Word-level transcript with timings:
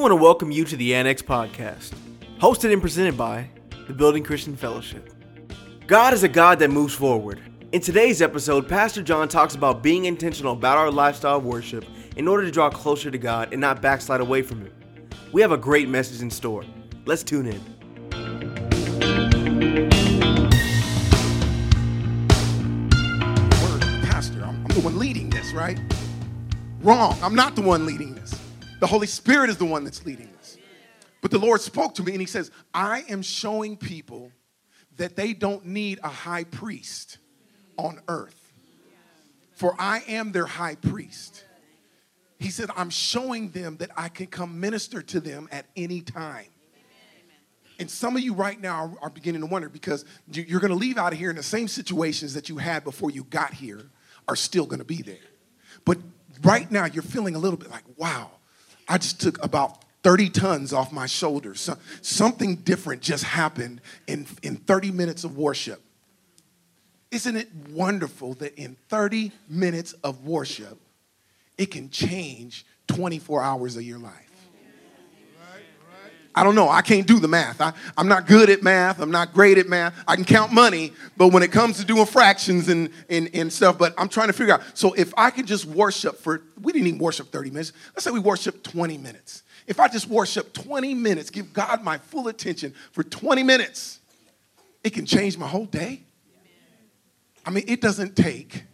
want 0.00 0.12
to 0.12 0.16
welcome 0.16 0.50
you 0.50 0.64
to 0.64 0.78
the 0.78 0.94
Annex 0.94 1.20
Podcast, 1.20 1.92
hosted 2.38 2.72
and 2.72 2.80
presented 2.80 3.18
by 3.18 3.50
the 3.86 3.92
Building 3.92 4.24
Christian 4.24 4.56
Fellowship. 4.56 5.12
God 5.86 6.14
is 6.14 6.22
a 6.22 6.28
God 6.28 6.58
that 6.60 6.70
moves 6.70 6.94
forward. 6.94 7.38
In 7.72 7.82
today's 7.82 8.22
episode, 8.22 8.66
Pastor 8.66 9.02
John 9.02 9.28
talks 9.28 9.54
about 9.54 9.82
being 9.82 10.06
intentional 10.06 10.54
about 10.54 10.78
our 10.78 10.90
lifestyle 10.90 11.36
of 11.36 11.44
worship 11.44 11.84
in 12.16 12.26
order 12.26 12.46
to 12.46 12.50
draw 12.50 12.70
closer 12.70 13.10
to 13.10 13.18
God 13.18 13.52
and 13.52 13.60
not 13.60 13.82
backslide 13.82 14.22
away 14.22 14.40
from 14.40 14.62
Him. 14.62 14.72
We 15.32 15.42
have 15.42 15.52
a 15.52 15.58
great 15.58 15.86
message 15.86 16.22
in 16.22 16.30
store. 16.30 16.64
Let's 17.04 17.22
tune 17.22 17.46
in. 17.46 17.60
word, 23.60 23.82
pastor. 24.08 24.42
I'm, 24.44 24.64
I'm 24.64 24.68
the 24.68 24.80
one 24.82 24.98
leading 24.98 25.28
this, 25.28 25.52
right? 25.52 25.78
Wrong. 26.80 27.18
I'm 27.22 27.34
not 27.34 27.54
the 27.54 27.60
one 27.60 27.84
leading 27.84 28.14
this. 28.14 28.39
The 28.80 28.86
Holy 28.86 29.06
Spirit 29.06 29.50
is 29.50 29.58
the 29.58 29.64
one 29.64 29.84
that's 29.84 30.04
leading 30.04 30.30
us. 30.40 30.56
But 31.20 31.30
the 31.30 31.38
Lord 31.38 31.60
spoke 31.60 31.94
to 31.96 32.02
me 32.02 32.12
and 32.12 32.20
He 32.20 32.26
says, 32.26 32.50
I 32.72 33.04
am 33.08 33.22
showing 33.22 33.76
people 33.76 34.32
that 34.96 35.16
they 35.16 35.32
don't 35.34 35.66
need 35.66 36.00
a 36.02 36.08
high 36.08 36.44
priest 36.44 37.18
on 37.76 38.00
earth, 38.08 38.52
for 39.52 39.74
I 39.78 40.02
am 40.08 40.32
their 40.32 40.46
high 40.46 40.74
priest. 40.74 41.44
He 42.38 42.50
said, 42.50 42.70
I'm 42.74 42.90
showing 42.90 43.50
them 43.50 43.76
that 43.78 43.90
I 43.96 44.08
can 44.08 44.26
come 44.26 44.60
minister 44.60 45.02
to 45.02 45.20
them 45.20 45.46
at 45.52 45.66
any 45.76 46.00
time. 46.00 46.46
And 47.78 47.90
some 47.90 48.16
of 48.16 48.22
you 48.22 48.34
right 48.34 48.60
now 48.60 48.96
are, 49.00 49.10
beginning 49.10 49.40
to 49.42 49.46
wonder 49.46 49.68
because 49.68 50.04
you- 50.30 50.44
you're 50.46 50.60
going 50.60 50.72
to 50.72 50.76
leave 50.76 50.98
out 50.98 51.12
of 51.12 51.18
here 51.18 51.30
in 51.30 51.36
the 51.36 51.42
same 51.42 51.68
situations 51.68 52.34
that 52.34 52.48
you 52.48 52.58
had 52.58 52.84
before 52.84 53.10
you 53.10 53.24
got 53.24 53.54
here 53.54 53.90
are 54.28 54.36
still 54.36 54.66
going 54.66 54.80
to 54.80 54.84
be 54.84 55.00
there. 55.00 55.16
But 55.84 55.98
right 56.42 56.70
now 56.70 56.86
you're 56.86 57.02
feeling 57.02 57.34
a 57.34 57.38
little 57.38 57.58
bit 57.58 57.70
like, 57.70 57.84
wow, 57.96 58.32
I 58.90 58.98
just 58.98 59.20
took 59.20 59.42
about 59.42 59.84
30 60.02 60.30
tons 60.30 60.72
off 60.72 60.92
my 60.92 61.06
shoulders. 61.06 61.60
So, 61.60 61.76
something 62.02 62.56
different 62.56 63.02
just 63.02 63.22
happened 63.22 63.80
in, 64.08 64.26
in 64.42 64.56
30 64.56 64.90
minutes 64.90 65.22
of 65.22 65.38
worship. 65.38 65.80
Isn't 67.12 67.36
it 67.36 67.48
wonderful 67.70 68.34
that 68.34 68.58
in 68.58 68.76
30 68.88 69.30
minutes 69.48 69.92
of 70.04 70.26
worship, 70.26 70.76
it 71.56 71.66
can 71.66 71.90
change 71.90 72.66
24 72.88 73.42
hours 73.42 73.76
of 73.76 73.82
your 73.82 73.98
life? 73.98 74.29
I 76.34 76.44
don't 76.44 76.54
know. 76.54 76.68
I 76.68 76.80
can't 76.82 77.06
do 77.06 77.18
the 77.18 77.28
math. 77.28 77.60
I, 77.60 77.72
I'm 77.96 78.06
not 78.06 78.26
good 78.26 78.50
at 78.50 78.62
math. 78.62 79.00
I'm 79.00 79.10
not 79.10 79.34
great 79.34 79.58
at 79.58 79.68
math. 79.68 79.94
I 80.06 80.14
can 80.14 80.24
count 80.24 80.52
money, 80.52 80.92
but 81.16 81.28
when 81.28 81.42
it 81.42 81.50
comes 81.50 81.78
to 81.78 81.84
doing 81.84 82.06
fractions 82.06 82.68
and, 82.68 82.90
and, 83.08 83.28
and 83.34 83.52
stuff, 83.52 83.78
but 83.78 83.94
I'm 83.98 84.08
trying 84.08 84.28
to 84.28 84.32
figure 84.32 84.54
out. 84.54 84.62
So 84.74 84.92
if 84.94 85.12
I 85.16 85.30
could 85.30 85.46
just 85.46 85.66
worship 85.66 86.18
for, 86.18 86.42
we 86.60 86.72
didn't 86.72 86.86
even 86.86 87.00
worship 87.00 87.32
30 87.32 87.50
minutes. 87.50 87.72
Let's 87.94 88.04
say 88.04 88.12
we 88.12 88.20
worship 88.20 88.62
20 88.62 88.96
minutes. 88.98 89.42
If 89.66 89.80
I 89.80 89.88
just 89.88 90.08
worship 90.08 90.52
20 90.52 90.94
minutes, 90.94 91.30
give 91.30 91.52
God 91.52 91.82
my 91.82 91.98
full 91.98 92.28
attention 92.28 92.74
for 92.92 93.02
20 93.02 93.42
minutes, 93.42 93.98
it 94.84 94.90
can 94.90 95.06
change 95.06 95.36
my 95.36 95.48
whole 95.48 95.66
day. 95.66 96.02
I 97.44 97.50
mean, 97.50 97.64
it 97.66 97.80
doesn't 97.80 98.16
take 98.16 98.64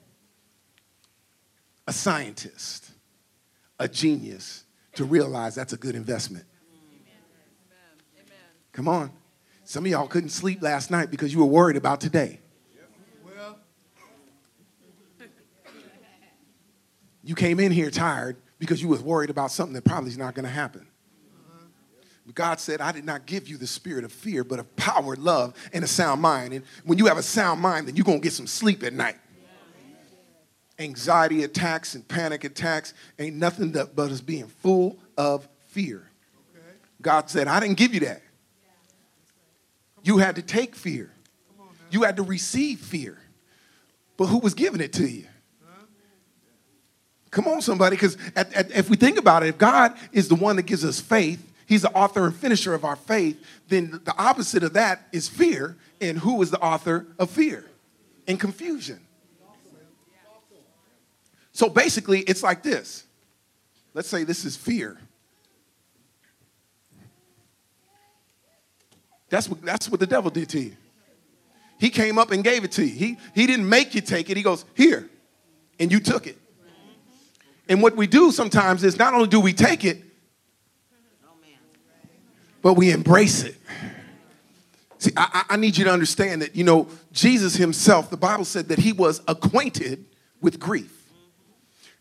a 1.87 1.93
scientist, 1.93 2.91
a 3.79 3.89
genius, 3.89 4.65
to 4.95 5.05
realize 5.05 5.55
that's 5.55 5.73
a 5.73 5.77
good 5.77 5.95
investment. 5.95 6.45
Come 8.77 8.89
on. 8.89 9.11
Some 9.65 9.87
of 9.87 9.91
y'all 9.91 10.07
couldn't 10.07 10.29
sleep 10.29 10.61
last 10.61 10.91
night 10.91 11.11
because 11.11 11.33
you 11.33 11.39
were 11.39 11.47
worried 11.47 11.79
about 11.79 11.99
today. 11.99 12.41
Well, 13.25 13.57
you 17.25 17.35
came 17.35 17.59
in 17.59 17.73
here 17.73 17.91
tired 17.91 18.37
because 18.59 18.83
you 18.83 18.89
was 18.89 19.01
worried 19.01 19.31
about 19.31 19.51
something 19.51 19.73
that 19.73 19.85
probably 19.87 20.11
is 20.11 20.19
not 20.19 20.35
going 20.35 20.45
to 20.45 20.51
happen. 20.51 20.87
But 22.27 22.35
God 22.35 22.61
said, 22.61 22.83
I 22.83 22.93
did 22.93 23.07
not 23.07 23.25
give 23.25 23.49
you 23.49 23.57
the 23.57 23.67
spirit 23.67 24.05
of 24.05 24.13
fear, 24.13 24.45
but 24.45 24.59
of 24.59 24.77
power, 24.77 25.17
love, 25.17 25.55
and 25.73 25.83
a 25.83 25.87
sound 25.87 26.21
mind. 26.21 26.53
And 26.53 26.63
when 26.85 26.99
you 26.99 27.07
have 27.07 27.17
a 27.17 27.23
sound 27.23 27.63
mind, 27.63 27.89
then 27.89 27.97
you're 27.97 28.05
going 28.05 28.21
to 28.21 28.23
get 28.23 28.35
some 28.35 28.47
sleep 28.47 28.83
at 28.83 28.93
night. 28.93 29.17
Anxiety 30.79 31.45
attacks 31.45 31.95
and 31.95 32.07
panic 32.07 32.45
attacks 32.45 32.93
ain't 33.19 33.37
nothing 33.37 33.71
but 33.71 34.11
us 34.11 34.21
being 34.21 34.49
full 34.49 34.99
of 35.17 35.49
fear. 35.69 36.11
God 37.01 37.31
said, 37.31 37.49
I 37.49 37.59
didn't 37.59 37.79
give 37.79 37.95
you 37.95 38.01
that. 38.01 38.21
You 40.07 40.19
had 40.19 40.37
to 40.37 40.43
take 40.43 40.77
fear. 40.77 41.11
You 41.91 42.05
had 42.05 42.19
to 42.19 42.23
receive 42.23 42.79
fear. 42.79 43.19
But 44.17 44.27
who 44.27 44.39
was 44.39 44.55
giving 44.55 44.81
it 44.81 44.93
to 44.93 45.05
you? 45.05 45.27
Come 47.33 47.49
on, 47.49 47.61
somebody, 47.61 47.97
because 47.97 48.17
if 48.37 48.89
we 48.89 48.97
think 48.97 49.19
about 49.19 49.43
it, 49.43 49.49
if 49.49 49.59
God 49.59 49.99
is 50.13 50.29
the 50.29 50.37
one 50.37 50.55
that 50.57 50.63
gives 50.63 50.85
us 50.85 51.01
faith, 51.01 51.43
He's 51.67 51.83
the 51.83 51.91
author 51.91 52.25
and 52.25 52.33
finisher 52.33 52.73
of 52.73 52.85
our 52.85 52.95
faith, 52.95 53.45
then 53.67 54.01
the 54.05 54.15
opposite 54.17 54.63
of 54.63 54.75
that 54.75 55.09
is 55.11 55.29
fear. 55.29 55.77
And 56.01 56.17
who 56.17 56.41
is 56.41 56.53
the 56.53 56.61
author 56.61 57.09
of 57.19 57.29
fear? 57.29 57.65
And 58.29 58.39
confusion. 58.39 59.01
So 61.51 61.69
basically, 61.69 62.21
it's 62.21 62.45
like 62.45 62.63
this. 62.63 63.03
Let's 63.93 64.09
say 64.09 64.23
this 64.23 64.45
is 64.45 64.57
fear. 64.57 64.99
That's 69.37 69.51
what, 69.51 69.61
that's 69.61 69.91
what 69.91 70.01
the 70.01 70.07
devil 70.07 70.31
did 70.31 70.49
to 70.49 70.61
you. 70.61 70.75
He 71.79 71.91
came 71.91 72.19
up 72.19 72.31
and 72.31 72.43
gave 72.43 72.65
it 72.65 72.73
to 72.73 72.83
you. 72.87 72.95
He, 72.95 73.19
he 73.35 73.47
didn't 73.47 73.69
make 73.69 73.95
you 73.95 74.01
take 74.01 74.31
it. 74.31 74.37
He 74.39 74.43
goes, 74.43 74.65
Here. 74.73 75.11
And 75.79 75.93
you 75.93 76.01
took 76.01 76.27
it. 76.27 76.39
And 77.69 77.83
what 77.83 77.97
we 77.97 78.07
do 78.07 78.33
sometimes 78.33 78.83
is 78.83 78.99
not 78.99 79.13
only 79.13 79.29
do 79.29 79.39
we 79.39 79.53
take 79.53 79.85
it, 79.85 80.03
but 82.63 82.79
we 82.79 82.91
embrace 82.91 83.43
it. 83.43 83.57
See, 84.97 85.13
I, 85.15 85.29
I 85.51 85.55
I 85.55 85.57
need 85.57 85.77
you 85.77 85.85
to 85.85 85.93
understand 85.93 86.41
that, 86.41 86.57
you 86.57 86.65
know, 86.65 86.89
Jesus 87.13 87.57
himself, 87.57 88.09
the 88.09 88.17
Bible 88.17 88.47
said 88.47 88.69
that 88.69 88.79
he 88.79 88.95
was 88.95 89.21
acquainted 89.29 90.07
with 90.41 90.59
grief. 90.59 91.13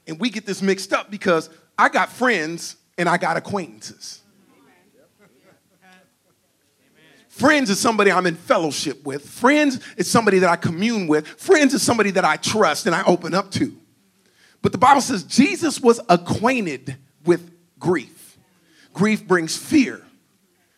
And 0.08 0.18
we 0.22 0.30
get 0.30 0.46
this 0.46 0.62
mixed 0.62 0.94
up 0.94 1.12
because 1.12 1.50
I 1.78 1.90
got 1.90 2.08
friends 2.08 2.78
and 2.98 3.10
I 3.10 3.18
got 3.18 3.36
acquaintances. 3.36 4.22
Friends 7.36 7.70
is 7.70 7.78
somebody 7.78 8.14
I'm 8.14 8.28
in 8.28 8.36
fellowship 8.36 9.06
with. 9.06 9.28
Friends 9.28 9.82
is 9.98 10.10
somebody 10.10 10.40
that 10.40 10.50
I 10.50 10.56
commune 10.56 11.06
with. 11.06 11.28
Friends 11.28 11.74
is 11.74 11.82
somebody 11.82 12.12
that 12.12 12.24
I 12.24 12.38
trust 12.38 12.86
and 12.86 12.96
I 12.96 13.04
open 13.04 13.34
up 13.34 13.52
to. 13.52 13.76
But 14.62 14.72
the 14.72 14.78
Bible 14.78 15.02
says 15.02 15.26
Jesus 15.26 15.82
was 15.82 16.00
acquainted 16.08 16.96
with 17.26 17.52
grief. 17.78 18.38
Grief 18.94 19.28
brings 19.28 19.58
fear. 19.58 20.02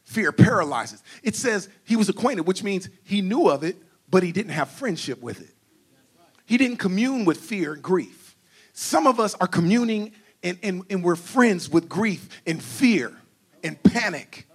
Fear 0.05 0.31
paralyzes. 0.31 1.03
It 1.21 1.35
says 1.35 1.69
he 1.83 1.95
was 1.95 2.09
acquainted, 2.09 2.47
which 2.47 2.63
means 2.63 2.89
he 3.03 3.21
knew 3.21 3.47
of 3.47 3.63
it, 3.63 3.77
but 4.09 4.23
he 4.23 4.31
didn't 4.31 4.53
have 4.53 4.67
friendship 4.67 5.21
with 5.21 5.39
it. 5.39 5.53
He 6.47 6.57
didn't 6.57 6.77
commune 6.77 7.23
with 7.23 7.37
fear 7.37 7.73
and 7.73 7.83
grief. 7.83 8.35
Some 8.73 9.05
of 9.05 9.19
us 9.19 9.35
are 9.35 9.47
communing 9.47 10.11
and, 10.41 10.57
and, 10.63 10.81
and 10.89 11.03
we're 11.03 11.17
friends 11.17 11.69
with 11.69 11.87
grief 11.87 12.29
and 12.47 12.59
fear 12.63 13.13
and 13.63 13.81
panic. 13.83 14.47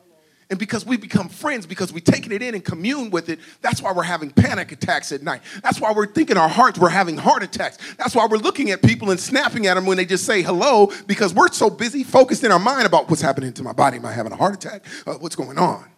And 0.51 0.59
because 0.59 0.85
we 0.85 0.97
become 0.97 1.29
friends, 1.29 1.67
because 1.67 1.93
we 1.93 2.01
taken 2.01 2.31
it 2.31 2.43
in 2.43 2.55
and 2.55 2.65
commune 2.65 3.11
with 3.11 3.29
it, 3.29 3.39
that's 3.63 3.81
why 3.81 3.93
we're 3.93 4.03
having 4.03 4.31
panic 4.31 4.71
attacks 4.73 5.11
at 5.11 5.23
night. 5.23 5.41
That's 5.63 5.81
why 5.81 5.93
we're 5.93 6.07
thinking 6.07 6.37
our 6.37 6.49
hearts, 6.49 6.79
we're 6.79 6.91
having 6.91 7.17
heart 7.17 7.43
attacks. 7.43 7.79
That's 7.97 8.15
why 8.15 8.27
we're 8.27 8.37
looking 8.37 8.71
at 8.71 8.83
people 8.83 9.11
and 9.11 9.19
snapping 9.19 9.67
at 9.67 9.75
them 9.75 9.87
when 9.87 9.97
they 9.97 10.05
just 10.05 10.27
say 10.27 10.43
hello, 10.43 10.93
because 11.07 11.33
we're 11.33 11.49
so 11.49 11.71
busy 11.71 12.05
focused 12.05 12.45
in 12.45 12.53
our 12.53 12.59
mind 12.59 12.87
about 12.87 13.09
what's 13.09 13.23
happening 13.23 13.53
to 13.55 13.63
my 13.63 13.73
body. 13.73 13.97
Am 13.97 14.05
I 14.05 14.13
having 14.13 14.33
a 14.33 14.37
heart 14.37 14.55
attack? 14.55 14.85
Uh, 15.07 15.15
what's 15.15 15.37
going 15.37 15.59
on? 15.59 15.89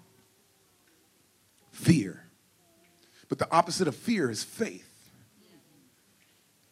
Fear. 1.72 2.24
But 3.28 3.38
the 3.38 3.50
opposite 3.50 3.88
of 3.88 3.96
fear 3.96 4.30
is 4.30 4.44
faith. 4.44 4.90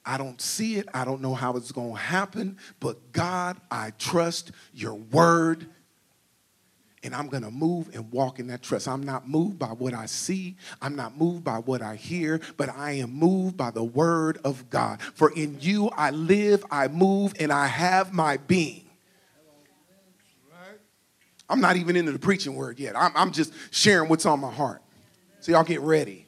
I 0.04 0.18
don't 0.18 0.40
see 0.40 0.76
it. 0.76 0.88
I 0.92 1.04
don't 1.04 1.20
know 1.20 1.34
how 1.34 1.56
it's 1.56 1.72
going 1.72 1.92
to 1.92 1.98
happen. 1.98 2.58
But 2.80 3.12
God, 3.12 3.56
I 3.70 3.92
trust 3.98 4.52
your 4.72 4.94
word. 4.94 5.66
And 7.04 7.14
I'm 7.14 7.26
going 7.26 7.42
to 7.42 7.50
move 7.50 7.90
and 7.94 8.10
walk 8.12 8.38
in 8.38 8.46
that 8.46 8.62
trust. 8.62 8.86
I'm 8.86 9.02
not 9.02 9.28
moved 9.28 9.58
by 9.58 9.68
what 9.68 9.92
I 9.92 10.06
see. 10.06 10.56
I'm 10.80 10.94
not 10.94 11.16
moved 11.16 11.42
by 11.42 11.58
what 11.58 11.82
I 11.82 11.96
hear, 11.96 12.40
but 12.56 12.68
I 12.68 12.92
am 12.92 13.12
moved 13.12 13.56
by 13.56 13.72
the 13.72 13.82
word 13.82 14.38
of 14.44 14.70
God. 14.70 15.02
For 15.02 15.32
in 15.32 15.58
you 15.60 15.88
I 15.88 16.10
live, 16.10 16.64
I 16.70 16.88
move, 16.88 17.34
and 17.40 17.52
I 17.52 17.66
have 17.66 18.12
my 18.12 18.36
being. 18.36 18.84
I'm 21.48 21.60
not 21.60 21.76
even 21.76 21.96
into 21.96 22.12
the 22.12 22.18
preaching 22.18 22.54
word 22.54 22.78
yet. 22.78 22.96
I'm, 22.96 23.12
I'm 23.14 23.32
just 23.32 23.52
sharing 23.70 24.08
what's 24.08 24.24
on 24.24 24.40
my 24.40 24.50
heart. 24.50 24.80
So 25.40 25.52
y'all 25.52 25.64
get 25.64 25.80
ready. 25.80 26.26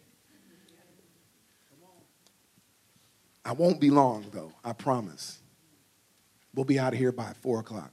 I 3.45 3.53
won't 3.53 3.81
be 3.81 3.91
long, 3.91 4.27
though, 4.33 4.53
I 4.65 4.73
promise. 4.73 5.39
We'll 6.55 6.65
be 6.65 6.79
out 6.79 6.93
of 6.93 6.99
here 6.99 7.13
by 7.13 7.33
4 7.41 7.61
o'clock. 7.61 7.91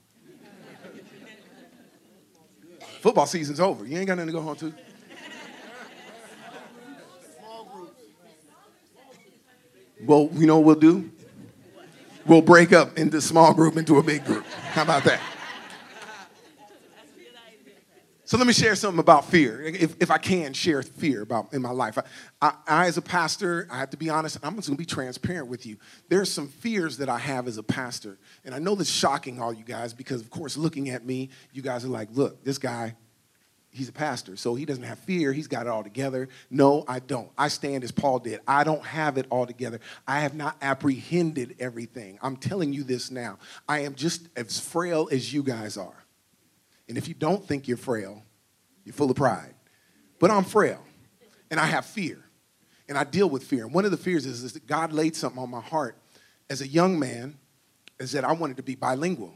Football 3.01 3.25
season's 3.25 3.59
over. 3.59 3.83
You 3.83 3.97
ain't 3.97 4.05
got 4.05 4.15
nothing 4.15 4.27
to 4.27 4.33
go 4.33 4.41
home 4.41 4.55
to. 4.57 4.71
Well, 10.05 10.29
you 10.33 10.45
know 10.45 10.59
what 10.59 10.65
we'll 10.65 10.75
do? 10.75 11.11
We'll 12.27 12.43
break 12.43 12.73
up 12.73 12.99
into 12.99 13.19
small 13.19 13.55
group 13.55 13.75
into 13.75 13.97
a 13.97 14.03
big 14.03 14.23
group. 14.23 14.45
How 14.45 14.83
about 14.83 15.03
that? 15.05 15.19
So 18.31 18.37
let 18.37 18.47
me 18.47 18.53
share 18.53 18.75
something 18.75 19.01
about 19.01 19.25
fear, 19.25 19.61
if, 19.61 20.01
if 20.01 20.09
I 20.09 20.17
can 20.17 20.53
share 20.53 20.81
fear 20.83 21.21
about 21.21 21.53
in 21.53 21.61
my 21.61 21.71
life. 21.71 21.97
I, 21.97 22.03
I, 22.41 22.53
I, 22.65 22.85
as 22.87 22.95
a 22.95 23.01
pastor, 23.01 23.67
I 23.69 23.79
have 23.79 23.89
to 23.89 23.97
be 23.97 24.09
honest, 24.09 24.37
I'm 24.41 24.55
just 24.55 24.69
gonna 24.69 24.77
be 24.77 24.85
transparent 24.85 25.49
with 25.49 25.65
you. 25.65 25.75
There's 26.07 26.31
some 26.31 26.47
fears 26.47 26.99
that 26.99 27.09
I 27.09 27.17
have 27.17 27.45
as 27.45 27.57
a 27.57 27.63
pastor. 27.63 28.17
And 28.45 28.55
I 28.55 28.59
know 28.59 28.73
this 28.73 28.87
is 28.87 28.95
shocking 28.95 29.41
all 29.41 29.51
you 29.51 29.65
guys 29.65 29.93
because, 29.93 30.21
of 30.21 30.29
course, 30.29 30.55
looking 30.55 30.91
at 30.91 31.05
me, 31.05 31.29
you 31.51 31.61
guys 31.61 31.83
are 31.83 31.89
like, 31.89 32.07
look, 32.13 32.41
this 32.45 32.57
guy, 32.57 32.95
he's 33.69 33.89
a 33.89 33.91
pastor, 33.91 34.37
so 34.37 34.55
he 34.55 34.63
doesn't 34.63 34.85
have 34.85 34.99
fear. 34.99 35.33
He's 35.33 35.47
got 35.47 35.65
it 35.65 35.69
all 35.69 35.83
together. 35.83 36.29
No, 36.49 36.85
I 36.87 36.99
don't. 36.99 37.29
I 37.37 37.49
stand 37.49 37.83
as 37.83 37.91
Paul 37.91 38.19
did. 38.19 38.39
I 38.47 38.63
don't 38.63 38.85
have 38.85 39.17
it 39.17 39.25
all 39.29 39.45
together. 39.45 39.81
I 40.07 40.21
have 40.21 40.35
not 40.35 40.55
apprehended 40.61 41.57
everything. 41.59 42.17
I'm 42.21 42.37
telling 42.37 42.71
you 42.71 42.85
this 42.85 43.11
now. 43.11 43.39
I 43.67 43.79
am 43.79 43.93
just 43.93 44.29
as 44.37 44.57
frail 44.57 45.09
as 45.11 45.33
you 45.33 45.43
guys 45.43 45.75
are. 45.75 46.00
And 46.87 46.97
if 46.97 47.07
you 47.07 47.13
don't 47.13 47.45
think 47.45 47.67
you're 47.67 47.77
frail, 47.77 48.23
you're 48.83 48.93
full 48.93 49.09
of 49.09 49.15
pride. 49.15 49.53
But 50.19 50.31
I'm 50.31 50.43
frail 50.43 50.83
and 51.49 51.59
I 51.59 51.65
have 51.65 51.85
fear 51.85 52.23
and 52.87 52.97
I 52.97 53.03
deal 53.03 53.29
with 53.29 53.43
fear. 53.43 53.65
And 53.65 53.73
one 53.73 53.85
of 53.85 53.91
the 53.91 53.97
fears 53.97 54.25
is, 54.25 54.43
is 54.43 54.53
that 54.53 54.67
God 54.67 54.93
laid 54.93 55.15
something 55.15 55.41
on 55.41 55.49
my 55.49 55.61
heart 55.61 55.97
as 56.49 56.61
a 56.61 56.67
young 56.67 56.99
man 56.99 57.37
is 57.99 58.11
that 58.11 58.23
I 58.23 58.33
wanted 58.33 58.57
to 58.57 58.63
be 58.63 58.75
bilingual. 58.75 59.33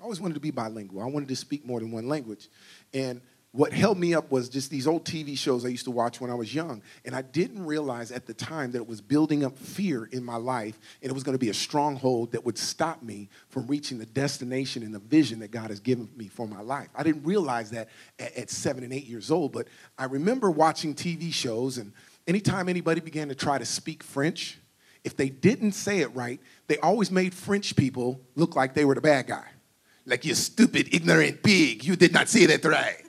I 0.00 0.04
always 0.04 0.20
wanted 0.20 0.34
to 0.34 0.40
be 0.40 0.50
bilingual. 0.50 1.02
I 1.02 1.06
wanted 1.06 1.28
to 1.28 1.36
speak 1.36 1.66
more 1.66 1.80
than 1.80 1.90
one 1.90 2.08
language. 2.08 2.48
And 2.92 3.20
what 3.54 3.74
held 3.74 3.98
me 3.98 4.14
up 4.14 4.30
was 4.30 4.48
just 4.48 4.70
these 4.70 4.86
old 4.86 5.04
TV 5.04 5.36
shows 5.36 5.66
I 5.66 5.68
used 5.68 5.84
to 5.84 5.90
watch 5.90 6.22
when 6.22 6.30
I 6.30 6.34
was 6.34 6.54
young. 6.54 6.82
And 7.04 7.14
I 7.14 7.20
didn't 7.20 7.66
realize 7.66 8.10
at 8.10 8.26
the 8.26 8.32
time 8.32 8.72
that 8.72 8.78
it 8.78 8.88
was 8.88 9.02
building 9.02 9.44
up 9.44 9.58
fear 9.58 10.06
in 10.06 10.24
my 10.24 10.36
life 10.36 10.80
and 11.02 11.10
it 11.10 11.12
was 11.12 11.22
going 11.22 11.34
to 11.34 11.38
be 11.38 11.50
a 11.50 11.54
stronghold 11.54 12.32
that 12.32 12.46
would 12.46 12.56
stop 12.56 13.02
me 13.02 13.28
from 13.50 13.66
reaching 13.66 13.98
the 13.98 14.06
destination 14.06 14.82
and 14.82 14.94
the 14.94 15.00
vision 15.00 15.38
that 15.40 15.50
God 15.50 15.68
has 15.68 15.80
given 15.80 16.08
me 16.16 16.28
for 16.28 16.48
my 16.48 16.62
life. 16.62 16.88
I 16.94 17.02
didn't 17.02 17.24
realize 17.24 17.70
that 17.72 17.90
at, 18.18 18.34
at 18.38 18.50
seven 18.50 18.84
and 18.84 18.92
eight 18.92 19.06
years 19.06 19.30
old, 19.30 19.52
but 19.52 19.68
I 19.98 20.04
remember 20.04 20.50
watching 20.50 20.94
TV 20.94 21.30
shows 21.30 21.76
and 21.76 21.92
anytime 22.26 22.70
anybody 22.70 23.02
began 23.02 23.28
to 23.28 23.34
try 23.34 23.58
to 23.58 23.66
speak 23.66 24.02
French, 24.02 24.58
if 25.04 25.14
they 25.14 25.28
didn't 25.28 25.72
say 25.72 25.98
it 25.98 26.14
right, 26.14 26.40
they 26.68 26.78
always 26.78 27.10
made 27.10 27.34
French 27.34 27.76
people 27.76 28.18
look 28.34 28.56
like 28.56 28.72
they 28.72 28.86
were 28.86 28.94
the 28.94 29.02
bad 29.02 29.26
guy. 29.26 29.44
Like, 30.06 30.24
you 30.24 30.34
stupid, 30.34 30.94
ignorant 30.94 31.42
pig, 31.42 31.84
you 31.84 31.96
did 31.96 32.12
not 32.12 32.28
say 32.28 32.46
that 32.46 32.64
right. 32.64 33.04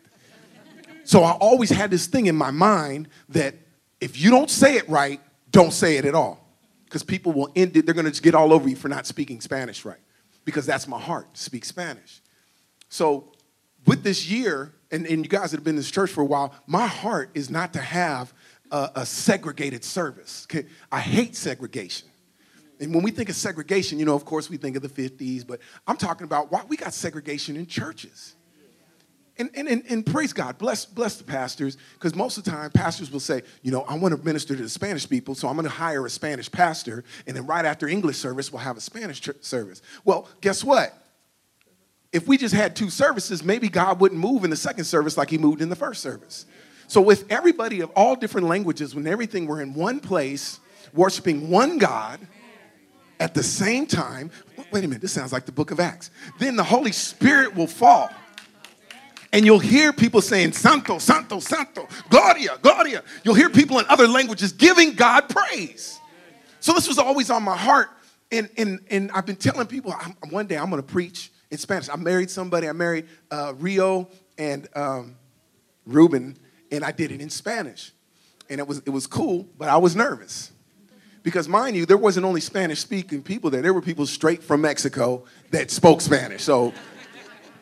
So 1.03 1.23
I 1.23 1.31
always 1.31 1.69
had 1.69 1.91
this 1.91 2.07
thing 2.07 2.27
in 2.27 2.35
my 2.35 2.51
mind 2.51 3.09
that 3.29 3.55
if 4.00 4.19
you 4.19 4.29
don't 4.29 4.50
say 4.50 4.75
it 4.75 4.88
right, 4.88 5.19
don't 5.51 5.71
say 5.71 5.97
it 5.97 6.05
at 6.05 6.15
all. 6.15 6.39
Because 6.85 7.03
people 7.03 7.31
will 7.31 7.51
end 7.55 7.75
it, 7.75 7.85
they're 7.85 7.95
gonna 7.95 8.09
just 8.09 8.23
get 8.23 8.35
all 8.35 8.53
over 8.53 8.69
you 8.69 8.75
for 8.75 8.88
not 8.88 9.05
speaking 9.05 9.41
Spanish 9.41 9.83
right. 9.85 10.00
Because 10.45 10.65
that's 10.65 10.88
my 10.88 11.00
heart, 11.00 11.38
speak 11.38 11.65
Spanish. 11.65 12.21
So 12.89 13.31
with 13.85 14.03
this 14.03 14.29
year, 14.29 14.73
and, 14.91 15.05
and 15.07 15.23
you 15.23 15.29
guys 15.29 15.51
that 15.51 15.57
have 15.57 15.63
been 15.63 15.71
in 15.71 15.77
this 15.77 15.91
church 15.91 16.11
for 16.11 16.21
a 16.21 16.25
while, 16.25 16.53
my 16.67 16.85
heart 16.85 17.31
is 17.33 17.49
not 17.49 17.73
to 17.73 17.79
have 17.79 18.33
a, 18.71 18.91
a 18.97 19.06
segregated 19.06 19.83
service. 19.83 20.45
Okay? 20.49 20.67
I 20.91 20.99
hate 20.99 21.35
segregation. 21.35 22.09
And 22.79 22.94
when 22.94 23.03
we 23.03 23.11
think 23.11 23.29
of 23.29 23.35
segregation, 23.35 23.99
you 23.99 24.06
know, 24.06 24.15
of 24.15 24.25
course, 24.25 24.49
we 24.49 24.57
think 24.57 24.75
of 24.75 24.81
the 24.81 24.89
50s, 24.89 25.45
but 25.45 25.59
I'm 25.88 25.97
talking 25.97 26.25
about 26.25 26.51
why 26.51 26.63
we 26.67 26.75
got 26.75 26.94
segregation 26.94 27.56
in 27.56 27.65
churches. 27.65 28.35
And, 29.39 29.50
and, 29.56 29.68
and, 29.68 29.83
and, 29.89 30.06
praise 30.06 30.31
God, 30.31 30.59
bless, 30.59 30.85
bless 30.85 31.15
the 31.15 31.24
pastors, 31.24 31.77
because 31.95 32.13
most 32.13 32.38
of 32.38 32.44
the 32.44 32.51
time 32.51 32.69
pastors 32.69 33.12
will 33.12 33.19
say, 33.19 33.41
you 33.63 33.71
know, 33.71 33.81
I 33.81 33.97
want 33.97 34.15
to 34.15 34.24
minister 34.24 34.56
to 34.56 34.62
the 34.62 34.69
Spanish 34.69 35.09
people, 35.09 35.33
so 35.33 35.47
I'm 35.47 35.56
going 35.56 35.63
to 35.63 35.71
hire 35.71 36.06
a 36.06 36.09
Spanish 36.09 36.51
pastor, 36.51 37.03
and 37.25 37.35
then 37.35 37.47
right 37.47 37.65
after 37.65 37.88
English 37.88 38.18
service, 38.18 38.51
we'll 38.51 38.62
have 38.62 38.77
a 38.77 38.81
Spanish 38.81 39.27
service. 39.41 39.81
Well, 40.06 40.30
guess 40.41 40.63
what? 40.63 40.94
If 42.12 42.27
we 42.27 42.38
just 42.38 42.53
had 42.53 42.75
two 42.75 42.91
services, 42.91 43.44
maybe 43.44 43.69
God 43.69 44.00
wouldn't 44.00 44.21
move 44.21 44.44
in 44.44 44.51
the 44.51 44.56
second 44.56 44.83
service 44.83 45.18
like 45.18 45.31
he 45.31 45.39
moved 45.39 45.63
in 45.63 45.69
the 45.69 45.75
first 45.75 46.03
service. 46.03 46.45
So, 46.88 47.01
with 47.01 47.25
everybody 47.31 47.81
of 47.81 47.89
all 47.95 48.15
different 48.15 48.45
languages, 48.45 48.94
when 48.94 49.07
everything 49.07 49.47
were 49.47 49.63
in 49.63 49.74
one 49.74 50.00
place, 50.00 50.59
worshiping 50.94 51.50
one 51.50 51.80
God 51.80 52.19
at 53.19 53.33
the 53.33 53.41
same 53.41 53.88
time, 53.88 54.30
wait 54.71 54.83
a 54.83 54.88
minute, 54.88 55.01
this 55.01 55.12
sounds 55.12 55.33
like 55.33 55.47
the 55.47 55.51
book 55.51 55.71
of 55.71 55.80
Acts. 55.80 56.12
Then 56.38 56.56
the 56.56 56.63
Holy 56.63 56.91
Spirit 56.91 57.56
will 57.56 57.65
fall 57.65 58.12
and 59.33 59.44
you'll 59.45 59.59
hear 59.59 59.91
people 59.91 60.21
saying, 60.21 60.51
Santo, 60.53 61.00
Santo, 61.00 61.39
Santo, 61.39 61.88
Gloria, 62.09 62.59
Gloria. 62.62 63.03
You'll 63.24 63.33
hear 63.33 63.50
people 63.50 63.80
in 63.80 63.85
other 63.89 64.07
languages 64.07 64.53
giving 64.53 64.94
God 64.94 65.27
praise. 65.27 66.00
So 66.59 66.71
this 66.74 66.88
was 66.88 67.00
always 67.00 67.31
on 67.31 67.41
my 67.41 67.57
heart. 67.57 67.89
And, 68.31 68.47
and, 68.57 68.80
and 68.91 69.12
I've 69.12 69.25
been 69.25 69.35
telling 69.35 69.65
people, 69.65 69.91
one 70.30 70.45
day 70.45 70.56
I'm 70.56 70.69
going 70.69 70.81
to 70.81 70.88
preach 70.88 71.31
in 71.50 71.57
Spanish. 71.57 71.89
I 71.89 71.95
married 71.95 72.30
somebody, 72.30 72.69
I 72.69 72.74
married 72.74 73.07
uh, 73.31 73.53
Rio 73.57 74.07
and 74.38 74.68
um, 74.75 75.15
Ruben, 75.88 76.38
and 76.71 76.83
I 76.85 76.91
did 76.91 77.12
it 77.12 77.19
in 77.19 77.31
Spanish. 77.31 77.91
And 78.51 78.59
it 78.59 78.68
was, 78.68 78.83
it 78.85 78.91
was 78.91 79.07
cool, 79.07 79.47
but 79.57 79.68
I 79.68 79.77
was 79.77 79.95
nervous. 79.95 80.51
Because, 81.24 81.47
mind 81.47 81.75
you, 81.75 81.88
there 81.88 81.97
wasn't 81.97 82.27
only 82.27 82.41
Spanish 82.41 82.81
speaking 82.81 83.24
people 83.24 83.50
there, 83.50 83.63
there 83.63 83.74
were 83.74 83.81
people 83.81 84.06
straight 84.06 84.44
from 84.44 84.62
Mexico 84.62 85.24
that 85.50 85.71
spoke 85.71 86.01
Spanish. 86.01 86.44
So 86.44 86.71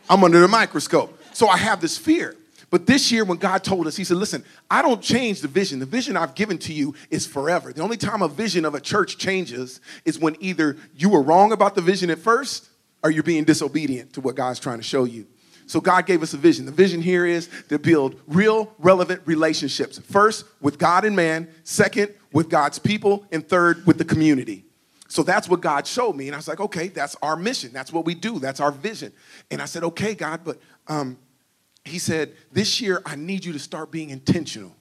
I'm 0.09 0.21
under 0.25 0.41
the 0.41 0.49
microscope. 0.49 1.19
So 1.33 1.47
I 1.47 1.57
have 1.57 1.81
this 1.81 1.97
fear. 1.97 2.35
But 2.69 2.87
this 2.87 3.11
year, 3.11 3.25
when 3.25 3.37
God 3.37 3.63
told 3.63 3.85
us, 3.85 3.97
He 3.97 4.03
said, 4.03 4.17
Listen, 4.17 4.43
I 4.69 4.81
don't 4.81 5.01
change 5.01 5.41
the 5.41 5.47
vision. 5.47 5.79
The 5.79 5.85
vision 5.85 6.15
I've 6.15 6.35
given 6.35 6.57
to 6.59 6.73
you 6.73 6.95
is 7.09 7.27
forever. 7.27 7.73
The 7.73 7.81
only 7.81 7.97
time 7.97 8.21
a 8.21 8.29
vision 8.29 8.63
of 8.65 8.73
a 8.73 8.79
church 8.79 9.17
changes 9.17 9.81
is 10.05 10.17
when 10.17 10.37
either 10.39 10.77
you 10.95 11.09
were 11.09 11.21
wrong 11.21 11.51
about 11.51 11.75
the 11.75 11.81
vision 11.81 12.09
at 12.09 12.17
first 12.17 12.69
or 13.03 13.11
you're 13.11 13.23
being 13.23 13.43
disobedient 13.43 14.13
to 14.13 14.21
what 14.21 14.35
God's 14.35 14.59
trying 14.59 14.77
to 14.77 14.83
show 14.83 15.03
you. 15.03 15.27
So 15.67 15.79
God 15.79 16.05
gave 16.05 16.23
us 16.23 16.33
a 16.33 16.37
vision. 16.37 16.65
The 16.65 16.71
vision 16.71 17.01
here 17.01 17.25
is 17.25 17.49
to 17.69 17.79
build 17.79 18.19
real, 18.27 18.73
relevant 18.77 19.21
relationships. 19.25 19.99
First, 19.99 20.45
with 20.59 20.77
God 20.77 21.05
and 21.05 21.15
man. 21.15 21.47
Second, 21.63 22.13
with 22.33 22.49
God's 22.49 22.79
people. 22.79 23.25
And 23.31 23.47
third, 23.47 23.85
with 23.85 23.97
the 23.97 24.05
community. 24.05 24.65
So 25.07 25.23
that's 25.23 25.49
what 25.49 25.59
God 25.59 25.85
showed 25.85 26.15
me. 26.15 26.27
And 26.27 26.35
I 26.35 26.37
was 26.37 26.47
like, 26.47 26.61
okay, 26.61 26.87
that's 26.87 27.17
our 27.21 27.35
mission. 27.35 27.71
That's 27.73 27.91
what 27.91 28.05
we 28.05 28.15
do. 28.15 28.39
That's 28.39 28.61
our 28.61 28.71
vision. 28.71 29.11
And 29.49 29.61
I 29.61 29.65
said, 29.65 29.83
okay, 29.83 30.15
God, 30.15 30.41
but 30.45 30.57
um, 30.87 31.17
he 31.85 31.99
said, 31.99 32.33
This 32.51 32.81
year, 32.81 33.01
I 33.05 33.15
need 33.15 33.45
you 33.45 33.53
to 33.53 33.59
start 33.59 33.91
being 33.91 34.09
intentional. 34.09 34.75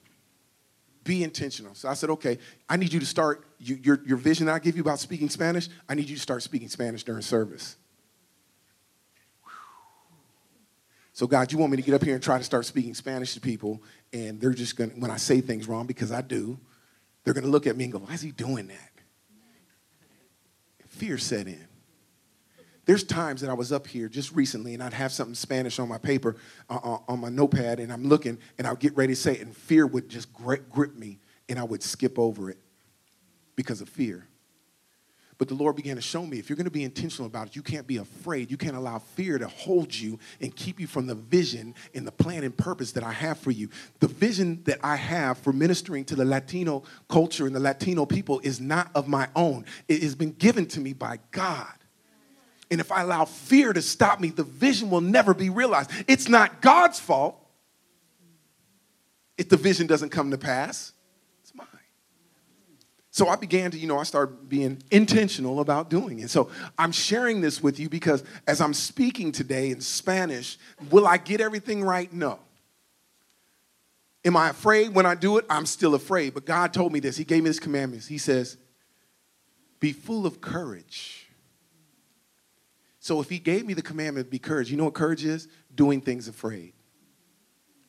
Be 1.03 1.23
intentional. 1.23 1.73
So 1.73 1.89
I 1.89 1.93
said, 1.93 2.09
Okay, 2.11 2.37
I 2.69 2.77
need 2.77 2.93
you 2.93 2.99
to 2.99 3.05
start 3.05 3.45
you, 3.59 3.79
your, 3.83 4.01
your 4.05 4.17
vision 4.17 4.49
I 4.49 4.59
give 4.59 4.75
you 4.75 4.81
about 4.81 4.99
speaking 4.99 5.29
Spanish. 5.29 5.69
I 5.87 5.95
need 5.95 6.09
you 6.09 6.15
to 6.15 6.21
start 6.21 6.43
speaking 6.43 6.69
Spanish 6.69 7.03
during 7.03 7.21
service. 7.21 7.75
So, 11.13 11.27
God, 11.27 11.51
you 11.51 11.57
want 11.57 11.71
me 11.71 11.77
to 11.77 11.83
get 11.83 11.93
up 11.93 12.03
here 12.03 12.15
and 12.15 12.23
try 12.23 12.37
to 12.37 12.43
start 12.43 12.65
speaking 12.65 12.95
Spanish 12.95 13.33
to 13.33 13.41
people, 13.41 13.83
and 14.13 14.39
they're 14.39 14.53
just 14.53 14.77
gonna, 14.77 14.93
when 14.93 15.11
I 15.11 15.17
say 15.17 15.41
things 15.41 15.67
wrong, 15.67 15.85
because 15.85 16.11
I 16.11 16.21
do, 16.21 16.57
they're 17.23 17.33
gonna 17.33 17.47
look 17.47 17.67
at 17.67 17.75
me 17.75 17.83
and 17.83 17.93
go, 17.93 17.99
Why 17.99 18.13
is 18.13 18.21
he 18.21 18.31
doing 18.31 18.67
that? 18.67 18.91
Fear 20.87 21.17
set 21.17 21.47
in. 21.47 21.67
There's 22.91 23.05
times 23.05 23.39
that 23.39 23.49
I 23.49 23.53
was 23.53 23.71
up 23.71 23.87
here 23.87 24.09
just 24.09 24.33
recently 24.33 24.73
and 24.73 24.83
I'd 24.83 24.91
have 24.91 25.13
something 25.13 25.33
Spanish 25.33 25.79
on 25.79 25.87
my 25.87 25.97
paper, 25.97 26.35
uh, 26.69 26.77
uh 26.83 26.97
on 27.07 27.21
my 27.21 27.29
notepad, 27.29 27.79
and 27.79 27.89
I'm 27.89 28.03
looking 28.03 28.37
and 28.57 28.67
I'll 28.67 28.75
get 28.75 28.97
ready 28.97 29.13
to 29.13 29.15
say 29.17 29.35
it, 29.35 29.39
and 29.39 29.55
fear 29.55 29.87
would 29.87 30.09
just 30.09 30.27
grip 30.33 30.97
me 30.97 31.21
and 31.47 31.57
I 31.57 31.63
would 31.63 31.81
skip 31.83 32.19
over 32.19 32.49
it 32.49 32.57
because 33.55 33.79
of 33.79 33.87
fear. 33.87 34.27
But 35.37 35.47
the 35.47 35.53
Lord 35.53 35.77
began 35.77 35.95
to 35.95 36.01
show 36.01 36.25
me 36.25 36.37
if 36.37 36.49
you're 36.49 36.57
going 36.57 36.65
to 36.65 36.69
be 36.69 36.83
intentional 36.83 37.27
about 37.27 37.47
it, 37.47 37.55
you 37.55 37.61
can't 37.61 37.87
be 37.87 37.95
afraid. 37.95 38.51
You 38.51 38.57
can't 38.57 38.75
allow 38.75 38.99
fear 38.99 39.37
to 39.37 39.47
hold 39.47 39.95
you 39.95 40.19
and 40.41 40.53
keep 40.53 40.77
you 40.77 40.85
from 40.85 41.07
the 41.07 41.15
vision 41.15 41.75
and 41.95 42.05
the 42.05 42.11
plan 42.11 42.43
and 42.43 42.57
purpose 42.57 42.91
that 42.91 43.05
I 43.05 43.13
have 43.13 43.39
for 43.39 43.51
you. 43.51 43.69
The 44.01 44.09
vision 44.09 44.63
that 44.65 44.79
I 44.83 44.97
have 44.97 45.37
for 45.37 45.53
ministering 45.53 46.03
to 46.05 46.17
the 46.17 46.25
Latino 46.25 46.83
culture 47.07 47.47
and 47.47 47.55
the 47.55 47.61
Latino 47.61 48.05
people 48.05 48.41
is 48.43 48.59
not 48.59 48.91
of 48.93 49.07
my 49.07 49.29
own, 49.33 49.63
it 49.87 50.03
has 50.03 50.13
been 50.13 50.33
given 50.33 50.65
to 50.65 50.81
me 50.81 50.91
by 50.91 51.19
God. 51.31 51.71
And 52.71 52.79
if 52.79 52.89
I 52.89 53.01
allow 53.01 53.25
fear 53.25 53.73
to 53.73 53.81
stop 53.81 54.21
me, 54.21 54.29
the 54.29 54.45
vision 54.45 54.89
will 54.89 55.01
never 55.01 55.33
be 55.33 55.49
realized. 55.49 55.91
It's 56.07 56.29
not 56.29 56.61
God's 56.61 57.01
fault 57.01 57.37
if 59.37 59.49
the 59.49 59.57
vision 59.57 59.87
doesn't 59.87 60.09
come 60.09 60.31
to 60.31 60.37
pass. 60.37 60.93
It's 61.41 61.53
mine. 61.53 61.67
So 63.11 63.27
I 63.27 63.35
began 63.35 63.71
to, 63.71 63.77
you 63.77 63.87
know, 63.87 63.99
I 63.99 64.03
started 64.03 64.47
being 64.47 64.81
intentional 64.89 65.59
about 65.59 65.89
doing 65.89 66.19
it. 66.19 66.29
So 66.29 66.49
I'm 66.77 66.93
sharing 66.93 67.41
this 67.41 67.61
with 67.61 67.77
you 67.77 67.89
because 67.89 68.23
as 68.47 68.61
I'm 68.61 68.73
speaking 68.73 69.33
today 69.33 69.71
in 69.71 69.81
Spanish, 69.81 70.57
will 70.89 71.05
I 71.05 71.17
get 71.17 71.41
everything 71.41 71.83
right? 71.83 72.11
No. 72.13 72.39
Am 74.23 74.37
I 74.37 74.49
afraid 74.49 74.95
when 74.95 75.05
I 75.05 75.15
do 75.15 75.37
it? 75.39 75.45
I'm 75.49 75.65
still 75.65 75.93
afraid. 75.93 76.33
But 76.33 76.45
God 76.45 76.73
told 76.73 76.93
me 76.93 77.01
this. 77.01 77.17
He 77.17 77.25
gave 77.25 77.43
me 77.43 77.49
this 77.49 77.59
commandments. 77.59 78.07
He 78.07 78.17
says, 78.17 78.55
Be 79.81 79.91
full 79.91 80.25
of 80.25 80.39
courage 80.39 81.20
so 83.01 83.19
if 83.19 83.29
he 83.29 83.39
gave 83.39 83.65
me 83.65 83.73
the 83.73 83.81
commandment 83.81 84.27
to 84.27 84.31
be 84.31 84.39
courage, 84.39 84.71
you 84.71 84.77
know 84.77 84.85
what 84.85 84.93
courage 84.93 85.25
is? 85.25 85.49
Doing 85.75 85.99
things 85.99 86.29
afraid. 86.29 86.71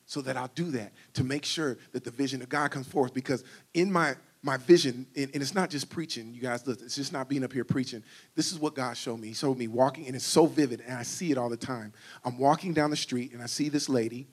So 0.06 0.20
that 0.22 0.36
I'll 0.36 0.50
do 0.54 0.72
that 0.72 0.92
to 1.14 1.22
make 1.22 1.44
sure 1.44 1.78
that 1.92 2.02
the 2.02 2.10
vision 2.10 2.42
of 2.42 2.48
God 2.48 2.72
comes 2.72 2.88
forth. 2.88 3.14
Because 3.14 3.44
in 3.74 3.92
my 3.92 4.16
my 4.44 4.56
vision, 4.56 5.06
and, 5.14 5.30
it's 5.34 5.54
not 5.54 5.70
just 5.70 5.88
preaching, 5.88 6.34
you 6.34 6.40
guys, 6.40 6.66
listen, 6.66 6.84
it's 6.84 6.96
just 6.96 7.12
not 7.12 7.28
being 7.28 7.44
up 7.44 7.52
here 7.52 7.62
preaching. 7.62 8.02
This 8.34 8.50
is 8.50 8.58
what 8.58 8.74
God 8.74 8.96
showed 8.96 9.18
me. 9.20 9.28
He 9.28 9.34
showed 9.34 9.56
me 9.56 9.68
walking, 9.68 10.08
and 10.08 10.16
it's 10.16 10.24
so 10.24 10.46
vivid, 10.46 10.80
and 10.84 10.98
I 10.98 11.04
see 11.04 11.30
it 11.30 11.38
all 11.38 11.48
the 11.48 11.56
time. 11.56 11.92
I'm 12.24 12.38
walking 12.38 12.74
down 12.74 12.90
the 12.90 12.96
street, 12.96 13.32
and 13.32 13.40
I 13.40 13.46
see 13.46 13.68
this 13.68 13.88
lady, 13.88 14.26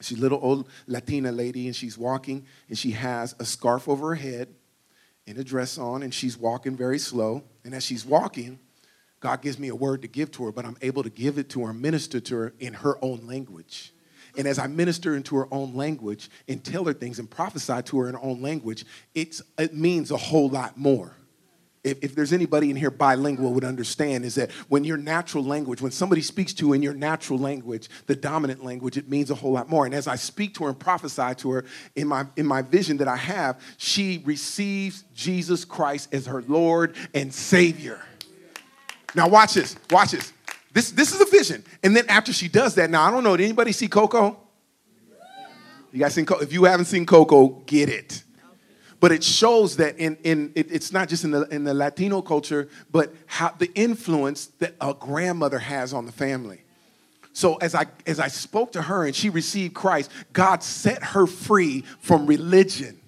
She's 0.00 0.18
a 0.18 0.20
little 0.20 0.38
old 0.42 0.68
Latina 0.86 1.32
lady, 1.32 1.66
and 1.66 1.74
she's 1.74 1.96
walking, 1.96 2.46
and 2.68 2.78
she 2.78 2.90
has 2.92 3.34
a 3.38 3.44
scarf 3.44 3.88
over 3.88 4.08
her 4.08 4.14
head 4.14 4.54
and 5.26 5.38
a 5.38 5.44
dress 5.44 5.78
on, 5.78 6.02
and 6.02 6.12
she's 6.12 6.36
walking 6.36 6.76
very 6.76 6.98
slow. 6.98 7.44
And 7.64 7.74
as 7.74 7.84
she's 7.84 8.04
walking, 8.04 8.58
God 9.20 9.42
gives 9.42 9.58
me 9.58 9.68
a 9.68 9.74
word 9.74 10.02
to 10.02 10.08
give 10.08 10.30
to 10.32 10.44
her, 10.44 10.52
but 10.52 10.64
I'm 10.64 10.76
able 10.82 11.02
to 11.02 11.10
give 11.10 11.38
it 11.38 11.48
to 11.50 11.64
her, 11.64 11.72
minister 11.72 12.20
to 12.20 12.36
her 12.36 12.54
in 12.60 12.74
her 12.74 13.02
own 13.02 13.26
language. 13.26 13.92
And 14.36 14.46
as 14.46 14.58
I 14.58 14.66
minister 14.66 15.16
into 15.16 15.36
her 15.36 15.48
own 15.50 15.74
language 15.74 16.28
and 16.46 16.62
tell 16.62 16.84
her 16.84 16.92
things 16.92 17.18
and 17.18 17.30
prophesy 17.30 17.82
to 17.82 17.98
her 18.00 18.08
in 18.08 18.14
her 18.14 18.22
own 18.22 18.42
language, 18.42 18.84
it's, 19.14 19.42
it 19.58 19.74
means 19.74 20.10
a 20.10 20.16
whole 20.16 20.48
lot 20.48 20.76
more. 20.76 21.12
If, 21.82 22.02
if 22.02 22.14
there's 22.14 22.32
anybody 22.32 22.68
in 22.68 22.76
here 22.76 22.90
bilingual 22.90 23.54
would 23.54 23.64
understand 23.64 24.24
is 24.24 24.34
that 24.34 24.50
when 24.68 24.84
your 24.84 24.96
natural 24.96 25.44
language, 25.44 25.80
when 25.80 25.92
somebody 25.92 26.20
speaks 26.20 26.52
to 26.54 26.66
you 26.66 26.72
in 26.72 26.82
your 26.82 26.94
natural 26.94 27.38
language, 27.38 27.88
the 28.06 28.16
dominant 28.16 28.64
language, 28.64 28.96
it 28.98 29.08
means 29.08 29.30
a 29.30 29.36
whole 29.36 29.52
lot 29.52 29.70
more. 29.70 29.86
And 29.86 29.94
as 29.94 30.08
I 30.08 30.16
speak 30.16 30.54
to 30.54 30.64
her 30.64 30.70
and 30.70 30.78
prophesy 30.78 31.34
to 31.36 31.50
her 31.52 31.64
in 31.94 32.08
my, 32.08 32.26
in 32.36 32.44
my 32.44 32.60
vision 32.60 32.96
that 32.98 33.08
I 33.08 33.16
have, 33.16 33.60
she 33.78 34.20
receives 34.24 35.04
Jesus 35.14 35.64
Christ 35.64 36.12
as 36.12 36.26
her 36.26 36.42
Lord 36.42 36.94
and 37.14 37.32
Savior. 37.32 38.02
Now 39.16 39.28
watch 39.28 39.54
this, 39.54 39.74
watch 39.90 40.12
this. 40.12 40.32
This, 40.72 40.90
this 40.90 41.14
is 41.14 41.20
a 41.22 41.24
vision. 41.24 41.64
And 41.82 41.96
then 41.96 42.04
after 42.08 42.34
she 42.34 42.48
does 42.48 42.74
that, 42.74 42.90
now 42.90 43.02
I 43.02 43.10
don't 43.10 43.24
know, 43.24 43.34
did 43.34 43.44
anybody 43.44 43.72
see 43.72 43.88
Coco? 43.88 44.38
You 45.90 46.00
guys 46.00 46.12
seen 46.12 46.26
Coco? 46.26 46.42
If 46.42 46.52
you 46.52 46.64
haven't 46.64 46.84
seen 46.84 47.06
Coco, 47.06 47.62
get 47.64 47.88
it. 47.88 48.22
But 49.00 49.12
it 49.12 49.24
shows 49.24 49.76
that 49.76 49.98
in, 49.98 50.16
in 50.22 50.52
it, 50.54 50.70
it's 50.70 50.92
not 50.92 51.08
just 51.08 51.24
in 51.24 51.30
the, 51.30 51.42
in 51.44 51.64
the 51.64 51.72
Latino 51.72 52.20
culture, 52.20 52.68
but 52.90 53.14
how 53.24 53.54
the 53.58 53.72
influence 53.74 54.46
that 54.58 54.74
a 54.80 54.92
grandmother 54.92 55.58
has 55.58 55.94
on 55.94 56.04
the 56.04 56.12
family. 56.12 56.62
So 57.32 57.56
as 57.56 57.74
I 57.74 57.86
as 58.06 58.20
I 58.20 58.28
spoke 58.28 58.72
to 58.72 58.82
her 58.82 59.06
and 59.06 59.14
she 59.14 59.30
received 59.30 59.74
Christ, 59.74 60.10
God 60.32 60.62
set 60.62 61.02
her 61.02 61.26
free 61.26 61.84
from 62.00 62.26
religion 62.26 63.00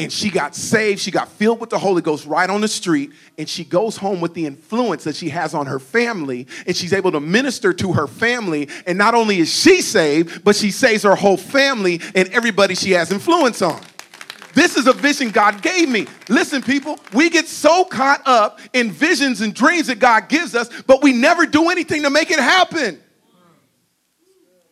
and 0.00 0.12
she 0.12 0.30
got 0.30 0.54
saved. 0.54 1.00
She 1.00 1.10
got 1.10 1.28
filled 1.28 1.60
with 1.60 1.70
the 1.70 1.78
Holy 1.78 2.00
Ghost 2.00 2.26
right 2.26 2.48
on 2.48 2.60
the 2.60 2.68
street, 2.68 3.12
and 3.36 3.48
she 3.48 3.64
goes 3.64 3.96
home 3.96 4.20
with 4.20 4.32
the 4.34 4.46
influence 4.46 5.04
that 5.04 5.14
she 5.14 5.28
has 5.28 5.52
on 5.54 5.66
her 5.66 5.78
family, 5.78 6.46
and 6.66 6.76
she's 6.76 6.92
able 6.92 7.12
to 7.12 7.20
minister 7.20 7.72
to 7.74 7.92
her 7.92 8.06
family. 8.06 8.68
And 8.86 8.96
not 8.96 9.14
only 9.14 9.38
is 9.38 9.52
she 9.52 9.82
saved, 9.82 10.42
but 10.42 10.56
she 10.56 10.70
saves 10.70 11.02
her 11.02 11.14
whole 11.14 11.36
family 11.36 12.00
and 12.14 12.28
everybody 12.30 12.74
she 12.74 12.92
has 12.92 13.12
influence 13.12 13.60
on. 13.62 13.80
This 14.54 14.76
is 14.76 14.86
a 14.86 14.92
vision 14.92 15.30
God 15.30 15.62
gave 15.62 15.88
me. 15.88 16.06
Listen, 16.28 16.62
people, 16.62 16.98
we 17.12 17.30
get 17.30 17.46
so 17.46 17.84
caught 17.84 18.22
up 18.26 18.58
in 18.72 18.90
visions 18.90 19.42
and 19.42 19.54
dreams 19.54 19.86
that 19.86 19.98
God 19.98 20.28
gives 20.28 20.54
us, 20.54 20.68
but 20.86 21.02
we 21.02 21.12
never 21.12 21.46
do 21.46 21.68
anything 21.68 22.02
to 22.02 22.10
make 22.10 22.30
it 22.30 22.40
happen. 22.40 23.00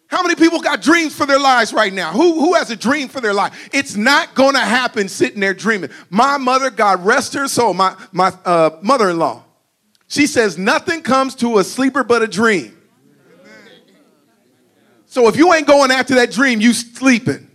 How 0.09 0.23
many 0.23 0.35
people 0.35 0.61
got 0.61 0.81
dreams 0.81 1.15
for 1.15 1.27
their 1.27 1.39
lives 1.39 1.73
right 1.75 1.93
now? 1.93 2.13
Who, 2.13 2.41
who 2.41 2.55
has 2.55 2.71
a 2.71 2.77
dream 2.77 3.09
for 3.09 3.21
their 3.21 3.35
life? 3.35 3.69
It's 3.73 3.95
not 3.95 4.35
going 4.35 4.55
to 4.55 4.61
happen 4.61 5.07
sitting 5.07 5.41
there 5.41 5.53
dreaming. 5.53 5.91
My 6.09 6.39
mother, 6.39 6.71
God 6.71 7.05
rest 7.05 7.35
her 7.35 7.47
soul, 7.47 7.75
my, 7.75 7.95
my 8.11 8.33
uh, 8.45 8.79
mother 8.81 9.11
in 9.11 9.19
law, 9.19 9.45
she 10.09 10.27
says, 10.27 10.57
nothing 10.57 11.03
comes 11.03 11.35
to 11.37 11.59
a 11.59 11.65
sleeper 11.65 12.03
but 12.03 12.23
a 12.23 12.27
dream. 12.27 12.75
So 15.05 15.29
if 15.29 15.37
you 15.37 15.53
ain't 15.53 15.67
going 15.67 15.91
after 15.91 16.15
that 16.17 16.33
dream, 16.33 16.61
you 16.61 16.73
sleeping. 16.73 17.51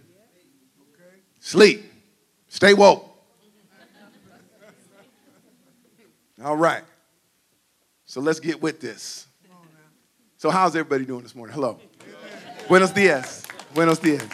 Sleep. 1.39 1.83
Stay 2.49 2.75
woke. 2.75 3.09
All 6.43 6.57
right. 6.57 6.83
So 8.05 8.21
let's 8.21 8.39
get 8.39 8.61
with 8.61 8.79
this. 8.79 9.25
So 10.37 10.51
how's 10.51 10.75
everybody 10.75 11.05
doing 11.05 11.23
this 11.23 11.33
morning? 11.33 11.55
Hello. 11.55 11.79
Buenos 12.67 12.93
dias. 12.93 13.43
Buenos 13.73 13.99
dias. 13.99 14.29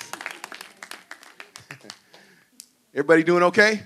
Everybody 2.94 3.24
doing 3.24 3.44
okay? 3.44 3.82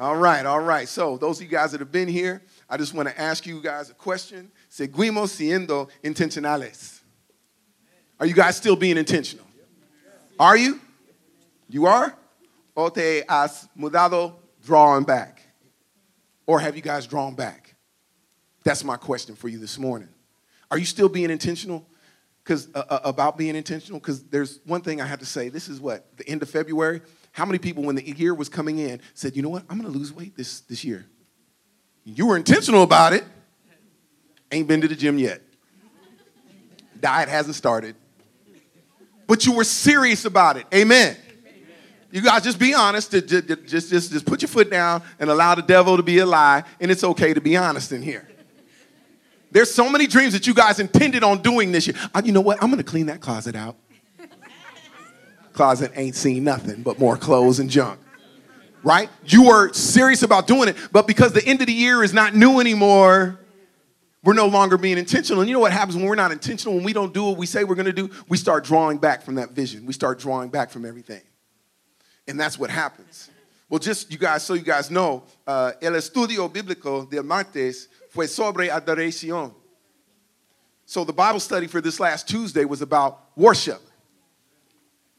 All 0.00 0.16
right, 0.16 0.44
all 0.44 0.60
right. 0.60 0.88
So, 0.88 1.16
those 1.16 1.38
of 1.38 1.44
you 1.44 1.48
guys 1.48 1.70
that 1.72 1.80
have 1.80 1.92
been 1.92 2.08
here, 2.08 2.42
I 2.68 2.76
just 2.76 2.94
want 2.94 3.08
to 3.08 3.20
ask 3.20 3.46
you 3.46 3.62
guys 3.62 3.90
a 3.90 3.94
question. 3.94 4.50
Seguimos 4.70 5.30
siendo 5.30 5.88
intencionales. 6.02 7.00
Are 8.18 8.26
you 8.26 8.34
guys 8.34 8.56
still 8.56 8.76
being 8.76 8.96
intentional? 8.96 9.46
Are 10.38 10.56
you? 10.56 10.80
You 11.68 11.86
are? 11.86 12.16
O 12.76 12.88
te 12.88 13.22
has 13.28 13.68
mudado, 13.78 14.34
drawing 14.64 15.04
back? 15.04 15.42
Or 16.44 16.58
have 16.58 16.74
you 16.74 16.82
guys 16.82 17.06
drawn 17.06 17.34
back? 17.34 17.76
That's 18.64 18.82
my 18.82 18.96
question 18.96 19.36
for 19.36 19.48
you 19.48 19.58
this 19.58 19.78
morning. 19.78 20.08
Are 20.70 20.78
you 20.78 20.84
still 20.84 21.08
being 21.08 21.30
intentional? 21.30 21.86
Because 22.48 22.66
uh, 22.74 22.82
uh, 22.88 23.00
about 23.04 23.36
being 23.36 23.54
intentional 23.54 24.00
because 24.00 24.24
there's 24.24 24.60
one 24.64 24.80
thing 24.80 25.02
i 25.02 25.06
have 25.06 25.18
to 25.18 25.26
say. 25.26 25.50
This 25.50 25.68
is 25.68 25.82
what 25.82 26.16
the 26.16 26.26
end 26.26 26.40
of 26.42 26.48
february 26.48 27.02
how 27.32 27.44
many 27.44 27.58
people 27.58 27.82
when 27.84 27.94
the 27.94 28.02
year 28.02 28.34
was 28.34 28.48
coming 28.48 28.78
in 28.78 29.00
said 29.12 29.36
you 29.36 29.42
know 29.42 29.50
what? 29.50 29.64
I'm 29.68 29.78
going 29.78 29.92
to 29.92 29.96
lose 29.96 30.12
weight 30.12 30.34
this, 30.34 30.60
this 30.60 30.82
year. 30.82 31.04
You 32.04 32.26
were 32.26 32.36
intentional 32.36 32.82
about 32.82 33.12
it. 33.12 33.22
Ain't 34.50 34.66
been 34.66 34.80
to 34.80 34.88
the 34.88 34.96
gym 34.96 35.18
yet. 35.18 35.42
Diet 36.98 37.28
hasn't 37.28 37.54
started. 37.54 37.94
But 39.26 39.44
you 39.44 39.52
were 39.52 39.64
serious 39.64 40.24
about 40.24 40.56
it. 40.56 40.66
Amen. 40.74 41.16
You 42.10 42.22
guys 42.22 42.42
just 42.42 42.58
be 42.58 42.72
honest. 42.72 43.10
Just, 43.10 43.28
just, 43.28 43.90
just, 43.90 44.10
just 44.10 44.24
put 44.24 44.40
your 44.40 44.48
foot 44.48 44.70
down 44.70 45.02
and 45.20 45.28
allow 45.28 45.54
the 45.54 45.62
devil 45.62 45.98
to 45.98 46.02
be 46.02 46.18
a 46.18 46.26
lie 46.26 46.64
and 46.80 46.90
it's 46.90 47.04
okay 47.04 47.34
to 47.34 47.40
be 47.42 47.56
honest 47.56 47.92
in 47.92 48.00
here 48.00 48.27
there's 49.50 49.72
so 49.72 49.88
many 49.88 50.06
dreams 50.06 50.32
that 50.34 50.46
you 50.46 50.54
guys 50.54 50.78
intended 50.78 51.22
on 51.22 51.42
doing 51.42 51.72
this 51.72 51.86
year. 51.86 51.96
Uh, 52.14 52.22
you 52.24 52.32
know 52.32 52.40
what? 52.40 52.62
I'm 52.62 52.68
going 52.68 52.78
to 52.78 52.88
clean 52.88 53.06
that 53.06 53.20
closet 53.20 53.56
out. 53.56 53.76
closet 55.52 55.92
ain't 55.94 56.14
seen 56.14 56.44
nothing 56.44 56.82
but 56.82 56.98
more 56.98 57.16
clothes 57.16 57.58
and 57.58 57.70
junk. 57.70 58.00
Right? 58.82 59.10
You 59.24 59.46
were 59.46 59.72
serious 59.72 60.22
about 60.22 60.46
doing 60.46 60.68
it, 60.68 60.76
but 60.92 61.06
because 61.06 61.32
the 61.32 61.44
end 61.44 61.60
of 61.60 61.66
the 61.66 61.72
year 61.72 62.04
is 62.04 62.14
not 62.14 62.34
new 62.34 62.60
anymore, 62.60 63.40
we're 64.22 64.34
no 64.34 64.46
longer 64.46 64.76
being 64.76 64.98
intentional. 64.98 65.40
And 65.40 65.48
you 65.48 65.54
know 65.54 65.60
what 65.60 65.72
happens 65.72 65.96
when 65.96 66.06
we're 66.06 66.14
not 66.14 66.32
intentional, 66.32 66.76
when 66.76 66.84
we 66.84 66.92
don't 66.92 67.12
do 67.12 67.24
what 67.24 67.38
we 67.38 67.46
say 67.46 67.64
we're 67.64 67.74
going 67.74 67.86
to 67.86 67.92
do? 67.92 68.10
We 68.28 68.36
start 68.36 68.64
drawing 68.64 68.98
back 68.98 69.22
from 69.22 69.36
that 69.36 69.50
vision. 69.50 69.86
We 69.86 69.92
start 69.92 70.18
drawing 70.18 70.50
back 70.50 70.70
from 70.70 70.84
everything. 70.84 71.22
And 72.26 72.38
that's 72.38 72.58
what 72.58 72.70
happens. 72.70 73.30
Well, 73.68 73.78
just 73.78 74.10
you 74.10 74.18
guys, 74.18 74.42
so 74.44 74.54
you 74.54 74.62
guys 74.62 74.90
know, 74.90 75.24
uh, 75.46 75.72
el 75.82 75.92
estudio 75.92 76.50
bíblico 76.50 77.08
del 77.10 77.22
martes 77.22 77.88
fue 78.08 78.26
sobre 78.26 78.68
adoración. 78.68 79.54
So 80.86 81.04
the 81.04 81.12
Bible 81.12 81.40
study 81.40 81.66
for 81.66 81.80
this 81.80 82.00
last 82.00 82.28
Tuesday 82.28 82.64
was 82.64 82.80
about 82.80 83.20
worship. 83.36 83.82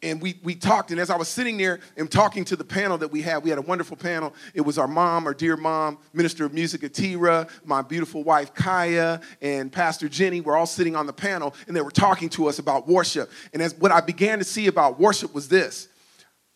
And 0.01 0.21
we, 0.21 0.39
we 0.43 0.55
talked, 0.55 0.91
and 0.91 0.99
as 0.99 1.09
I 1.09 1.17
was 1.17 1.27
sitting 1.27 1.57
there 1.57 1.79
and 1.97 2.09
talking 2.09 2.45
to 2.45 2.55
the 2.55 2.63
panel 2.63 2.97
that 2.99 3.11
we 3.11 3.21
had, 3.21 3.43
we 3.43 3.49
had 3.49 3.59
a 3.59 3.63
wonderful 3.63 3.97
panel. 3.97 4.33
It 4.53 4.61
was 4.61 4.77
our 4.77 4.87
mom, 4.87 5.27
our 5.27 5.33
dear 5.33 5.57
mom, 5.57 5.97
Minister 6.13 6.45
of 6.45 6.53
Music 6.53 6.81
Atira, 6.81 7.49
my 7.65 7.81
beautiful 7.81 8.23
wife 8.23 8.53
Kaya, 8.53 9.19
and 9.41 9.71
Pastor 9.71 10.07
Jenny 10.07 10.39
were 10.39 10.55
all 10.55 10.65
sitting 10.65 10.95
on 10.95 11.05
the 11.05 11.13
panel, 11.13 11.53
and 11.67 11.75
they 11.75 11.81
were 11.81 11.91
talking 11.91 12.29
to 12.29 12.47
us 12.47 12.59
about 12.59 12.87
worship. 12.87 13.29
And 13.51 13.61
as 13.61 13.75
what 13.75 13.91
I 13.91 13.99
began 13.99 14.39
to 14.39 14.45
see 14.45 14.67
about 14.67 14.99
worship 14.99 15.35
was 15.35 15.49
this 15.49 15.89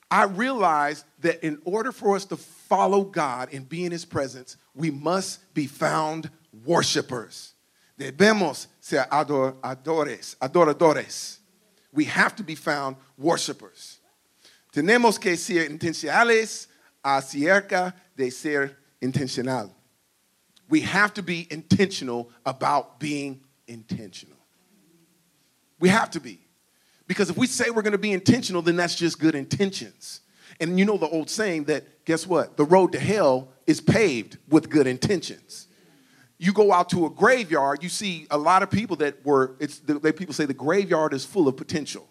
I 0.10 0.24
realized 0.24 1.06
that 1.20 1.44
in 1.46 1.60
order 1.66 1.92
for 1.92 2.16
us 2.16 2.26
to 2.26 2.38
follow 2.38 3.04
God 3.04 3.50
and 3.52 3.68
be 3.68 3.84
in 3.84 3.92
His 3.92 4.06
presence, 4.06 4.58
we 4.76 4.92
must 4.92 5.54
be 5.54 5.68
found 5.68 6.30
worshipers. 6.66 7.54
Debemos 8.00 8.68
ser 8.80 9.06
ador, 9.12 9.56
adores, 9.64 10.36
adoradores. 10.42 11.38
We 11.92 12.06
have 12.06 12.36
to 12.38 12.44
be 12.44 12.56
found 12.56 12.96
worshipers. 13.18 14.00
Tenemos 14.74 15.20
que 15.20 15.36
ser 15.36 15.70
intencionales 15.70 16.68
acerca 17.06 17.94
de 18.16 18.32
ser 18.32 18.72
intencional. 19.02 19.70
We 20.70 20.82
have 20.82 21.14
to 21.16 21.22
be 21.22 21.48
intentional 21.52 22.32
about 22.46 23.00
being 23.00 23.42
intentional. 23.68 24.38
We 25.80 25.90
have 25.90 26.10
to 26.12 26.20
be. 26.20 26.40
Because 27.08 27.30
if 27.30 27.38
we 27.38 27.46
say 27.46 27.70
we're 27.70 27.82
going 27.84 27.92
to 27.92 27.98
be 27.98 28.14
intentional, 28.14 28.62
then 28.62 28.76
that's 28.76 28.96
just 28.96 29.20
good 29.20 29.36
intentions. 29.36 30.22
And 30.60 30.78
you 30.78 30.86
know 30.86 30.98
the 30.98 31.08
old 31.08 31.30
saying 31.30 31.66
that, 31.66 32.06
guess 32.06 32.28
what? 32.28 32.58
The 32.58 32.66
road 32.66 32.92
to 32.94 33.00
hell 33.00 33.50
is 33.66 33.82
paved 33.82 34.38
with 34.50 34.70
good 34.70 34.88
intentions. 34.88 35.68
You 36.38 36.52
go 36.52 36.74
out 36.74 36.90
to 36.90 37.06
a 37.06 37.10
graveyard, 37.10 37.84
you 37.84 37.90
see 37.90 38.28
a 38.30 38.38
lot 38.38 38.64
of 38.64 38.70
people 38.70 38.98
that 38.98 39.26
were, 39.26 39.56
it's, 39.60 39.80
they, 39.80 40.12
people 40.12 40.34
say 40.34 40.46
the 40.46 40.54
graveyard 40.54 41.14
is 41.14 41.24
full 41.24 41.48
of 41.48 41.56
potential. 41.56 42.08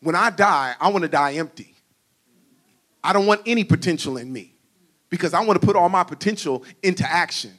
When 0.00 0.14
I 0.14 0.30
die, 0.30 0.74
I 0.80 0.90
want 0.90 1.02
to 1.02 1.08
die 1.08 1.34
empty. 1.34 1.74
I 3.02 3.12
don't 3.12 3.26
want 3.26 3.42
any 3.46 3.64
potential 3.64 4.16
in 4.16 4.30
me 4.32 4.54
because 5.08 5.34
I 5.34 5.40
want 5.40 5.60
to 5.60 5.66
put 5.66 5.76
all 5.76 5.88
my 5.88 6.04
potential 6.04 6.64
into 6.82 7.10
action. 7.10 7.52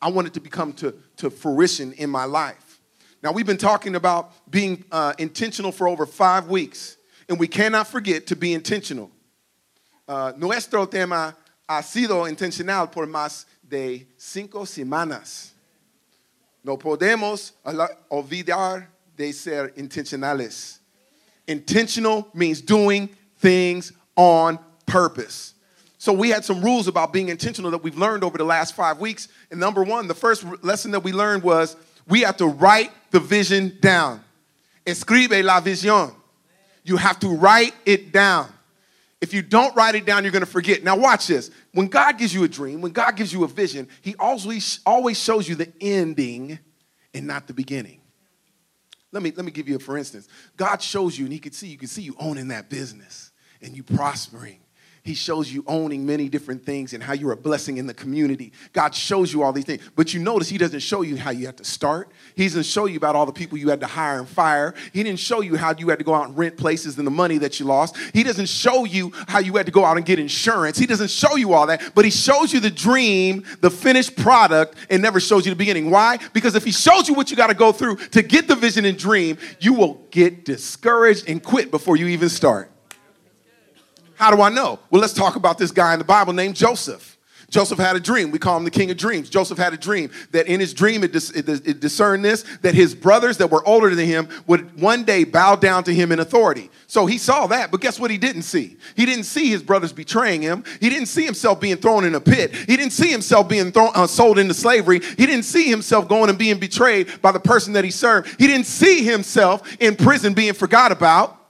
I 0.00 0.10
want 0.10 0.26
it 0.28 0.34
to 0.34 0.40
become 0.40 0.72
to, 0.74 0.94
to 1.16 1.30
fruition 1.30 1.92
in 1.94 2.10
my 2.10 2.24
life. 2.24 2.80
Now, 3.22 3.32
we've 3.32 3.46
been 3.46 3.56
talking 3.56 3.96
about 3.96 4.32
being 4.50 4.84
uh, 4.92 5.14
intentional 5.18 5.72
for 5.72 5.88
over 5.88 6.04
five 6.04 6.48
weeks 6.48 6.96
and 7.28 7.38
we 7.38 7.48
cannot 7.48 7.86
forget 7.86 8.26
to 8.28 8.36
be 8.36 8.52
intentional. 8.52 9.10
Uh, 10.06 10.32
nuestro 10.36 10.86
tema 10.86 11.34
ha 11.68 11.82
sido 11.82 12.28
intencional 12.28 12.90
por 12.92 13.06
más 13.06 13.46
de 13.66 14.06
cinco 14.16 14.64
semanas. 14.64 15.50
No 16.62 16.76
podemos 16.76 17.52
olvidar 18.10 18.86
de 19.16 19.32
ser 19.32 19.72
intencionales. 19.76 20.78
Intentional 21.46 22.28
means 22.32 22.60
doing 22.60 23.08
things 23.38 23.92
on 24.16 24.58
purpose. 24.86 25.54
So 25.98 26.12
we 26.12 26.30
had 26.30 26.44
some 26.44 26.62
rules 26.62 26.86
about 26.86 27.12
being 27.12 27.28
intentional 27.28 27.70
that 27.70 27.82
we've 27.82 27.96
learned 27.96 28.24
over 28.24 28.36
the 28.36 28.44
last 28.44 28.74
five 28.74 28.98
weeks. 28.98 29.28
And 29.50 29.58
number 29.58 29.82
one, 29.82 30.06
the 30.06 30.14
first 30.14 30.44
lesson 30.62 30.90
that 30.90 31.00
we 31.00 31.12
learned 31.12 31.42
was 31.42 31.76
we 32.06 32.20
have 32.22 32.36
to 32.38 32.46
write 32.46 32.90
the 33.10 33.20
vision 33.20 33.78
down. 33.80 34.22
Escribe 34.86 35.42
la 35.42 35.60
visión. 35.60 36.14
You 36.84 36.96
have 36.98 37.18
to 37.20 37.28
write 37.28 37.74
it 37.84 38.12
down. 38.12 38.52
If 39.20 39.32
you 39.32 39.40
don't 39.40 39.74
write 39.74 39.94
it 39.94 40.04
down, 40.04 40.22
you're 40.22 40.32
going 40.32 40.44
to 40.44 40.50
forget. 40.50 40.84
Now, 40.84 40.96
watch 40.96 41.26
this. 41.26 41.50
When 41.72 41.88
God 41.88 42.18
gives 42.18 42.34
you 42.34 42.44
a 42.44 42.48
dream, 42.48 42.82
when 42.82 42.92
God 42.92 43.16
gives 43.16 43.32
you 43.32 43.42
a 43.44 43.48
vision, 43.48 43.88
He 44.02 44.14
always, 44.18 44.80
always 44.84 45.18
shows 45.18 45.48
you 45.48 45.54
the 45.54 45.72
ending 45.80 46.58
and 47.14 47.26
not 47.26 47.46
the 47.46 47.54
beginning. 47.54 48.00
Let 49.12 49.22
me, 49.22 49.32
let 49.34 49.44
me 49.44 49.50
give 49.50 49.68
you 49.68 49.76
a 49.76 49.78
for 49.78 49.96
instance. 49.96 50.28
God 50.56 50.82
shows 50.82 51.18
you, 51.18 51.24
and 51.24 51.32
He 51.32 51.38
can 51.38 51.52
see, 51.52 51.68
you 51.68 51.78
can 51.78 51.88
see 51.88 52.02
you 52.02 52.14
owning 52.18 52.48
that 52.48 52.68
business 52.68 53.32
and 53.62 53.74
you 53.74 53.82
prospering 53.82 54.60
he 55.04 55.12
shows 55.12 55.52
you 55.52 55.62
owning 55.66 56.06
many 56.06 56.30
different 56.30 56.64
things 56.64 56.94
and 56.94 57.02
how 57.02 57.12
you're 57.12 57.32
a 57.32 57.36
blessing 57.36 57.76
in 57.76 57.86
the 57.86 57.92
community. 57.92 58.52
God 58.72 58.94
shows 58.94 59.34
you 59.34 59.42
all 59.42 59.52
these 59.52 59.66
things. 59.66 59.82
But 59.94 60.14
you 60.14 60.20
notice 60.20 60.48
He 60.48 60.56
doesn't 60.56 60.80
show 60.80 61.02
you 61.02 61.18
how 61.18 61.30
you 61.30 61.44
have 61.44 61.56
to 61.56 61.64
start. 61.64 62.10
He 62.34 62.44
doesn't 62.44 62.62
show 62.62 62.86
you 62.86 62.96
about 62.96 63.14
all 63.14 63.26
the 63.26 63.32
people 63.32 63.58
you 63.58 63.68
had 63.68 63.80
to 63.80 63.86
hire 63.86 64.18
and 64.18 64.26
fire. 64.26 64.72
He 64.94 65.02
didn't 65.02 65.18
show 65.18 65.42
you 65.42 65.56
how 65.56 65.74
you 65.76 65.90
had 65.90 65.98
to 65.98 66.06
go 66.06 66.14
out 66.14 66.28
and 66.28 66.38
rent 66.38 66.56
places 66.56 66.96
and 66.96 67.06
the 67.06 67.10
money 67.10 67.36
that 67.36 67.60
you 67.60 67.66
lost. 67.66 67.98
He 68.14 68.22
doesn't 68.22 68.48
show 68.48 68.84
you 68.84 69.12
how 69.28 69.40
you 69.40 69.54
had 69.56 69.66
to 69.66 69.72
go 69.72 69.84
out 69.84 69.98
and 69.98 70.06
get 70.06 70.18
insurance. 70.18 70.78
He 70.78 70.86
doesn't 70.86 71.10
show 71.10 71.36
you 71.36 71.52
all 71.52 71.66
that. 71.66 71.92
But 71.94 72.06
He 72.06 72.10
shows 72.10 72.54
you 72.54 72.60
the 72.60 72.70
dream, 72.70 73.44
the 73.60 73.70
finished 73.70 74.16
product, 74.16 74.74
and 74.88 75.02
never 75.02 75.20
shows 75.20 75.44
you 75.44 75.50
the 75.50 75.56
beginning. 75.56 75.90
Why? 75.90 76.18
Because 76.32 76.54
if 76.54 76.64
He 76.64 76.72
shows 76.72 77.08
you 77.08 77.14
what 77.14 77.30
you 77.30 77.36
got 77.36 77.48
to 77.48 77.54
go 77.54 77.72
through 77.72 77.96
to 77.96 78.22
get 78.22 78.48
the 78.48 78.56
vision 78.56 78.86
and 78.86 78.96
dream, 78.96 79.36
you 79.60 79.74
will 79.74 80.06
get 80.10 80.46
discouraged 80.46 81.28
and 81.28 81.42
quit 81.42 81.70
before 81.70 81.98
you 81.98 82.06
even 82.06 82.30
start. 82.30 82.70
How 84.14 84.34
do 84.34 84.42
I 84.42 84.48
know? 84.48 84.78
Well, 84.90 85.00
let's 85.00 85.12
talk 85.12 85.36
about 85.36 85.58
this 85.58 85.70
guy 85.70 85.92
in 85.92 85.98
the 85.98 86.04
Bible 86.04 86.32
named 86.32 86.56
Joseph. 86.56 87.14
Joseph 87.54 87.78
had 87.78 87.94
a 87.94 88.00
dream. 88.00 88.32
We 88.32 88.40
call 88.40 88.56
him 88.56 88.64
the 88.64 88.70
king 88.70 88.90
of 88.90 88.96
dreams. 88.96 89.30
Joseph 89.30 89.58
had 89.58 89.72
a 89.72 89.76
dream 89.76 90.10
that 90.32 90.48
in 90.48 90.58
his 90.58 90.74
dream, 90.74 91.04
it, 91.04 91.12
dis- 91.12 91.30
it, 91.30 91.48
it, 91.48 91.78
discerned 91.78 92.24
this 92.24 92.44
that 92.62 92.74
his 92.74 92.96
brothers 92.96 93.38
that 93.38 93.48
were 93.48 93.64
older 93.64 93.94
than 93.94 94.06
him 94.06 94.28
would 94.48 94.80
one 94.80 95.04
day 95.04 95.22
bow 95.22 95.54
down 95.54 95.84
to 95.84 95.94
him 95.94 96.10
in 96.10 96.18
authority. 96.18 96.68
So 96.88 97.06
he 97.06 97.16
saw 97.16 97.46
that, 97.48 97.70
but 97.70 97.80
guess 97.80 98.00
what 98.00 98.10
he 98.10 98.18
didn't 98.18 98.42
see? 98.42 98.76
He 98.96 99.06
didn't 99.06 99.24
see 99.24 99.50
his 99.50 99.62
brothers 99.62 99.92
betraying 99.92 100.42
him. 100.42 100.64
He 100.80 100.88
didn't 100.90 101.06
see 101.06 101.24
himself 101.24 101.60
being 101.60 101.76
thrown 101.76 102.04
in 102.04 102.16
a 102.16 102.20
pit. 102.20 102.52
He 102.52 102.76
didn't 102.76 102.92
see 102.92 103.10
himself 103.10 103.48
being 103.48 103.70
thrown, 103.70 103.92
uh, 103.94 104.08
sold 104.08 104.38
into 104.38 104.54
slavery. 104.54 104.98
He 105.00 105.26
didn't 105.26 105.44
see 105.44 105.68
himself 105.68 106.08
going 106.08 106.30
and 106.30 106.38
being 106.38 106.58
betrayed 106.58 107.22
by 107.22 107.30
the 107.30 107.40
person 107.40 107.74
that 107.74 107.84
he 107.84 107.92
served. 107.92 108.34
He 108.38 108.48
didn't 108.48 108.66
see 108.66 109.04
himself 109.04 109.76
in 109.80 109.94
prison 109.94 110.34
being 110.34 110.54
forgot 110.54 110.90
about. 110.90 111.43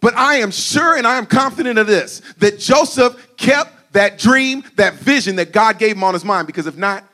But 0.00 0.14
I 0.16 0.36
am 0.36 0.50
sure 0.50 0.96
and 0.96 1.06
I 1.06 1.16
am 1.18 1.26
confident 1.26 1.78
of 1.78 1.86
this 1.86 2.20
that 2.38 2.58
Joseph 2.58 3.36
kept 3.36 3.92
that 3.92 4.18
dream, 4.18 4.62
that 4.76 4.94
vision 4.94 5.36
that 5.36 5.52
God 5.52 5.78
gave 5.78 5.96
him 5.96 6.04
on 6.04 6.14
his 6.14 6.24
mind, 6.24 6.46
because 6.46 6.66
if 6.66 6.76
not, 6.76 7.04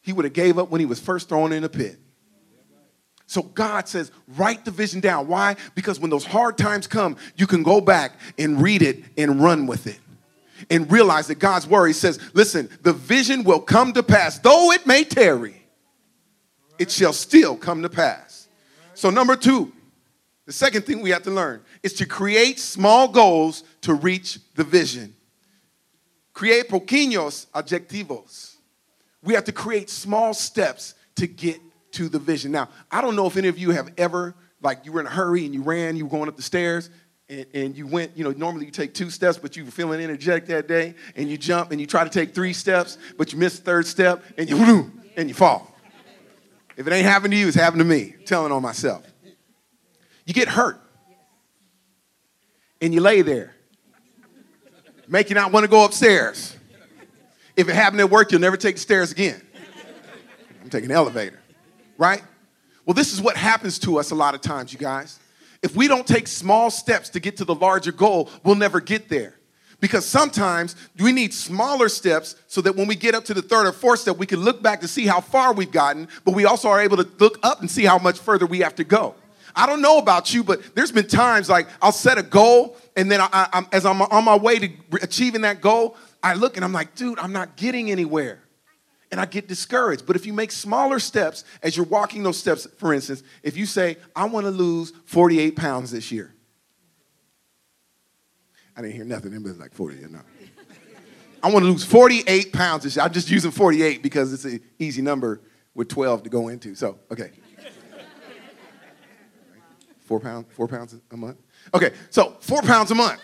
he 0.00 0.12
would 0.12 0.24
have 0.24 0.34
gave 0.34 0.58
up 0.58 0.70
when 0.70 0.80
he 0.80 0.86
was 0.86 0.98
first 0.98 1.28
thrown 1.28 1.52
in 1.52 1.62
the 1.62 1.68
pit. 1.68 1.98
So 3.26 3.42
God 3.42 3.86
says, 3.86 4.10
write 4.36 4.64
the 4.64 4.70
vision 4.70 5.00
down. 5.00 5.28
Why? 5.28 5.56
Because 5.74 6.00
when 6.00 6.10
those 6.10 6.24
hard 6.24 6.56
times 6.56 6.86
come, 6.86 7.16
you 7.36 7.46
can 7.46 7.62
go 7.62 7.80
back 7.80 8.12
and 8.38 8.60
read 8.62 8.80
it 8.80 9.04
and 9.18 9.42
run 9.42 9.66
with 9.66 9.86
it. 9.86 10.00
And 10.70 10.90
realize 10.90 11.26
that 11.28 11.36
God's 11.36 11.66
word 11.66 11.94
says, 11.94 12.18
listen, 12.32 12.70
the 12.82 12.94
vision 12.94 13.44
will 13.44 13.60
come 13.60 13.92
to 13.92 14.02
pass. 14.02 14.38
Though 14.38 14.72
it 14.72 14.86
may 14.86 15.04
tarry, 15.04 15.62
it 16.78 16.90
shall 16.90 17.12
still 17.12 17.54
come 17.54 17.82
to 17.82 17.90
pass. 17.90 18.48
So, 18.94 19.10
number 19.10 19.36
two, 19.36 19.72
the 20.46 20.52
second 20.52 20.86
thing 20.86 21.00
we 21.00 21.10
have 21.10 21.22
to 21.24 21.30
learn 21.30 21.60
is 21.82 21.94
to 21.94 22.06
create 22.06 22.58
small 22.58 23.08
goals 23.08 23.64
to 23.82 23.94
reach 23.94 24.38
the 24.54 24.64
vision. 24.64 25.14
Create 26.32 26.68
pequeños 26.68 27.46
objetivos. 27.54 28.56
We 29.22 29.34
have 29.34 29.44
to 29.44 29.52
create 29.52 29.90
small 29.90 30.34
steps 30.34 30.94
to 31.16 31.26
get 31.26 31.60
to 31.92 32.08
the 32.08 32.18
vision. 32.18 32.52
Now, 32.52 32.68
I 32.90 33.00
don't 33.00 33.16
know 33.16 33.26
if 33.26 33.36
any 33.36 33.48
of 33.48 33.58
you 33.58 33.70
have 33.70 33.92
ever, 33.98 34.34
like, 34.62 34.84
you 34.84 34.92
were 34.92 35.00
in 35.00 35.06
a 35.06 35.10
hurry 35.10 35.44
and 35.44 35.54
you 35.54 35.62
ran, 35.62 35.96
you 35.96 36.04
were 36.04 36.10
going 36.10 36.28
up 36.28 36.36
the 36.36 36.42
stairs, 36.42 36.90
and, 37.28 37.46
and, 37.54 37.76
you 37.76 37.86
went, 37.86 38.16
you 38.16 38.24
know, 38.24 38.30
normally 38.30 38.66
you 38.66 38.70
take 38.70 38.94
two 38.94 39.10
steps, 39.10 39.36
but 39.36 39.56
you 39.56 39.64
were 39.64 39.70
feeling 39.70 40.00
energetic 40.00 40.46
that 40.46 40.68
day, 40.68 40.94
and 41.16 41.28
you 41.28 41.36
jump 41.36 41.72
and 41.72 41.80
you 41.80 41.86
try 41.86 42.04
to 42.04 42.10
take 42.10 42.34
three 42.34 42.52
steps, 42.52 42.98
but 43.16 43.32
you 43.32 43.38
miss 43.38 43.58
the 43.58 43.64
third 43.64 43.86
step, 43.86 44.22
and 44.36 44.48
you 44.48 44.92
and 45.16 45.28
you 45.28 45.34
fall. 45.34 45.74
If 46.76 46.86
it 46.86 46.92
ain't 46.92 47.04
happened 47.04 47.32
to 47.32 47.36
you, 47.36 47.48
it's 47.48 47.56
happened 47.56 47.80
to 47.80 47.84
me. 47.84 48.14
Telling 48.24 48.52
on 48.52 48.62
myself. 48.62 49.04
You 50.24 50.32
get 50.32 50.46
hurt. 50.46 50.80
And 52.80 52.94
you 52.94 53.00
lay 53.00 53.22
there, 53.22 53.54
make 55.08 55.30
you 55.30 55.34
not 55.34 55.52
want 55.52 55.64
to 55.64 55.68
go 55.68 55.84
upstairs. 55.84 56.56
If 57.56 57.68
it 57.68 57.74
happened 57.74 58.00
at 58.00 58.10
work, 58.10 58.30
you'll 58.30 58.40
never 58.40 58.56
take 58.56 58.76
the 58.76 58.80
stairs 58.80 59.10
again. 59.10 59.42
I'm 60.62 60.70
taking 60.70 60.88
the 60.88 60.94
elevator, 60.94 61.40
right? 61.96 62.22
Well, 62.86 62.94
this 62.94 63.12
is 63.12 63.20
what 63.20 63.36
happens 63.36 63.78
to 63.80 63.98
us 63.98 64.12
a 64.12 64.14
lot 64.14 64.34
of 64.34 64.40
times, 64.40 64.72
you 64.72 64.78
guys. 64.78 65.18
If 65.62 65.74
we 65.74 65.88
don't 65.88 66.06
take 66.06 66.28
small 66.28 66.70
steps 66.70 67.08
to 67.10 67.20
get 67.20 67.36
to 67.38 67.44
the 67.44 67.54
larger 67.54 67.90
goal, 67.90 68.30
we'll 68.44 68.54
never 68.54 68.80
get 68.80 69.08
there. 69.08 69.34
Because 69.80 70.06
sometimes 70.06 70.74
we 70.98 71.12
need 71.12 71.32
smaller 71.32 71.88
steps 71.88 72.36
so 72.46 72.60
that 72.62 72.76
when 72.76 72.86
we 72.86 72.96
get 72.96 73.14
up 73.14 73.24
to 73.26 73.34
the 73.34 73.42
third 73.42 73.66
or 73.66 73.72
fourth 73.72 74.00
step, 74.00 74.16
we 74.18 74.26
can 74.26 74.40
look 74.40 74.62
back 74.62 74.80
to 74.80 74.88
see 74.88 75.06
how 75.06 75.20
far 75.20 75.52
we've 75.52 75.70
gotten, 75.70 76.08
but 76.24 76.34
we 76.34 76.44
also 76.44 76.68
are 76.68 76.80
able 76.80 76.96
to 76.96 77.08
look 77.18 77.38
up 77.42 77.60
and 77.60 77.70
see 77.70 77.84
how 77.84 77.98
much 77.98 78.18
further 78.18 78.46
we 78.46 78.60
have 78.60 78.74
to 78.76 78.84
go. 78.84 79.14
I 79.58 79.66
don't 79.66 79.82
know 79.82 79.98
about 79.98 80.32
you, 80.32 80.44
but 80.44 80.76
there's 80.76 80.92
been 80.92 81.08
times 81.08 81.48
like 81.48 81.66
I'll 81.82 81.90
set 81.90 82.16
a 82.16 82.22
goal, 82.22 82.76
and 82.96 83.10
then 83.10 83.20
I, 83.20 83.28
I, 83.32 83.66
as 83.72 83.84
I'm 83.84 84.00
on 84.00 84.24
my 84.24 84.36
way 84.36 84.60
to 84.60 84.70
achieving 85.02 85.40
that 85.40 85.60
goal, 85.60 85.96
I 86.22 86.34
look 86.34 86.54
and 86.54 86.64
I'm 86.64 86.72
like, 86.72 86.94
dude, 86.94 87.18
I'm 87.18 87.32
not 87.32 87.56
getting 87.56 87.90
anywhere. 87.90 88.40
And 89.10 89.20
I 89.20 89.26
get 89.26 89.48
discouraged. 89.48 90.06
But 90.06 90.14
if 90.14 90.26
you 90.26 90.32
make 90.32 90.52
smaller 90.52 91.00
steps 91.00 91.42
as 91.60 91.76
you're 91.76 91.86
walking 91.86 92.22
those 92.22 92.38
steps, 92.38 92.68
for 92.76 92.94
instance, 92.94 93.24
if 93.42 93.56
you 93.56 93.66
say, 93.66 93.96
I 94.14 94.26
want 94.26 94.46
to 94.46 94.50
lose 94.50 94.92
48 95.06 95.56
pounds 95.56 95.90
this 95.90 96.12
year. 96.12 96.32
I 98.76 98.82
didn't 98.82 98.94
hear 98.94 99.04
nothing. 99.04 99.42
Was 99.42 99.58
like 99.58 99.74
40, 99.74 100.06
no. 100.08 100.20
I 101.42 101.50
want 101.50 101.64
to 101.64 101.70
lose 101.70 101.84
48 101.84 102.52
pounds 102.52 102.84
this 102.84 102.94
year. 102.94 103.04
I'm 103.04 103.12
just 103.12 103.28
using 103.28 103.50
48 103.50 104.04
because 104.04 104.32
it's 104.32 104.44
an 104.44 104.60
easy 104.78 105.02
number 105.02 105.40
with 105.74 105.88
12 105.88 106.24
to 106.24 106.30
go 106.30 106.46
into. 106.46 106.76
So, 106.76 106.98
okay. 107.10 107.32
Four 110.08 110.20
pounds, 110.20 110.46
four 110.54 110.66
pounds 110.66 110.96
a 111.10 111.16
month? 111.18 111.36
Okay, 111.74 111.92
so 112.08 112.38
four 112.40 112.62
pounds 112.62 112.90
a 112.90 112.94
month. 112.94 113.20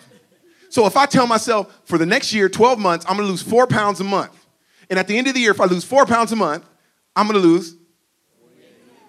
So 0.68 0.84
if 0.84 0.98
I 0.98 1.06
tell 1.06 1.26
myself 1.26 1.80
for 1.86 1.96
the 1.96 2.04
next 2.04 2.34
year, 2.34 2.46
12 2.46 2.78
months, 2.78 3.06
I'm 3.08 3.16
gonna 3.16 3.26
lose 3.26 3.40
four 3.40 3.66
pounds 3.66 4.00
a 4.00 4.04
month. 4.04 4.46
And 4.90 4.98
at 4.98 5.08
the 5.08 5.16
end 5.16 5.26
of 5.26 5.32
the 5.32 5.40
year, 5.40 5.52
if 5.52 5.62
I 5.62 5.64
lose 5.64 5.82
four 5.82 6.04
pounds 6.04 6.30
a 6.32 6.36
month, 6.36 6.68
I'm 7.16 7.26
gonna 7.26 7.38
lose. 7.38 7.74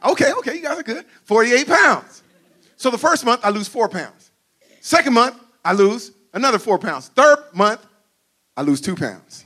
Okay, 0.05 0.31
okay, 0.31 0.55
you 0.55 0.61
guys 0.61 0.79
are 0.79 0.83
good. 0.83 1.03
48 1.25 1.67
pounds. 1.67 2.23
So 2.77 2.89
the 2.89 2.97
first 2.97 3.25
month, 3.25 3.41
I 3.43 3.49
lose 3.49 3.67
four 3.67 3.89
pounds. 3.89 4.31
Second 4.79 5.13
month, 5.13 5.35
I 5.65 5.73
lose 5.73 6.13
another 6.33 6.59
four 6.59 6.79
pounds. 6.79 7.09
Third 7.09 7.39
month, 7.53 7.85
I 8.55 8.61
lose 8.61 8.79
two 8.79 8.95
pounds. 8.95 9.43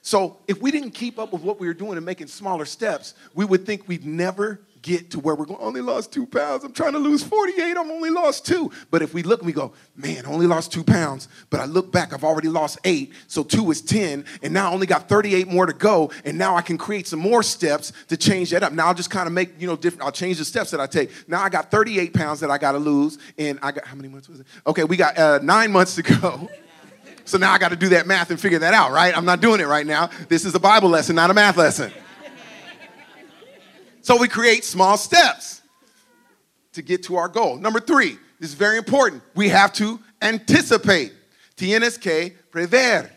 So 0.00 0.38
if 0.48 0.62
we 0.62 0.70
didn't 0.70 0.92
keep 0.92 1.18
up 1.18 1.34
with 1.34 1.42
what 1.42 1.60
we 1.60 1.66
were 1.66 1.74
doing 1.74 1.98
and 1.98 2.06
making 2.06 2.28
smaller 2.28 2.64
steps, 2.64 3.12
we 3.34 3.44
would 3.44 3.66
think 3.66 3.86
we'd 3.86 4.06
never 4.06 4.62
get 4.86 5.10
to 5.10 5.20
where 5.20 5.34
we're 5.34 5.44
going. 5.44 5.60
Only 5.60 5.80
lost 5.80 6.12
two 6.12 6.26
pounds. 6.26 6.62
I'm 6.62 6.72
trying 6.72 6.92
to 6.92 6.98
lose 7.00 7.22
48. 7.22 7.76
I'm 7.76 7.90
only 7.90 8.10
lost 8.10 8.46
two. 8.46 8.70
But 8.90 9.02
if 9.02 9.12
we 9.12 9.24
look 9.24 9.40
and 9.40 9.46
we 9.46 9.52
go, 9.52 9.72
man, 9.96 10.24
only 10.26 10.46
lost 10.46 10.72
two 10.72 10.84
pounds. 10.84 11.28
But 11.50 11.58
I 11.58 11.64
look 11.64 11.90
back, 11.90 12.12
I've 12.12 12.22
already 12.22 12.48
lost 12.48 12.78
eight. 12.84 13.12
So 13.26 13.42
two 13.42 13.68
is 13.72 13.82
10. 13.82 14.24
And 14.42 14.54
now 14.54 14.70
I 14.70 14.72
only 14.72 14.86
got 14.86 15.08
38 15.08 15.48
more 15.48 15.66
to 15.66 15.72
go. 15.72 16.12
And 16.24 16.38
now 16.38 16.56
I 16.56 16.62
can 16.62 16.78
create 16.78 17.08
some 17.08 17.18
more 17.18 17.42
steps 17.42 17.92
to 18.08 18.16
change 18.16 18.50
that 18.50 18.62
up. 18.62 18.72
Now 18.72 18.86
I'll 18.86 18.94
just 18.94 19.10
kind 19.10 19.26
of 19.26 19.32
make, 19.32 19.60
you 19.60 19.66
know, 19.66 19.76
different. 19.76 20.04
I'll 20.04 20.12
change 20.12 20.38
the 20.38 20.44
steps 20.44 20.70
that 20.70 20.80
I 20.80 20.86
take. 20.86 21.10
Now 21.28 21.42
I 21.42 21.48
got 21.48 21.70
38 21.72 22.14
pounds 22.14 22.38
that 22.40 22.50
I 22.50 22.58
got 22.58 22.72
to 22.72 22.78
lose. 22.78 23.18
And 23.36 23.58
I 23.62 23.72
got, 23.72 23.86
how 23.86 23.96
many 23.96 24.08
months 24.08 24.28
was 24.28 24.40
it? 24.40 24.46
Okay, 24.66 24.84
we 24.84 24.96
got 24.96 25.18
uh, 25.18 25.40
nine 25.42 25.72
months 25.72 25.96
to 25.96 26.02
go. 26.02 26.48
So 27.28 27.38
now 27.38 27.50
I 27.50 27.58
got 27.58 27.70
to 27.70 27.76
do 27.76 27.88
that 27.88 28.06
math 28.06 28.30
and 28.30 28.40
figure 28.40 28.60
that 28.60 28.72
out, 28.72 28.92
right? 28.92 29.16
I'm 29.16 29.24
not 29.24 29.40
doing 29.40 29.58
it 29.60 29.66
right 29.66 29.84
now. 29.84 30.10
This 30.28 30.44
is 30.44 30.54
a 30.54 30.60
Bible 30.60 30.88
lesson, 30.90 31.16
not 31.16 31.28
a 31.28 31.34
math 31.34 31.56
lesson. 31.56 31.92
So 34.06 34.16
we 34.16 34.28
create 34.28 34.62
small 34.62 34.96
steps 34.96 35.62
to 36.74 36.80
get 36.80 37.02
to 37.06 37.16
our 37.16 37.26
goal. 37.26 37.56
Number 37.56 37.80
three, 37.80 38.16
this 38.38 38.50
is 38.50 38.54
very 38.54 38.78
important. 38.78 39.20
We 39.34 39.48
have 39.48 39.72
to 39.72 39.98
anticipate. 40.22 41.12
Tienes 41.56 42.00
que 42.00 42.30
prever. 42.52 43.10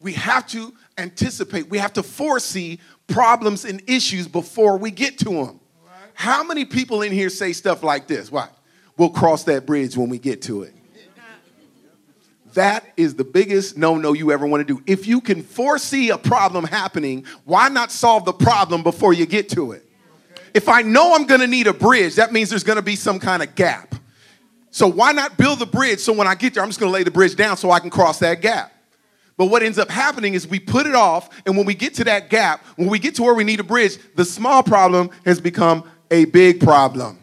We 0.00 0.14
have 0.14 0.46
to 0.52 0.72
anticipate. 0.96 1.68
We 1.68 1.76
have 1.76 1.92
to 1.92 2.02
foresee 2.02 2.80
problems 3.08 3.66
and 3.66 3.82
issues 3.86 4.26
before 4.26 4.78
we 4.78 4.90
get 4.90 5.18
to 5.18 5.44
them. 5.44 5.60
How 6.14 6.44
many 6.44 6.64
people 6.64 7.02
in 7.02 7.12
here 7.12 7.28
say 7.28 7.52
stuff 7.52 7.82
like 7.82 8.06
this? 8.06 8.32
What? 8.32 8.56
We'll 8.96 9.10
cross 9.10 9.44
that 9.44 9.66
bridge 9.66 9.98
when 9.98 10.08
we 10.08 10.18
get 10.18 10.40
to 10.42 10.62
it. 10.62 10.72
That 12.54 12.86
is 12.96 13.16
the 13.16 13.24
biggest 13.24 13.76
no 13.76 13.98
no 13.98 14.14
you 14.14 14.32
ever 14.32 14.46
want 14.46 14.66
to 14.66 14.74
do. 14.76 14.82
If 14.86 15.06
you 15.06 15.20
can 15.20 15.42
foresee 15.42 16.08
a 16.08 16.16
problem 16.16 16.64
happening, 16.64 17.26
why 17.44 17.68
not 17.68 17.92
solve 17.92 18.24
the 18.24 18.32
problem 18.32 18.82
before 18.82 19.12
you 19.12 19.26
get 19.26 19.50
to 19.50 19.72
it? 19.72 19.88
If 20.54 20.68
I 20.68 20.82
know 20.82 21.14
I'm 21.14 21.26
gonna 21.26 21.46
need 21.46 21.66
a 21.66 21.72
bridge, 21.72 22.16
that 22.16 22.32
means 22.32 22.50
there's 22.50 22.64
gonna 22.64 22.82
be 22.82 22.96
some 22.96 23.18
kind 23.18 23.42
of 23.42 23.54
gap. 23.54 23.94
So 24.70 24.86
why 24.86 25.12
not 25.12 25.36
build 25.36 25.58
the 25.58 25.66
bridge 25.66 26.00
so 26.00 26.12
when 26.12 26.26
I 26.26 26.34
get 26.34 26.54
there, 26.54 26.62
I'm 26.62 26.68
just 26.68 26.80
gonna 26.80 26.92
lay 26.92 27.02
the 27.02 27.10
bridge 27.10 27.36
down 27.36 27.56
so 27.56 27.70
I 27.70 27.80
can 27.80 27.90
cross 27.90 28.18
that 28.20 28.40
gap? 28.40 28.72
But 29.36 29.46
what 29.46 29.62
ends 29.62 29.78
up 29.78 29.88
happening 29.88 30.34
is 30.34 30.46
we 30.46 30.60
put 30.60 30.86
it 30.86 30.94
off, 30.94 31.30
and 31.46 31.56
when 31.56 31.64
we 31.64 31.74
get 31.74 31.94
to 31.94 32.04
that 32.04 32.28
gap, 32.28 32.62
when 32.76 32.88
we 32.88 32.98
get 32.98 33.14
to 33.14 33.22
where 33.22 33.34
we 33.34 33.42
need 33.42 33.58
a 33.58 33.64
bridge, 33.64 33.96
the 34.14 34.24
small 34.24 34.62
problem 34.62 35.08
has 35.24 35.40
become 35.40 35.82
a 36.10 36.26
big 36.26 36.60
problem. 36.60 37.18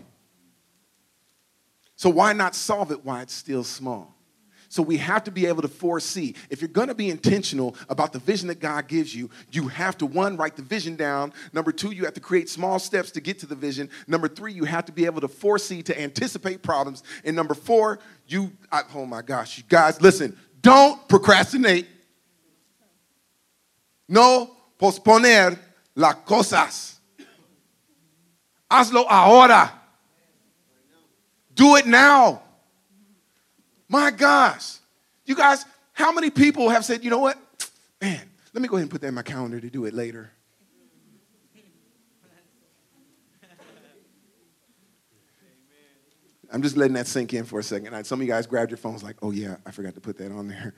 So 1.95 2.09
why 2.09 2.33
not 2.33 2.55
solve 2.55 2.91
it 2.91 3.05
while 3.05 3.21
it's 3.21 3.33
still 3.33 3.63
small? 3.63 4.16
So 4.77 4.83
we 4.83 4.97
have 4.97 5.23
to 5.23 5.31
be 5.31 5.47
able 5.47 5.63
to 5.63 5.67
foresee. 5.67 6.35
If 6.51 6.61
you're 6.61 6.67
going 6.67 6.89
to 6.89 6.93
be 6.93 7.09
intentional 7.09 7.75
about 7.89 8.13
the 8.13 8.19
vision 8.19 8.47
that 8.49 8.59
God 8.59 8.87
gives 8.87 9.15
you, 9.15 9.31
you 9.51 9.69
have 9.69 9.97
to 9.97 10.05
one 10.05 10.37
write 10.37 10.55
the 10.55 10.61
vision 10.61 10.95
down. 10.95 11.33
Number 11.51 11.71
2, 11.71 11.93
you 11.93 12.05
have 12.05 12.13
to 12.13 12.19
create 12.19 12.47
small 12.47 12.77
steps 12.77 13.09
to 13.13 13.19
get 13.19 13.39
to 13.39 13.47
the 13.47 13.55
vision. 13.55 13.89
Number 14.05 14.27
3, 14.27 14.53
you 14.53 14.65
have 14.65 14.85
to 14.85 14.91
be 14.91 15.05
able 15.05 15.19
to 15.21 15.27
foresee 15.27 15.81
to 15.81 15.99
anticipate 15.99 16.61
problems. 16.61 17.01
And 17.25 17.35
number 17.35 17.55
4, 17.55 17.97
you 18.27 18.51
I, 18.71 18.83
oh 18.93 19.07
my 19.07 19.23
gosh, 19.23 19.57
you 19.57 19.63
guys 19.67 19.99
listen, 19.99 20.37
don't 20.61 21.07
procrastinate 21.09 21.87
no 24.07 24.55
posponer 24.79 25.57
las 25.95 26.17
cosas. 26.23 26.99
Hazlo 28.69 29.07
ahora. 29.09 29.71
Do 31.55 31.77
it 31.77 31.87
now. 31.87 32.43
My 33.89 34.11
gosh. 34.11 34.77
You 35.25 35.35
guys, 35.35 35.65
how 35.93 36.11
many 36.11 36.29
people 36.29 36.69
have 36.69 36.85
said, 36.85 37.03
you 37.03 37.09
know 37.09 37.19
what? 37.19 37.37
Man, 38.01 38.21
let 38.53 38.61
me 38.61 38.67
go 38.67 38.75
ahead 38.75 38.83
and 38.83 38.91
put 38.91 39.01
that 39.01 39.07
in 39.07 39.13
my 39.13 39.23
calendar 39.23 39.59
to 39.59 39.69
do 39.69 39.85
it 39.85 39.93
later. 39.93 40.31
I'm 46.49 46.61
just 46.61 46.77
letting 46.77 46.93
that 46.93 47.07
sink 47.07 47.33
in 47.33 47.43
for 47.43 47.59
a 47.59 47.63
second. 47.63 48.05
Some 48.05 48.21
of 48.21 48.25
you 48.25 48.31
guys 48.31 48.47
grabbed 48.47 48.71
your 48.71 48.77
phones 48.77 49.03
like, 49.03 49.17
oh 49.21 49.31
yeah, 49.31 49.57
I 49.65 49.71
forgot 49.71 49.95
to 49.95 50.01
put 50.01 50.17
that 50.19 50.31
on 50.31 50.47
there. 50.47 50.75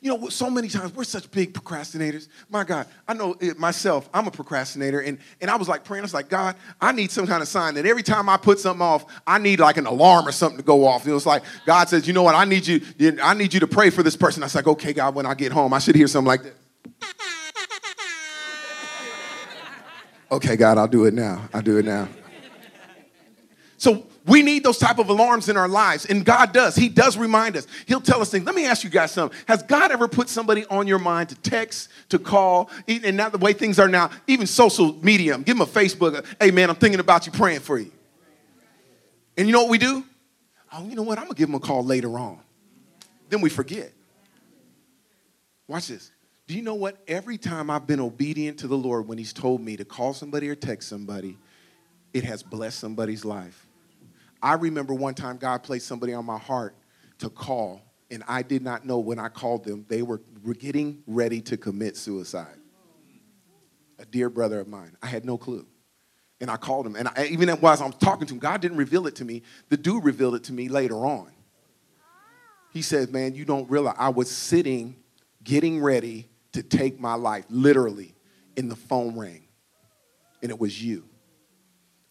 You 0.00 0.16
know, 0.16 0.28
so 0.28 0.48
many 0.48 0.68
times 0.68 0.94
we're 0.94 1.02
such 1.02 1.28
big 1.32 1.52
procrastinators. 1.52 2.28
My 2.48 2.62
God, 2.62 2.86
I 3.08 3.14
know 3.14 3.36
it 3.40 3.58
myself, 3.58 4.08
I'm 4.14 4.28
a 4.28 4.30
procrastinator. 4.30 5.00
And, 5.00 5.18
and 5.40 5.50
I 5.50 5.56
was 5.56 5.68
like 5.68 5.82
praying, 5.82 6.02
I 6.02 6.04
was 6.04 6.14
like, 6.14 6.28
God, 6.28 6.54
I 6.80 6.92
need 6.92 7.10
some 7.10 7.26
kind 7.26 7.42
of 7.42 7.48
sign 7.48 7.74
that 7.74 7.84
every 7.84 8.04
time 8.04 8.28
I 8.28 8.36
put 8.36 8.60
something 8.60 8.80
off, 8.82 9.06
I 9.26 9.38
need 9.38 9.58
like 9.58 9.76
an 9.76 9.86
alarm 9.86 10.28
or 10.28 10.32
something 10.32 10.58
to 10.58 10.64
go 10.64 10.86
off. 10.86 11.06
It 11.06 11.12
was 11.12 11.26
like, 11.26 11.42
God 11.66 11.88
says, 11.88 12.06
you 12.06 12.12
know 12.12 12.22
what, 12.22 12.36
I 12.36 12.44
need 12.44 12.64
you, 12.64 12.80
I 13.20 13.34
need 13.34 13.52
you 13.52 13.58
to 13.60 13.66
pray 13.66 13.90
for 13.90 14.04
this 14.04 14.14
person. 14.14 14.44
I 14.44 14.46
was 14.46 14.54
like, 14.54 14.68
okay, 14.68 14.92
God, 14.92 15.16
when 15.16 15.26
I 15.26 15.34
get 15.34 15.50
home, 15.50 15.74
I 15.74 15.80
should 15.80 15.96
hear 15.96 16.06
something 16.06 16.28
like 16.28 16.42
this. 16.44 16.54
okay, 20.30 20.54
God, 20.54 20.78
I'll 20.78 20.86
do 20.86 21.06
it 21.06 21.14
now. 21.14 21.48
I'll 21.52 21.62
do 21.62 21.76
it 21.78 21.84
now. 21.84 22.08
So 23.78 24.06
we 24.28 24.42
need 24.42 24.62
those 24.62 24.78
type 24.78 24.98
of 24.98 25.08
alarms 25.08 25.48
in 25.48 25.56
our 25.56 25.68
lives, 25.68 26.04
and 26.04 26.24
God 26.24 26.52
does. 26.52 26.76
He 26.76 26.88
does 26.88 27.16
remind 27.16 27.56
us. 27.56 27.66
He'll 27.86 28.00
tell 28.00 28.20
us 28.20 28.30
things. 28.30 28.44
Let 28.44 28.54
me 28.54 28.66
ask 28.66 28.84
you 28.84 28.90
guys 28.90 29.10
something. 29.10 29.36
Has 29.48 29.62
God 29.62 29.90
ever 29.90 30.06
put 30.06 30.28
somebody 30.28 30.66
on 30.66 30.86
your 30.86 30.98
mind 30.98 31.30
to 31.30 31.34
text, 31.36 31.88
to 32.10 32.18
call, 32.18 32.70
and 32.86 33.16
now 33.16 33.30
the 33.30 33.38
way 33.38 33.54
things 33.54 33.78
are 33.78 33.88
now, 33.88 34.10
even 34.26 34.46
social 34.46 34.92
media, 35.02 35.38
give 35.38 35.56
them 35.56 35.62
a 35.62 35.66
Facebook, 35.66 36.16
uh, 36.16 36.22
hey 36.38 36.50
man, 36.50 36.68
I'm 36.68 36.76
thinking 36.76 37.00
about 37.00 37.26
you, 37.26 37.32
praying 37.32 37.60
for 37.60 37.78
you. 37.78 37.90
And 39.36 39.46
you 39.46 39.52
know 39.52 39.62
what 39.62 39.70
we 39.70 39.78
do? 39.78 40.04
Oh, 40.72 40.86
you 40.86 40.94
know 40.94 41.02
what? 41.02 41.18
I'm 41.18 41.24
gonna 41.24 41.34
give 41.34 41.48
them 41.48 41.54
a 41.54 41.60
call 41.60 41.84
later 41.84 42.18
on. 42.18 42.38
Then 43.30 43.40
we 43.40 43.48
forget. 43.48 43.92
Watch 45.66 45.88
this. 45.88 46.10
Do 46.46 46.54
you 46.54 46.62
know 46.62 46.74
what? 46.74 46.96
Every 47.06 47.38
time 47.38 47.70
I've 47.70 47.86
been 47.86 48.00
obedient 48.00 48.58
to 48.60 48.68
the 48.68 48.76
Lord 48.76 49.06
when 49.06 49.16
He's 49.16 49.32
told 49.32 49.60
me 49.60 49.76
to 49.76 49.84
call 49.84 50.12
somebody 50.12 50.48
or 50.48 50.54
text 50.54 50.88
somebody, 50.88 51.38
it 52.12 52.24
has 52.24 52.42
blessed 52.42 52.78
somebody's 52.78 53.24
life. 53.24 53.67
I 54.42 54.54
remember 54.54 54.94
one 54.94 55.14
time 55.14 55.36
God 55.36 55.62
placed 55.62 55.86
somebody 55.86 56.12
on 56.14 56.24
my 56.24 56.38
heart 56.38 56.76
to 57.18 57.28
call, 57.28 57.82
and 58.10 58.22
I 58.28 58.42
did 58.42 58.62
not 58.62 58.84
know 58.86 58.98
when 58.98 59.18
I 59.18 59.28
called 59.28 59.64
them, 59.64 59.84
they 59.88 60.02
were 60.02 60.20
getting 60.58 61.02
ready 61.06 61.40
to 61.42 61.56
commit 61.56 61.96
suicide. 61.96 62.56
A 63.98 64.06
dear 64.06 64.30
brother 64.30 64.60
of 64.60 64.68
mine. 64.68 64.96
I 65.02 65.06
had 65.06 65.24
no 65.24 65.36
clue. 65.36 65.66
And 66.40 66.50
I 66.50 66.56
called 66.56 66.86
him. 66.86 66.94
And 66.94 67.08
I, 67.08 67.26
even 67.26 67.48
while 67.48 67.76
I 67.80 67.84
was 67.84 67.96
talking 67.96 68.26
to 68.28 68.34
him, 68.34 68.38
God 68.38 68.60
didn't 68.60 68.76
reveal 68.76 69.08
it 69.08 69.16
to 69.16 69.24
me. 69.24 69.42
The 69.70 69.76
dude 69.76 70.04
revealed 70.04 70.36
it 70.36 70.44
to 70.44 70.52
me 70.52 70.68
later 70.68 71.04
on. 71.04 71.32
He 72.72 72.82
said, 72.82 73.12
Man, 73.12 73.34
you 73.34 73.44
don't 73.44 73.68
realize 73.68 73.96
I 73.98 74.10
was 74.10 74.30
sitting, 74.30 74.96
getting 75.42 75.80
ready 75.80 76.28
to 76.52 76.62
take 76.62 77.00
my 77.00 77.14
life, 77.14 77.44
literally, 77.48 78.14
and 78.56 78.70
the 78.70 78.76
phone 78.76 79.18
rang. 79.18 79.48
And 80.42 80.52
it 80.52 80.58
was 80.60 80.80
you. 80.80 81.08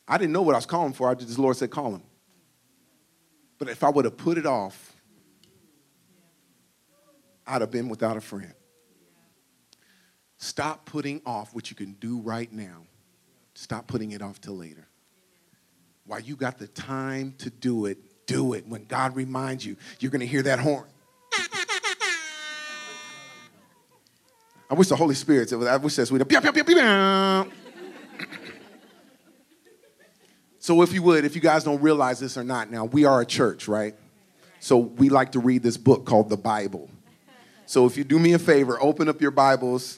I 0.07 0.17
didn't 0.17 0.33
know 0.33 0.41
what 0.41 0.55
I 0.55 0.57
was 0.57 0.65
calling 0.65 0.93
for. 0.93 1.09
I 1.09 1.13
just, 1.13 1.35
the 1.35 1.41
Lord 1.41 1.55
said, 1.55 1.69
Call 1.69 1.95
him. 1.95 2.03
But 3.59 3.69
if 3.69 3.83
I 3.83 3.89
would 3.89 4.05
have 4.05 4.17
put 4.17 4.37
it 4.37 4.45
off, 4.45 4.93
I'd 7.45 7.61
have 7.61 7.71
been 7.71 7.89
without 7.89 8.17
a 8.17 8.21
friend. 8.21 8.53
Stop 10.37 10.85
putting 10.85 11.21
off 11.25 11.55
what 11.55 11.69
you 11.69 11.75
can 11.75 11.93
do 11.93 12.19
right 12.19 12.51
now. 12.51 12.83
Stop 13.55 13.87
putting 13.87 14.11
it 14.11 14.21
off 14.21 14.39
till 14.39 14.55
later. 14.55 14.87
While 16.05 16.19
you 16.19 16.35
got 16.35 16.59
the 16.59 16.67
time 16.67 17.33
to 17.39 17.49
do 17.49 17.85
it, 17.85 17.97
do 18.27 18.53
it. 18.53 18.67
When 18.67 18.85
God 18.85 19.15
reminds 19.15 19.65
you, 19.65 19.77
you're 19.99 20.11
going 20.11 20.21
to 20.21 20.27
hear 20.27 20.43
that 20.43 20.59
horn. 20.59 20.85
I 24.69 24.73
wish 24.73 24.89
the 24.89 24.95
Holy 24.95 25.15
Spirit, 25.15 25.51
I 25.53 25.77
wish 25.77 25.95
that's 25.95 26.11
we'd 26.11 26.21
so, 30.67 30.81
if 30.81 30.91
you 30.91 31.01
would, 31.03 31.23
if 31.23 31.33
you 31.33 31.39
guys 31.39 31.63
don't 31.63 31.81
realize 31.81 32.19
this 32.19 32.37
or 32.37 32.43
not, 32.43 32.69
now 32.69 32.83
we 32.83 33.05
are 33.05 33.21
a 33.21 33.25
church, 33.25 33.69
right? 33.69 33.95
So, 34.59 34.77
we 34.77 35.07
like 35.07 35.31
to 35.31 35.39
read 35.39 35.63
this 35.63 35.77
book 35.77 36.05
called 36.05 36.27
the 36.27 36.35
Bible. 36.35 36.89
So, 37.65 37.85
if 37.85 37.95
you 37.95 38.03
do 38.03 38.19
me 38.19 38.33
a 38.33 38.37
favor, 38.37 38.77
open 38.81 39.07
up 39.07 39.21
your 39.21 39.31
Bibles 39.31 39.97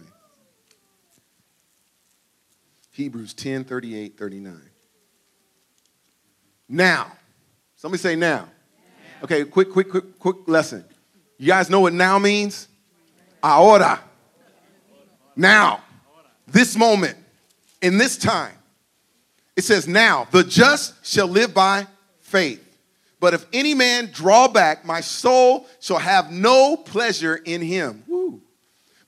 Hebrews 2.91 3.33
10, 3.33 3.65
38, 3.65 4.17
39. 4.17 4.61
Now, 6.69 7.11
somebody 7.75 8.01
say 8.01 8.15
now. 8.15 8.47
Okay, 9.23 9.43
quick, 9.45 9.71
quick, 9.71 9.89
quick, 9.89 10.19
quick 10.19 10.37
lesson. 10.47 10.85
You 11.37 11.47
guys 11.47 11.69
know 11.69 11.81
what 11.81 11.93
now 11.93 12.19
means? 12.19 12.67
Ahora. 13.41 13.99
Now. 15.35 15.81
This 16.47 16.75
moment. 16.75 17.17
In 17.81 17.97
this 17.97 18.17
time. 18.17 18.53
It 19.55 19.63
says, 19.63 19.87
Now, 19.87 20.27
the 20.31 20.43
just 20.43 21.05
shall 21.05 21.27
live 21.27 21.53
by 21.53 21.87
faith. 22.21 22.61
But 23.19 23.33
if 23.33 23.45
any 23.53 23.73
man 23.73 24.09
draw 24.11 24.47
back, 24.47 24.85
my 24.85 25.01
soul 25.01 25.67
shall 25.79 25.97
have 25.97 26.31
no 26.31 26.77
pleasure 26.77 27.35
in 27.35 27.61
him. 27.61 28.03
Woo. 28.07 28.41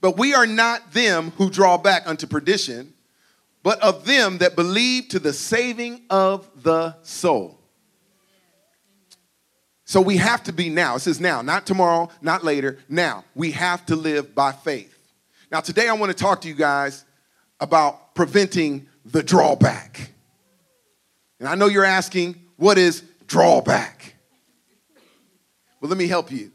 But 0.02 0.18
we 0.18 0.34
are 0.34 0.48
not 0.48 0.94
them 0.94 1.32
who 1.38 1.50
draw 1.50 1.78
back 1.78 2.04
unto 2.08 2.28
perdition, 2.28 2.94
but 3.64 3.82
of 3.82 4.06
them 4.06 4.38
that 4.40 4.56
believe 4.56 5.10
to 5.10 5.20
the 5.20 5.34
saving 5.34 6.02
of 6.10 6.50
the 6.64 6.96
soul. 7.04 7.57
So 9.88 10.02
we 10.02 10.18
have 10.18 10.44
to 10.44 10.52
be 10.52 10.68
now. 10.68 10.96
It 10.96 11.00
says 11.00 11.22
now, 11.22 11.42
not 11.42 11.66
tomorrow, 11.66 12.10
not 12.22 12.44
later, 12.44 12.78
now. 12.90 13.24
We 13.36 13.52
have 13.52 13.86
to 13.86 13.96
live 13.96 14.36
by 14.36 14.52
faith. 14.52 14.94
Now, 15.50 15.62
today 15.62 15.88
I 15.88 15.94
want 15.94 16.12
to 16.12 16.18
talk 16.18 16.42
to 16.42 16.50
you 16.50 16.56
guys 16.56 17.06
about 17.62 18.14
preventing 18.14 18.90
the 19.06 19.24
drawback. 19.24 20.12
And 21.40 21.48
I 21.48 21.56
know 21.56 21.68
you're 21.68 21.86
asking, 21.86 22.36
what 22.58 22.78
is 22.78 23.02
drawback? 23.28 24.16
Well, 25.80 25.88
let 25.88 25.98
me 25.98 26.08
help 26.08 26.34
you. 26.34 26.52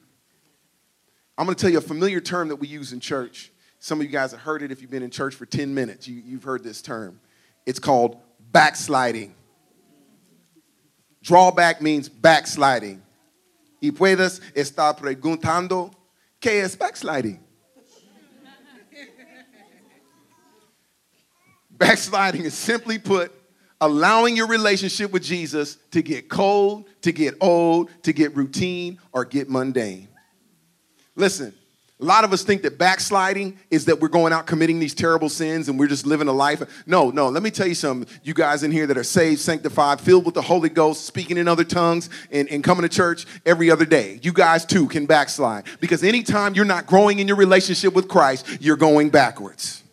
I'm 1.38 1.46
going 1.46 1.56
to 1.56 1.60
tell 1.60 1.70
you 1.70 1.78
a 1.78 1.80
familiar 1.80 2.20
term 2.20 2.48
that 2.48 2.56
we 2.56 2.68
use 2.68 2.92
in 2.92 3.00
church. 3.00 3.50
Some 3.78 3.98
of 3.98 4.06
you 4.06 4.12
guys 4.12 4.32
have 4.32 4.40
heard 4.40 4.62
it 4.62 4.70
if 4.70 4.82
you've 4.82 4.90
been 4.90 5.02
in 5.02 5.10
church 5.10 5.34
for 5.34 5.46
10 5.46 5.72
minutes. 5.72 6.06
You, 6.06 6.34
have 6.34 6.44
heard 6.44 6.62
this 6.62 6.82
term. 6.82 7.18
It's 7.64 7.78
called 7.78 8.20
backsliding. 8.52 9.34
Drawback 11.22 11.80
means 11.80 12.10
backsliding 12.10 13.02
y 13.82 13.90
puedes 13.90 14.40
estar 14.54 14.96
preguntando, 14.96 15.90
¿qué 16.40 16.62
es 16.62 16.76
backsliding? 16.76 17.40
backsliding 21.70 22.44
is 22.44 22.54
simply 22.54 23.00
put, 23.00 23.32
allowing 23.80 24.36
your 24.36 24.46
relationship 24.46 25.10
with 25.10 25.24
Jesus 25.24 25.78
to 25.90 26.00
get 26.00 26.28
cold, 26.28 26.84
to 27.02 27.10
get 27.10 27.34
old, 27.40 27.90
to 28.04 28.12
get 28.12 28.36
routine, 28.36 29.00
or 29.12 29.24
get 29.24 29.50
mundane. 29.50 30.06
Listen, 31.16 31.52
A 32.02 32.04
lot 32.04 32.24
of 32.24 32.32
us 32.32 32.42
think 32.42 32.62
that 32.62 32.78
backsliding 32.78 33.56
is 33.70 33.84
that 33.84 34.00
we're 34.00 34.08
going 34.08 34.32
out 34.32 34.44
committing 34.44 34.80
these 34.80 34.92
terrible 34.92 35.28
sins 35.28 35.68
and 35.68 35.78
we're 35.78 35.86
just 35.86 36.04
living 36.04 36.26
a 36.26 36.32
life. 36.32 36.60
No, 36.84 37.10
no, 37.10 37.28
let 37.28 37.44
me 37.44 37.50
tell 37.52 37.68
you 37.68 37.76
something. 37.76 38.12
You 38.24 38.34
guys 38.34 38.64
in 38.64 38.72
here 38.72 38.88
that 38.88 38.98
are 38.98 39.04
saved, 39.04 39.40
sanctified, 39.40 40.00
filled 40.00 40.26
with 40.26 40.34
the 40.34 40.42
Holy 40.42 40.68
Ghost, 40.68 41.06
speaking 41.06 41.36
in 41.36 41.46
other 41.46 41.62
tongues, 41.62 42.10
and, 42.32 42.48
and 42.48 42.64
coming 42.64 42.82
to 42.82 42.88
church 42.88 43.24
every 43.46 43.70
other 43.70 43.84
day, 43.84 44.18
you 44.20 44.32
guys 44.32 44.66
too 44.66 44.88
can 44.88 45.06
backslide. 45.06 45.66
Because 45.78 46.02
anytime 46.02 46.56
you're 46.56 46.64
not 46.64 46.88
growing 46.88 47.20
in 47.20 47.28
your 47.28 47.36
relationship 47.36 47.94
with 47.94 48.08
Christ, 48.08 48.48
you're 48.60 48.76
going 48.76 49.10
backwards. 49.10 49.84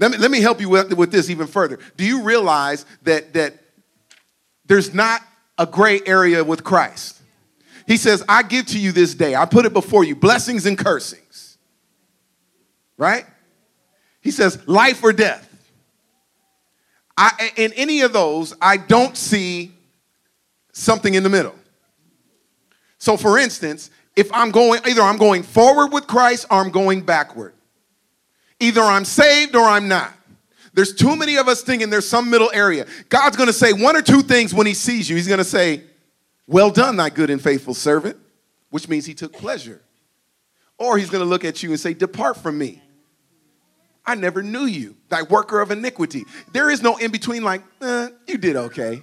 Let 0.00 0.10
me, 0.10 0.18
let 0.18 0.32
me 0.32 0.40
help 0.40 0.60
you 0.60 0.68
with, 0.68 0.92
with 0.92 1.12
this 1.12 1.30
even 1.30 1.46
further. 1.46 1.78
Do 1.96 2.04
you 2.04 2.22
realize 2.22 2.84
that, 3.04 3.32
that 3.34 3.54
there's 4.64 4.92
not 4.92 5.22
a 5.56 5.66
gray 5.66 6.00
area 6.04 6.42
with 6.42 6.64
Christ? 6.64 7.15
He 7.86 7.96
says, 7.96 8.24
I 8.28 8.42
give 8.42 8.66
to 8.66 8.78
you 8.78 8.92
this 8.92 9.14
day, 9.14 9.34
I 9.34 9.44
put 9.44 9.64
it 9.64 9.72
before 9.72 10.04
you, 10.04 10.16
blessings 10.16 10.66
and 10.66 10.76
cursings. 10.76 11.58
Right? 12.96 13.24
He 14.20 14.30
says, 14.30 14.66
life 14.66 15.04
or 15.04 15.12
death. 15.12 15.42
I, 17.16 17.52
in 17.56 17.72
any 17.74 18.02
of 18.02 18.12
those, 18.12 18.54
I 18.60 18.76
don't 18.76 19.16
see 19.16 19.72
something 20.72 21.14
in 21.14 21.22
the 21.22 21.28
middle. 21.28 21.54
So, 22.98 23.16
for 23.16 23.38
instance, 23.38 23.90
if 24.16 24.32
I'm 24.32 24.50
going, 24.50 24.80
either 24.86 25.02
I'm 25.02 25.16
going 25.16 25.42
forward 25.42 25.92
with 25.92 26.06
Christ 26.06 26.46
or 26.50 26.58
I'm 26.58 26.70
going 26.70 27.02
backward. 27.02 27.54
Either 28.58 28.82
I'm 28.82 29.04
saved 29.04 29.54
or 29.54 29.64
I'm 29.64 29.88
not. 29.88 30.12
There's 30.72 30.94
too 30.94 31.16
many 31.16 31.36
of 31.36 31.48
us 31.48 31.62
thinking 31.62 31.88
there's 31.88 32.08
some 32.08 32.30
middle 32.30 32.50
area. 32.52 32.86
God's 33.08 33.36
gonna 33.36 33.52
say 33.52 33.72
one 33.72 33.96
or 33.96 34.02
two 34.02 34.22
things 34.22 34.52
when 34.52 34.66
He 34.66 34.74
sees 34.74 35.08
you. 35.08 35.16
He's 35.16 35.28
gonna 35.28 35.44
say, 35.44 35.84
well 36.46 36.70
done, 36.70 36.96
thy 36.96 37.10
good 37.10 37.30
and 37.30 37.42
faithful 37.42 37.74
servant, 37.74 38.16
which 38.70 38.88
means 38.88 39.06
he 39.06 39.14
took 39.14 39.32
pleasure. 39.32 39.82
Or 40.78 40.98
he's 40.98 41.10
going 41.10 41.22
to 41.22 41.28
look 41.28 41.44
at 41.44 41.62
you 41.62 41.70
and 41.70 41.80
say, 41.80 41.94
Depart 41.94 42.36
from 42.36 42.58
me. 42.58 42.82
I 44.04 44.14
never 44.14 44.42
knew 44.42 44.66
you, 44.66 44.96
thy 45.08 45.22
worker 45.22 45.60
of 45.60 45.72
iniquity. 45.72 46.24
There 46.52 46.70
is 46.70 46.80
no 46.80 46.96
in 46.96 47.10
between, 47.10 47.42
like, 47.42 47.62
eh, 47.82 48.08
you 48.28 48.38
did 48.38 48.54
okay. 48.54 49.02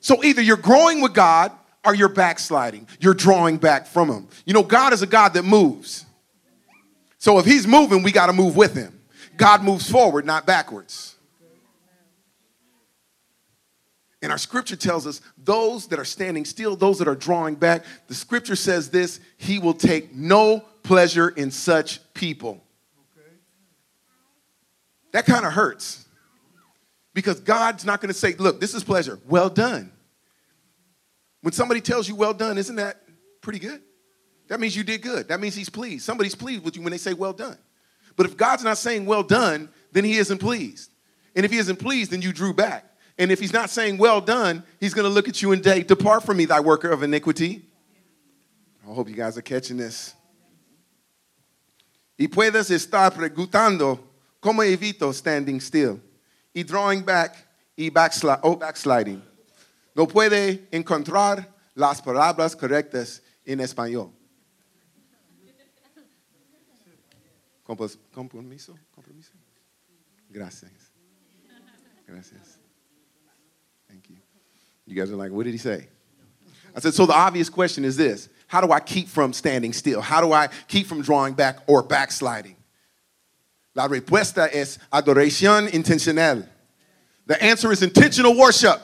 so 0.00 0.22
either 0.22 0.42
you're 0.42 0.58
growing 0.58 1.00
with 1.00 1.14
God 1.14 1.52
or 1.84 1.94
you're 1.94 2.10
backsliding. 2.10 2.86
You're 3.00 3.14
drawing 3.14 3.56
back 3.56 3.86
from 3.86 4.10
him. 4.10 4.28
You 4.44 4.52
know, 4.52 4.62
God 4.62 4.92
is 4.92 5.00
a 5.00 5.06
God 5.06 5.34
that 5.34 5.44
moves. 5.44 6.04
So 7.16 7.38
if 7.38 7.46
he's 7.46 7.66
moving, 7.66 8.02
we 8.02 8.12
got 8.12 8.26
to 8.26 8.34
move 8.34 8.56
with 8.56 8.74
him. 8.74 9.00
God 9.38 9.62
moves 9.62 9.90
forward, 9.90 10.26
not 10.26 10.44
backwards. 10.44 11.13
And 14.24 14.32
our 14.32 14.38
scripture 14.38 14.74
tells 14.74 15.06
us 15.06 15.20
those 15.36 15.88
that 15.88 15.98
are 15.98 16.04
standing 16.04 16.46
still, 16.46 16.76
those 16.76 16.98
that 16.98 17.06
are 17.06 17.14
drawing 17.14 17.56
back, 17.56 17.84
the 18.08 18.14
scripture 18.14 18.56
says 18.56 18.88
this 18.88 19.20
He 19.36 19.58
will 19.58 19.74
take 19.74 20.14
no 20.14 20.60
pleasure 20.82 21.28
in 21.28 21.50
such 21.50 22.00
people. 22.14 22.64
Okay. 23.14 23.28
That 25.12 25.26
kind 25.26 25.44
of 25.44 25.52
hurts 25.52 26.06
because 27.12 27.38
God's 27.40 27.84
not 27.84 28.00
going 28.00 28.08
to 28.08 28.18
say, 28.18 28.34
Look, 28.38 28.60
this 28.60 28.72
is 28.72 28.82
pleasure. 28.82 29.20
Well 29.28 29.50
done. 29.50 29.92
When 31.42 31.52
somebody 31.52 31.82
tells 31.82 32.08
you 32.08 32.14
well 32.14 32.32
done, 32.32 32.56
isn't 32.56 32.76
that 32.76 33.02
pretty 33.42 33.58
good? 33.58 33.82
That 34.48 34.58
means 34.58 34.74
you 34.74 34.84
did 34.84 35.02
good. 35.02 35.28
That 35.28 35.38
means 35.38 35.54
He's 35.54 35.68
pleased. 35.68 36.02
Somebody's 36.02 36.34
pleased 36.34 36.64
with 36.64 36.76
you 36.76 36.82
when 36.82 36.92
they 36.92 36.98
say 36.98 37.12
well 37.12 37.34
done. 37.34 37.58
But 38.16 38.24
if 38.24 38.38
God's 38.38 38.64
not 38.64 38.78
saying 38.78 39.04
well 39.04 39.22
done, 39.22 39.68
then 39.92 40.02
He 40.02 40.16
isn't 40.16 40.38
pleased. 40.38 40.90
And 41.36 41.44
if 41.44 41.52
He 41.52 41.58
isn't 41.58 41.76
pleased, 41.76 42.10
then 42.10 42.22
you 42.22 42.32
drew 42.32 42.54
back. 42.54 42.92
And 43.18 43.30
if 43.30 43.38
he's 43.38 43.52
not 43.52 43.70
saying, 43.70 43.98
well 43.98 44.20
done, 44.20 44.64
he's 44.80 44.92
going 44.92 45.04
to 45.04 45.12
look 45.12 45.28
at 45.28 45.40
you 45.40 45.52
and 45.52 45.64
say, 45.64 45.82
depart 45.82 46.24
from 46.24 46.36
me, 46.36 46.46
thy 46.46 46.60
worker 46.60 46.90
of 46.90 47.02
iniquity. 47.02 47.62
I 48.82 48.92
hope 48.92 49.08
you 49.08 49.14
guys 49.14 49.38
are 49.38 49.42
catching 49.42 49.76
this. 49.76 50.14
Y 52.18 52.26
puedes 52.26 52.70
estar 52.70 53.12
preguntando, 53.12 53.98
¿cómo 54.42 54.62
evito 54.62 55.12
standing 55.12 55.60
still? 55.60 56.00
Y 56.54 56.62
drawing 56.62 57.02
back 57.02 57.36
y 57.76 57.90
backsli 57.90 58.38
oh, 58.42 58.56
backsliding. 58.56 59.22
No 59.96 60.06
puede 60.06 60.68
encontrar 60.72 61.48
las 61.74 62.00
palabras 62.00 62.54
correctas 62.56 63.22
en 63.44 63.60
español. 63.60 64.10
Compromiso, 67.64 68.78
compromiso. 68.94 69.32
Gracias. 70.28 70.70
Gracias. 72.06 72.53
You 74.86 74.94
guys 74.94 75.10
are 75.10 75.16
like, 75.16 75.32
what 75.32 75.44
did 75.44 75.52
he 75.52 75.58
say? 75.58 75.88
I 76.76 76.80
said, 76.80 76.94
so 76.94 77.06
the 77.06 77.14
obvious 77.14 77.48
question 77.48 77.84
is 77.84 77.96
this 77.96 78.28
How 78.46 78.60
do 78.60 78.72
I 78.72 78.80
keep 78.80 79.08
from 79.08 79.32
standing 79.32 79.72
still? 79.72 80.00
How 80.00 80.20
do 80.20 80.32
I 80.32 80.48
keep 80.68 80.86
from 80.86 81.02
drawing 81.02 81.34
back 81.34 81.58
or 81.66 81.82
backsliding? 81.82 82.56
La 83.74 83.88
respuesta 83.88 84.48
es 84.52 84.78
adoración 84.92 85.68
intencional. 85.70 86.46
The 87.26 87.42
answer 87.42 87.72
is 87.72 87.82
intentional 87.82 88.36
worship. 88.36 88.80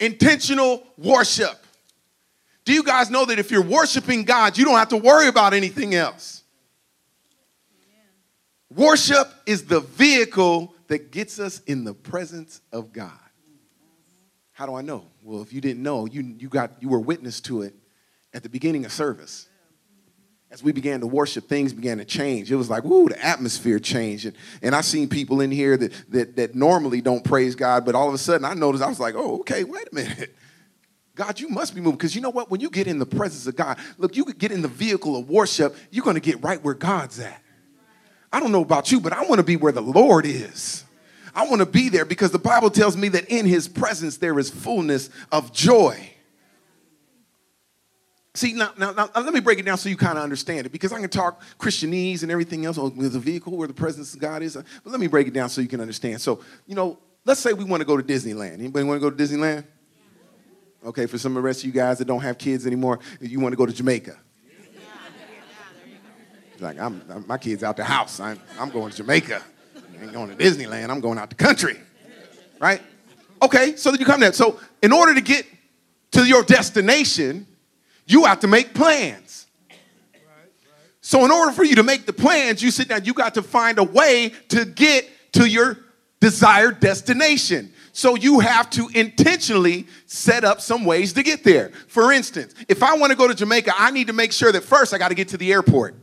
Intentional 0.00 0.82
worship. 0.96 1.64
Do 2.64 2.72
you 2.72 2.82
guys 2.82 3.10
know 3.10 3.24
that 3.26 3.38
if 3.38 3.50
you're 3.50 3.62
worshiping 3.62 4.24
God, 4.24 4.56
you 4.56 4.64
don't 4.64 4.78
have 4.78 4.88
to 4.88 4.96
worry 4.96 5.28
about 5.28 5.52
anything 5.52 5.94
else? 5.94 6.42
Worship 8.70 9.28
is 9.46 9.64
the 9.66 9.80
vehicle 9.80 10.74
that 10.88 11.10
gets 11.10 11.38
us 11.38 11.60
in 11.60 11.84
the 11.84 11.94
presence 11.94 12.60
of 12.72 12.92
God. 12.92 13.12
How 14.54 14.66
do 14.66 14.74
I 14.76 14.82
know? 14.82 15.04
Well, 15.20 15.42
if 15.42 15.52
you 15.52 15.60
didn't 15.60 15.82
know, 15.82 16.06
you, 16.06 16.22
you, 16.38 16.48
got, 16.48 16.80
you 16.80 16.88
were 16.88 17.00
witness 17.00 17.40
to 17.42 17.62
it 17.62 17.74
at 18.32 18.44
the 18.44 18.48
beginning 18.48 18.84
of 18.84 18.92
service. 18.92 19.48
As 20.52 20.62
we 20.62 20.70
began 20.70 21.00
to 21.00 21.08
worship, 21.08 21.48
things 21.48 21.72
began 21.72 21.98
to 21.98 22.04
change. 22.04 22.52
It 22.52 22.54
was 22.54 22.70
like, 22.70 22.84
woo, 22.84 23.08
the 23.08 23.22
atmosphere 23.22 23.80
changed. 23.80 24.26
And, 24.26 24.36
and 24.62 24.72
I 24.76 24.82
seen 24.82 25.08
people 25.08 25.40
in 25.40 25.50
here 25.50 25.76
that, 25.76 25.92
that, 26.12 26.36
that 26.36 26.54
normally 26.54 27.00
don't 27.00 27.24
praise 27.24 27.56
God, 27.56 27.84
but 27.84 27.96
all 27.96 28.06
of 28.06 28.14
a 28.14 28.18
sudden 28.18 28.44
I 28.44 28.54
noticed, 28.54 28.84
I 28.84 28.88
was 28.88 29.00
like, 29.00 29.16
oh, 29.16 29.40
okay, 29.40 29.64
wait 29.64 29.88
a 29.90 29.94
minute. 29.94 30.36
God, 31.16 31.40
you 31.40 31.48
must 31.48 31.74
be 31.74 31.80
moving. 31.80 31.96
Because 31.96 32.14
you 32.14 32.20
know 32.20 32.30
what? 32.30 32.48
When 32.48 32.60
you 32.60 32.70
get 32.70 32.86
in 32.86 33.00
the 33.00 33.06
presence 33.06 33.48
of 33.48 33.56
God, 33.56 33.76
look, 33.98 34.16
you 34.16 34.24
could 34.24 34.38
get 34.38 34.52
in 34.52 34.62
the 34.62 34.68
vehicle 34.68 35.16
of 35.16 35.28
worship, 35.28 35.74
you're 35.90 36.04
going 36.04 36.14
to 36.14 36.20
get 36.20 36.40
right 36.44 36.62
where 36.62 36.74
God's 36.74 37.18
at. 37.18 37.42
I 38.32 38.38
don't 38.38 38.52
know 38.52 38.62
about 38.62 38.92
you, 38.92 39.00
but 39.00 39.12
I 39.12 39.24
want 39.24 39.40
to 39.40 39.44
be 39.44 39.56
where 39.56 39.72
the 39.72 39.82
Lord 39.82 40.26
is. 40.26 40.83
I 41.34 41.46
want 41.48 41.60
to 41.60 41.66
be 41.66 41.88
there 41.88 42.04
because 42.04 42.30
the 42.30 42.38
Bible 42.38 42.70
tells 42.70 42.96
me 42.96 43.08
that 43.08 43.26
in 43.26 43.46
his 43.46 43.66
presence 43.66 44.18
there 44.18 44.38
is 44.38 44.50
fullness 44.50 45.10
of 45.32 45.52
joy. 45.52 46.10
See, 48.34 48.52
now, 48.52 48.72
now, 48.76 48.92
now 48.92 49.08
let 49.14 49.32
me 49.32 49.40
break 49.40 49.58
it 49.58 49.64
down 49.64 49.78
so 49.78 49.88
you 49.88 49.96
kind 49.96 50.18
of 50.18 50.24
understand 50.24 50.66
it 50.66 50.72
because 50.72 50.92
I 50.92 51.00
can 51.00 51.08
talk 51.08 51.40
Christianese 51.58 52.22
and 52.22 52.32
everything 52.32 52.64
else 52.64 52.78
oh, 52.78 52.88
with 52.88 53.14
a 53.14 53.20
vehicle 53.20 53.56
where 53.56 53.68
the 53.68 53.74
presence 53.74 54.12
of 54.14 54.20
God 54.20 54.42
is. 54.42 54.56
Uh, 54.56 54.62
but 54.82 54.90
let 54.90 55.00
me 55.00 55.06
break 55.06 55.28
it 55.28 55.34
down 55.34 55.48
so 55.48 55.60
you 55.60 55.68
can 55.68 55.80
understand. 55.80 56.20
So, 56.20 56.40
you 56.66 56.74
know, 56.74 56.98
let's 57.24 57.40
say 57.40 57.52
we 57.52 57.64
want 57.64 57.80
to 57.80 57.84
go 57.84 57.96
to 57.96 58.02
Disneyland. 58.02 58.54
Anybody 58.54 58.84
want 58.84 59.00
to 59.00 59.10
go 59.10 59.14
to 59.14 59.22
Disneyland? 59.22 59.64
Okay, 60.84 61.06
for 61.06 61.16
some 61.16 61.32
of 61.32 61.42
the 61.42 61.46
rest 61.46 61.60
of 61.60 61.66
you 61.66 61.72
guys 61.72 61.98
that 61.98 62.06
don't 62.06 62.20
have 62.20 62.36
kids 62.36 62.66
anymore, 62.66 62.98
you 63.20 63.40
want 63.40 63.52
to 63.52 63.56
go 63.56 63.66
to 63.66 63.72
Jamaica. 63.72 64.18
Like, 66.60 66.78
I'm, 66.78 67.24
my 67.26 67.38
kid's 67.38 67.62
out 67.62 67.76
the 67.76 67.84
house. 67.84 68.20
I'm, 68.20 68.40
I'm 68.58 68.70
going 68.70 68.90
to 68.90 68.96
Jamaica 68.96 69.42
ain't 70.02 70.12
going 70.12 70.36
to 70.36 70.36
Disneyland. 70.36 70.90
I'm 70.90 71.00
going 71.00 71.18
out 71.18 71.28
the 71.28 71.36
country. 71.36 71.78
Right? 72.60 72.80
Okay, 73.42 73.76
so 73.76 73.90
then 73.90 74.00
you 74.00 74.06
come 74.06 74.20
there. 74.20 74.32
So, 74.32 74.58
in 74.82 74.92
order 74.92 75.14
to 75.14 75.20
get 75.20 75.46
to 76.12 76.24
your 76.24 76.42
destination, 76.42 77.46
you 78.06 78.24
have 78.24 78.40
to 78.40 78.46
make 78.46 78.74
plans. 78.74 79.46
So, 81.00 81.24
in 81.24 81.30
order 81.30 81.52
for 81.52 81.64
you 81.64 81.74
to 81.76 81.82
make 81.82 82.06
the 82.06 82.12
plans, 82.12 82.62
you 82.62 82.70
sit 82.70 82.88
down, 82.88 83.04
you 83.04 83.12
got 83.12 83.34
to 83.34 83.42
find 83.42 83.78
a 83.78 83.84
way 83.84 84.32
to 84.48 84.64
get 84.64 85.08
to 85.32 85.46
your 85.46 85.78
desired 86.20 86.80
destination. 86.80 87.72
So, 87.92 88.14
you 88.14 88.40
have 88.40 88.70
to 88.70 88.88
intentionally 88.94 89.86
set 90.06 90.44
up 90.44 90.60
some 90.60 90.84
ways 90.84 91.12
to 91.14 91.22
get 91.22 91.44
there. 91.44 91.70
For 91.88 92.12
instance, 92.12 92.54
if 92.68 92.82
I 92.82 92.96
want 92.96 93.10
to 93.10 93.16
go 93.16 93.28
to 93.28 93.34
Jamaica, 93.34 93.72
I 93.76 93.90
need 93.90 94.06
to 94.06 94.14
make 94.14 94.32
sure 94.32 94.52
that 94.52 94.62
first 94.62 94.94
I 94.94 94.98
got 94.98 95.08
to 95.08 95.14
get 95.14 95.28
to 95.28 95.36
the 95.36 95.52
airport. 95.52 95.96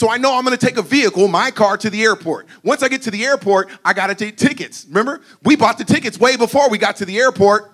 So 0.00 0.08
I 0.08 0.16
know 0.16 0.34
I'm 0.34 0.44
gonna 0.44 0.56
take 0.56 0.78
a 0.78 0.82
vehicle, 0.82 1.28
my 1.28 1.50
car, 1.50 1.76
to 1.76 1.90
the 1.90 2.02
airport. 2.02 2.46
Once 2.64 2.82
I 2.82 2.88
get 2.88 3.02
to 3.02 3.10
the 3.10 3.22
airport, 3.22 3.68
I 3.84 3.92
gotta 3.92 4.14
take 4.14 4.38
tickets. 4.38 4.86
Remember? 4.88 5.20
We 5.42 5.56
bought 5.56 5.76
the 5.76 5.84
tickets 5.84 6.18
way 6.18 6.38
before 6.38 6.70
we 6.70 6.78
got 6.78 6.96
to 6.96 7.04
the 7.04 7.18
airport 7.18 7.70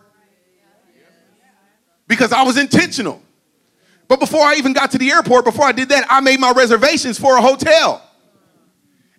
because 2.09 2.33
I 2.33 2.43
was 2.43 2.59
intentional. 2.59 3.23
But 4.09 4.19
before 4.19 4.41
I 4.41 4.57
even 4.57 4.73
got 4.73 4.91
to 4.91 4.99
the 4.99 5.09
airport, 5.09 5.45
before 5.45 5.67
I 5.67 5.71
did 5.71 5.91
that, 5.91 6.05
I 6.11 6.21
made 6.21 6.41
my 6.41 6.51
reservations 6.51 7.17
for 7.17 7.37
a 7.37 7.41
hotel 7.41 8.03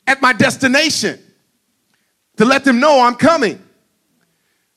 at 0.06 0.22
my 0.22 0.34
destination 0.34 1.18
to 2.36 2.44
let 2.44 2.66
them 2.66 2.82
know 2.82 3.00
I'm 3.00 3.16
coming. 3.16 3.64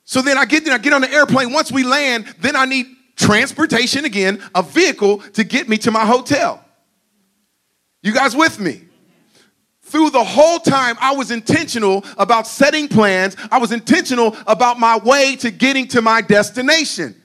So 0.05 0.23
then 0.23 0.39
I 0.39 0.45
get 0.45 0.65
there, 0.65 0.75
I 0.75 0.79
get 0.79 0.93
on 0.93 1.01
the 1.01 1.13
airplane. 1.13 1.53
Once 1.53 1.73
we 1.73 1.83
land, 1.83 2.33
then 2.39 2.55
I 2.55 2.65
need 2.65 2.87
transportation 3.17 4.05
again, 4.05 4.41
a 4.55 4.63
vehicle 4.63 5.19
to 5.33 5.43
get 5.43 5.69
me 5.69 5.79
to 5.79 5.91
my 5.91 6.07
hotel. 6.07 6.65
You 8.03 8.13
guys 8.13 8.35
with 8.35 8.59
me? 8.59 8.83
Through 9.83 10.11
the 10.11 10.23
whole 10.23 10.59
time, 10.59 10.97
I 11.01 11.13
was 11.13 11.31
intentional 11.31 12.05
about 12.17 12.47
setting 12.47 12.87
plans. 12.89 13.37
I 13.51 13.59
was 13.59 13.73
intentional 13.73 14.37
about 14.47 14.79
my 14.79 14.99
way 14.99 15.37
to 15.37 15.51
getting 15.51 15.89
to 15.89 16.01
my 16.01 16.21
destination. 16.23 17.21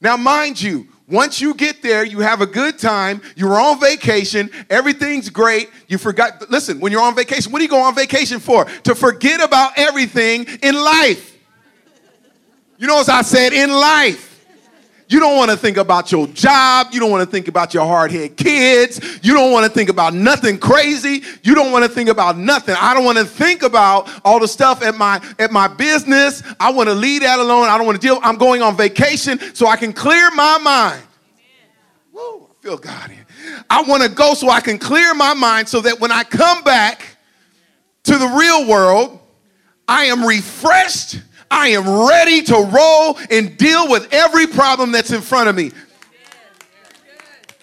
Now, 0.00 0.16
mind 0.16 0.60
you, 0.60 0.86
Once 1.06 1.38
you 1.38 1.52
get 1.52 1.82
there, 1.82 2.04
you 2.04 2.20
have 2.20 2.40
a 2.40 2.46
good 2.46 2.78
time. 2.78 3.20
You're 3.36 3.60
on 3.60 3.78
vacation. 3.78 4.50
Everything's 4.70 5.28
great. 5.28 5.68
You 5.86 5.98
forgot. 5.98 6.50
Listen, 6.50 6.80
when 6.80 6.92
you're 6.92 7.02
on 7.02 7.14
vacation, 7.14 7.52
what 7.52 7.58
do 7.58 7.64
you 7.64 7.68
go 7.68 7.82
on 7.82 7.94
vacation 7.94 8.40
for? 8.40 8.64
To 8.64 8.94
forget 8.94 9.42
about 9.42 9.72
everything 9.76 10.46
in 10.62 10.74
life. 10.74 11.36
You 12.78 12.86
know, 12.86 13.00
as 13.00 13.08
I 13.08 13.22
said, 13.22 13.52
in 13.52 13.70
life. 13.70 14.33
You 15.14 15.20
don't 15.20 15.36
want 15.36 15.52
to 15.52 15.56
think 15.56 15.76
about 15.76 16.10
your 16.10 16.26
job. 16.26 16.88
You 16.90 16.98
don't 16.98 17.12
want 17.12 17.22
to 17.24 17.30
think 17.30 17.46
about 17.46 17.72
your 17.72 17.86
hard 17.86 18.10
head 18.10 18.36
kids. 18.36 19.20
You 19.22 19.32
don't 19.32 19.52
want 19.52 19.64
to 19.64 19.70
think 19.70 19.88
about 19.88 20.12
nothing 20.12 20.58
crazy. 20.58 21.22
You 21.44 21.54
don't 21.54 21.70
want 21.70 21.84
to 21.84 21.88
think 21.88 22.08
about 22.08 22.36
nothing. 22.36 22.74
I 22.76 22.94
don't 22.94 23.04
want 23.04 23.18
to 23.18 23.24
think 23.24 23.62
about 23.62 24.10
all 24.24 24.40
the 24.40 24.48
stuff 24.48 24.82
at 24.82 24.96
my 24.96 25.24
at 25.38 25.52
my 25.52 25.68
business. 25.68 26.42
I 26.58 26.72
want 26.72 26.88
to 26.88 26.96
leave 26.96 27.20
that 27.20 27.38
alone. 27.38 27.68
I 27.68 27.78
don't 27.78 27.86
want 27.86 28.02
to 28.02 28.04
deal. 28.04 28.18
I'm 28.24 28.36
going 28.36 28.60
on 28.60 28.76
vacation 28.76 29.38
so 29.54 29.68
I 29.68 29.76
can 29.76 29.92
clear 29.92 30.32
my 30.32 30.58
mind. 30.58 31.04
Woo, 32.12 32.48
I 32.50 32.54
feel 32.60 32.76
God 32.76 33.08
here. 33.08 33.24
I 33.70 33.82
want 33.82 34.02
to 34.02 34.08
go 34.08 34.34
so 34.34 34.50
I 34.50 34.60
can 34.60 34.80
clear 34.80 35.14
my 35.14 35.32
mind 35.32 35.68
so 35.68 35.80
that 35.82 36.00
when 36.00 36.10
I 36.10 36.24
come 36.24 36.64
back 36.64 37.06
to 38.02 38.18
the 38.18 38.26
real 38.26 38.66
world, 38.66 39.20
I 39.86 40.06
am 40.06 40.24
refreshed 40.24 41.20
I 41.54 41.68
am 41.68 42.08
ready 42.08 42.42
to 42.42 42.54
roll 42.56 43.16
and 43.30 43.56
deal 43.56 43.88
with 43.88 44.12
every 44.12 44.48
problem 44.48 44.90
that's 44.90 45.12
in 45.12 45.20
front 45.20 45.48
of 45.48 45.54
me. 45.54 45.70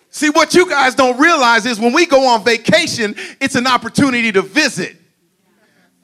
See, 0.10 0.30
what 0.30 0.54
you 0.54 0.68
guys 0.70 0.96
don't 0.96 1.20
realize 1.20 1.66
is 1.66 1.78
when 1.78 1.92
we 1.92 2.06
go 2.06 2.26
on 2.26 2.44
vacation, 2.44 3.16
it's 3.42 3.56
an 3.56 3.68
opportunity 3.68 4.32
to 4.32 4.42
visit. 4.42 4.96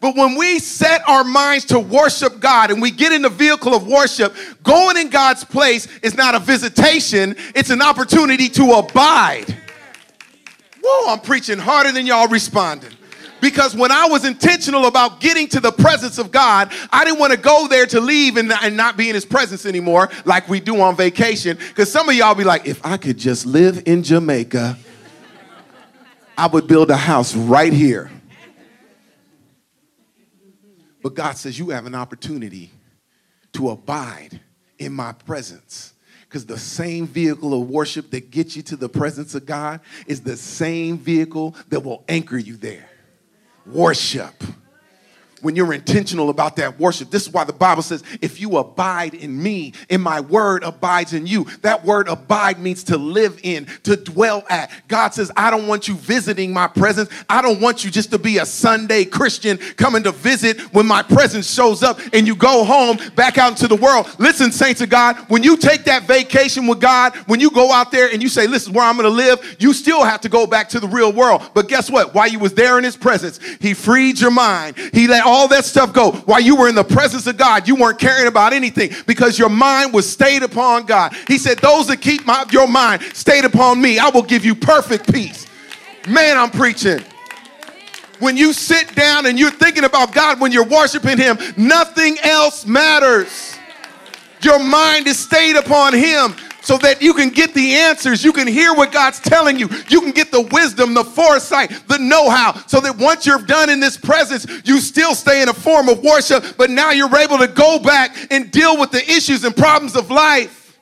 But 0.01 0.17
when 0.17 0.35
we 0.35 0.59
set 0.59 1.01
our 1.07 1.23
minds 1.23 1.63
to 1.65 1.79
worship 1.79 2.41
God 2.41 2.71
and 2.71 2.81
we 2.81 2.91
get 2.91 3.13
in 3.13 3.21
the 3.21 3.29
vehicle 3.29 3.73
of 3.73 3.87
worship, 3.87 4.35
going 4.63 4.97
in 4.97 5.09
God's 5.09 5.45
place 5.45 5.87
is 6.03 6.13
not 6.13 6.35
a 6.35 6.39
visitation, 6.39 7.37
it's 7.55 7.69
an 7.69 7.81
opportunity 7.81 8.49
to 8.49 8.73
abide. 8.73 9.57
Whoa, 10.83 11.13
I'm 11.13 11.21
preaching 11.21 11.57
harder 11.57 11.93
than 11.93 12.05
y'all 12.05 12.27
responding. 12.27 12.91
Because 13.41 13.75
when 13.75 13.91
I 13.91 14.07
was 14.07 14.25
intentional 14.25 14.85
about 14.85 15.19
getting 15.19 15.47
to 15.49 15.59
the 15.59 15.71
presence 15.71 16.17
of 16.17 16.31
God, 16.31 16.71
I 16.91 17.05
didn't 17.05 17.19
want 17.19 17.33
to 17.33 17.37
go 17.37 17.67
there 17.67 17.85
to 17.87 18.01
leave 18.01 18.37
and, 18.37 18.51
and 18.51 18.75
not 18.75 18.97
be 18.97 19.09
in 19.09 19.15
his 19.15 19.25
presence 19.25 19.65
anymore 19.65 20.09
like 20.25 20.49
we 20.49 20.59
do 20.59 20.81
on 20.81 20.95
vacation. 20.95 21.57
Because 21.57 21.91
some 21.91 22.09
of 22.09 22.15
y'all 22.15 22.35
be 22.35 22.43
like, 22.43 22.65
if 22.65 22.83
I 22.85 22.97
could 22.97 23.17
just 23.17 23.45
live 23.45 23.83
in 23.85 24.03
Jamaica, 24.03 24.77
I 26.37 26.47
would 26.47 26.67
build 26.67 26.89
a 26.89 26.97
house 26.97 27.35
right 27.35 27.73
here. 27.73 28.11
But 31.03 31.13
God 31.13 31.37
says, 31.37 31.57
you 31.57 31.69
have 31.69 31.85
an 31.85 31.95
opportunity 31.95 32.71
to 33.53 33.69
abide 33.69 34.39
in 34.79 34.93
my 34.93 35.13
presence. 35.13 35.93
Because 36.27 36.45
the 36.45 36.57
same 36.57 37.07
vehicle 37.07 37.53
of 37.59 37.69
worship 37.69 38.11
that 38.11 38.31
gets 38.31 38.55
you 38.55 38.61
to 38.63 38.75
the 38.75 38.89
presence 38.89 39.33
of 39.33 39.45
God 39.45 39.79
is 40.07 40.21
the 40.21 40.35
same 40.35 40.97
vehicle 40.97 41.55
that 41.69 41.79
will 41.79 42.03
anchor 42.09 42.37
you 42.37 42.57
there 42.57 42.89
worship 43.71 44.33
when 45.47 45.55
you're 45.55 45.71
intentional 45.71 46.29
about 46.29 46.57
that 46.57 46.77
worship. 46.77 47.09
This 47.09 47.25
is 47.25 47.31
why 47.31 47.45
the 47.45 47.53
Bible 47.53 47.81
says, 47.81 48.03
if 48.19 48.41
you 48.41 48.57
abide 48.57 49.13
in 49.13 49.41
me, 49.41 49.71
and 49.89 50.01
my 50.01 50.19
word 50.19 50.61
abides 50.61 51.13
in 51.13 51.25
you. 51.25 51.45
That 51.61 51.85
word 51.85 52.09
abide 52.09 52.59
means 52.59 52.83
to 52.83 52.97
live 52.97 53.39
in, 53.43 53.65
to 53.83 53.95
dwell 53.95 54.43
at. 54.49 54.69
God 54.89 55.13
says, 55.13 55.31
I 55.37 55.49
don't 55.49 55.65
want 55.65 55.87
you 55.87 55.95
visiting 55.95 56.51
my 56.51 56.67
presence. 56.67 57.09
I 57.29 57.41
don't 57.41 57.61
want 57.61 57.85
you 57.85 57.91
just 57.91 58.11
to 58.11 58.19
be 58.19 58.39
a 58.39 58.45
Sunday 58.45 59.05
Christian 59.05 59.57
coming 59.77 60.03
to 60.03 60.11
visit 60.11 60.59
when 60.73 60.85
my 60.85 61.01
presence 61.01 61.49
shows 61.49 61.81
up 61.81 61.97
and 62.11 62.27
you 62.27 62.35
go 62.35 62.65
home 62.65 62.97
back 63.15 63.37
out 63.37 63.51
into 63.51 63.69
the 63.69 63.77
world. 63.77 64.13
Listen, 64.19 64.51
saints 64.51 64.81
of 64.81 64.89
God, 64.89 65.15
when 65.29 65.43
you 65.43 65.55
take 65.55 65.85
that 65.85 66.03
vacation 66.03 66.67
with 66.67 66.81
God, 66.81 67.15
when 67.27 67.39
you 67.39 67.51
go 67.51 67.71
out 67.71 67.89
there 67.93 68.11
and 68.11 68.21
you 68.21 68.27
say, 68.27 68.47
listen, 68.47 68.73
where 68.73 68.83
I'm 68.83 68.97
going 68.97 69.09
to 69.09 69.15
live, 69.15 69.55
you 69.59 69.71
still 69.71 70.03
have 70.03 70.19
to 70.21 70.29
go 70.29 70.45
back 70.45 70.67
to 70.69 70.81
the 70.81 70.89
real 70.89 71.13
world. 71.13 71.51
But 71.53 71.69
guess 71.69 71.89
what? 71.89 72.13
While 72.13 72.27
you 72.27 72.39
was 72.39 72.53
there 72.53 72.77
in 72.77 72.83
his 72.83 72.97
presence, 72.97 73.39
he 73.61 73.73
freed 73.73 74.19
your 74.19 74.31
mind. 74.31 74.75
He 74.91 75.07
let 75.07 75.25
all 75.25 75.36
that 75.49 75.65
stuff 75.65 75.93
go. 75.93 76.11
While 76.11 76.41
you 76.41 76.55
were 76.55 76.67
in 76.67 76.75
the 76.75 76.83
presence 76.83 77.27
of 77.27 77.37
God, 77.37 77.67
you 77.67 77.75
weren't 77.75 77.99
caring 77.99 78.27
about 78.27 78.53
anything 78.53 78.91
because 79.05 79.37
your 79.37 79.49
mind 79.49 79.93
was 79.93 80.09
stayed 80.09 80.41
upon 80.41 80.85
God. 80.85 81.13
He 81.27 81.37
said, 81.37 81.59
Those 81.59 81.87
that 81.87 82.01
keep 82.01 82.25
my, 82.25 82.45
your 82.51 82.67
mind 82.67 83.03
stayed 83.13 83.45
upon 83.45 83.81
me, 83.81 83.99
I 83.99 84.09
will 84.09 84.23
give 84.23 84.43
you 84.43 84.55
perfect 84.55 85.13
peace. 85.13 85.45
Man, 86.07 86.37
I'm 86.37 86.49
preaching. 86.49 87.01
When 88.19 88.35
you 88.35 88.53
sit 88.53 88.95
down 88.95 89.27
and 89.27 89.37
you're 89.37 89.51
thinking 89.51 89.83
about 89.83 90.13
God, 90.13 90.39
when 90.39 90.51
you're 90.51 90.65
worshiping 90.65 91.17
Him, 91.17 91.37
nothing 91.55 92.17
else 92.23 92.65
matters. 92.65 93.55
Your 94.41 94.57
mind 94.57 95.05
is 95.07 95.19
stayed 95.19 95.55
upon 95.55 95.93
Him 95.93 96.33
so 96.67 96.77
that 96.77 97.01
you 97.01 97.13
can 97.13 97.29
get 97.29 97.53
the 97.53 97.75
answers. 97.75 98.25
You 98.25 98.33
can 98.33 98.45
hear 98.45 98.73
what 98.73 98.91
God's 98.91 99.21
telling 99.21 99.57
you. 99.57 99.69
You 99.87 100.01
can 100.01 100.11
get 100.11 100.31
the 100.31 100.41
wisdom, 100.41 100.93
the 100.93 101.05
foresight, 101.05 101.69
the 101.87 101.97
know 101.97 102.29
how, 102.29 102.55
so 102.67 102.81
that 102.81 102.97
once 102.97 103.25
you're 103.25 103.41
done 103.41 103.69
in 103.69 103.79
this 103.79 103.95
presence, 103.95 104.45
you 104.65 104.81
still 104.81 105.15
stay 105.15 105.41
in 105.41 105.47
a 105.47 105.53
form 105.53 105.87
of 105.87 106.03
worship, 106.03 106.43
but 106.57 106.69
now 106.69 106.91
you're 106.91 107.15
able 107.15 107.37
to 107.37 107.47
go 107.47 107.79
back 107.79 108.17
and 108.31 108.51
deal 108.51 108.77
with 108.77 108.91
the 108.91 108.99
issues 108.99 109.45
and 109.45 109.55
problems 109.55 109.95
of 109.95 110.11
life. 110.11 110.77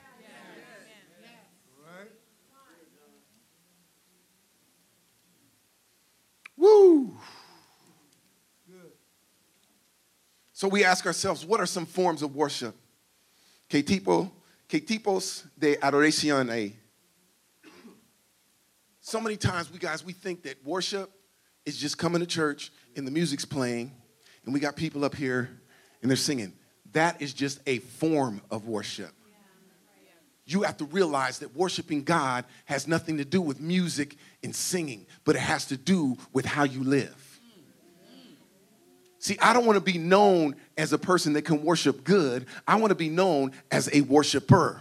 Woo. 6.58 7.16
So 10.52 10.68
we 10.68 10.84
ask 10.84 11.06
ourselves, 11.06 11.46
what 11.46 11.60
are 11.60 11.68
some 11.68 11.86
forms 11.86 12.24
of 12.24 12.36
worship? 12.36 12.76
Que 13.70 13.84
tipo 13.84 14.32
¿Qué 14.68 14.86
tipos 14.86 15.44
de 15.58 15.78
adoración 15.78 16.50
hay? 16.50 16.76
So 19.02 19.22
many 19.22 19.38
times 19.38 19.72
we 19.72 19.78
guys 19.78 20.04
we 20.04 20.14
think 20.14 20.44
that 20.44 20.56
worship 20.66 21.12
is 21.66 21.78
just 21.78 21.98
coming 21.98 22.22
to 22.22 22.26
church 22.26 22.72
and 22.96 23.06
the 23.06 23.12
music's 23.12 23.46
playing 23.46 23.92
and 24.46 24.54
we 24.54 24.60
got 24.60 24.76
people 24.76 25.06
up 25.06 25.16
here 25.16 25.50
and 26.02 26.10
they're 26.10 26.18
singing. 26.18 26.54
That 26.94 27.22
is 27.22 27.34
just 27.34 27.60
a 27.68 27.80
form 27.80 28.42
of 28.50 28.68
worship. 28.68 29.12
You 30.48 30.62
have 30.62 30.78
to 30.78 30.86
realize 30.86 31.40
that 31.40 31.56
worshiping 31.56 32.04
God 32.04 32.46
has 32.66 32.88
nothing 32.88 33.18
to 33.18 33.26
do 33.26 33.42
with 33.42 33.60
music 33.60 34.16
and 34.44 34.56
singing, 34.56 35.08
but 35.24 35.36
it 35.36 35.40
has 35.40 35.66
to 35.68 35.78
do 35.78 36.18
with 36.34 36.46
how 36.46 36.64
you 36.64 36.84
live. 36.84 37.25
See, 39.26 39.40
I 39.42 39.54
don't 39.54 39.66
want 39.66 39.76
to 39.84 39.92
be 39.92 39.98
known 39.98 40.56
as 40.78 40.94
a 40.94 41.00
person 41.00 41.34
that 41.34 41.42
can 41.42 41.64
worship 41.64 42.04
good. 42.04 42.46
I 42.68 42.76
want 42.76 42.92
to 42.92 42.96
be 42.96 43.10
known 43.10 43.54
as 43.72 43.90
a 43.92 44.02
worshiper. 44.02 44.80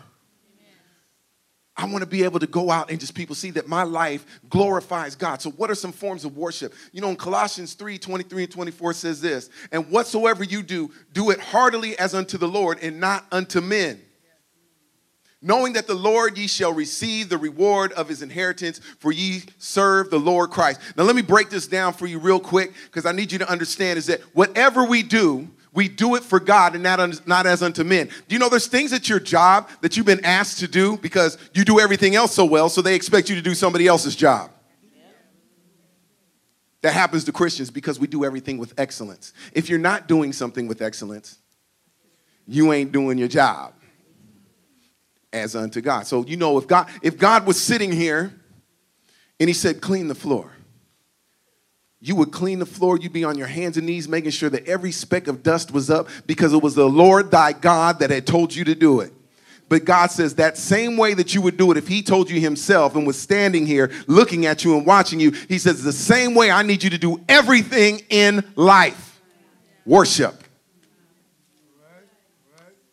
I 1.74 1.86
want 1.86 2.02
to 2.02 2.06
be 2.06 2.24
able 2.24 2.40
to 2.40 2.46
go 2.46 2.70
out 2.70 2.90
and 2.90 3.00
just 3.00 3.14
people 3.14 3.34
see 3.34 3.52
that 3.52 3.68
my 3.68 3.84
life 3.84 4.26
glorifies 4.50 5.16
God. 5.16 5.40
So, 5.40 5.50
what 5.52 5.70
are 5.70 5.74
some 5.74 5.92
forms 5.92 6.26
of 6.26 6.36
worship? 6.36 6.74
You 6.92 7.00
know, 7.00 7.08
in 7.08 7.16
Colossians 7.16 7.72
3 7.72 7.96
23 7.96 8.42
and 8.42 8.52
24 8.52 8.92
says 8.92 9.22
this, 9.22 9.48
and 9.72 9.88
whatsoever 9.88 10.44
you 10.44 10.62
do, 10.62 10.90
do 11.14 11.30
it 11.30 11.40
heartily 11.40 11.98
as 11.98 12.14
unto 12.14 12.36
the 12.36 12.46
Lord 12.46 12.78
and 12.82 13.00
not 13.00 13.24
unto 13.32 13.62
men 13.62 13.98
knowing 15.44 15.74
that 15.74 15.86
the 15.86 15.94
Lord 15.94 16.38
ye 16.38 16.46
shall 16.46 16.72
receive 16.72 17.28
the 17.28 17.36
reward 17.36 17.92
of 17.92 18.08
his 18.08 18.22
inheritance, 18.22 18.80
for 18.98 19.12
ye 19.12 19.42
serve 19.58 20.10
the 20.10 20.18
Lord 20.18 20.50
Christ. 20.50 20.80
Now, 20.96 21.04
let 21.04 21.14
me 21.14 21.22
break 21.22 21.50
this 21.50 21.66
down 21.66 21.92
for 21.92 22.06
you 22.06 22.18
real 22.18 22.40
quick 22.40 22.72
because 22.86 23.04
I 23.04 23.12
need 23.12 23.30
you 23.30 23.38
to 23.38 23.48
understand 23.48 23.98
is 23.98 24.06
that 24.06 24.22
whatever 24.32 24.84
we 24.84 25.02
do, 25.02 25.46
we 25.74 25.88
do 25.88 26.14
it 26.14 26.22
for 26.22 26.40
God 26.40 26.74
and 26.74 26.82
not, 26.82 27.26
not 27.28 27.46
as 27.46 27.62
unto 27.62 27.84
men. 27.84 28.08
Do 28.26 28.34
you 28.34 28.38
know 28.38 28.48
there's 28.48 28.68
things 28.68 28.92
at 28.94 29.08
your 29.08 29.20
job 29.20 29.68
that 29.82 29.96
you've 29.96 30.06
been 30.06 30.24
asked 30.24 30.60
to 30.60 30.68
do 30.68 30.96
because 30.96 31.36
you 31.52 31.64
do 31.64 31.78
everything 31.78 32.14
else 32.14 32.34
so 32.34 32.46
well, 32.46 32.70
so 32.70 32.80
they 32.80 32.94
expect 32.94 33.28
you 33.28 33.34
to 33.34 33.42
do 33.42 33.54
somebody 33.54 33.86
else's 33.86 34.16
job? 34.16 34.50
That 36.80 36.94
happens 36.94 37.24
to 37.24 37.32
Christians 37.32 37.70
because 37.70 37.98
we 37.98 38.06
do 38.06 38.24
everything 38.24 38.56
with 38.58 38.72
excellence. 38.78 39.32
If 39.52 39.68
you're 39.68 39.78
not 39.78 40.06
doing 40.06 40.32
something 40.32 40.68
with 40.68 40.80
excellence, 40.80 41.38
you 42.46 42.72
ain't 42.72 42.92
doing 42.92 43.18
your 43.18 43.28
job 43.28 43.74
as 45.34 45.56
unto 45.56 45.80
God. 45.82 46.06
So 46.06 46.24
you 46.24 46.36
know 46.36 46.56
if 46.56 46.66
God 46.66 46.88
if 47.02 47.18
God 47.18 47.46
was 47.46 47.60
sitting 47.60 47.92
here 47.92 48.32
and 49.38 49.48
he 49.48 49.52
said 49.52 49.82
clean 49.82 50.08
the 50.08 50.14
floor. 50.14 50.52
You 52.00 52.16
would 52.16 52.32
clean 52.32 52.58
the 52.58 52.66
floor, 52.66 52.98
you'd 52.98 53.14
be 53.14 53.24
on 53.24 53.38
your 53.38 53.46
hands 53.46 53.78
and 53.78 53.86
knees 53.86 54.08
making 54.08 54.30
sure 54.30 54.50
that 54.50 54.68
every 54.68 54.92
speck 54.92 55.26
of 55.26 55.42
dust 55.42 55.72
was 55.72 55.90
up 55.90 56.08
because 56.26 56.52
it 56.52 56.62
was 56.62 56.74
the 56.74 56.88
Lord 56.88 57.30
thy 57.30 57.52
God 57.52 57.98
that 58.00 58.10
had 58.10 58.26
told 58.26 58.54
you 58.54 58.62
to 58.64 58.74
do 58.74 59.00
it. 59.00 59.12
But 59.70 59.86
God 59.86 60.10
says 60.10 60.34
that 60.34 60.58
same 60.58 60.98
way 60.98 61.14
that 61.14 61.34
you 61.34 61.40
would 61.40 61.56
do 61.56 61.70
it 61.70 61.78
if 61.78 61.88
He 61.88 62.02
told 62.02 62.28
you 62.28 62.38
Himself 62.38 62.94
and 62.94 63.06
was 63.06 63.18
standing 63.18 63.66
here 63.66 63.90
looking 64.06 64.44
at 64.44 64.64
you 64.64 64.76
and 64.76 64.86
watching 64.86 65.18
you, 65.18 65.30
He 65.30 65.58
says, 65.58 65.82
the 65.82 65.92
same 65.92 66.34
way 66.34 66.50
I 66.50 66.62
need 66.62 66.84
you 66.84 66.90
to 66.90 66.98
do 66.98 67.24
everything 67.26 68.02
in 68.10 68.44
life 68.54 69.22
worship. 69.86 70.43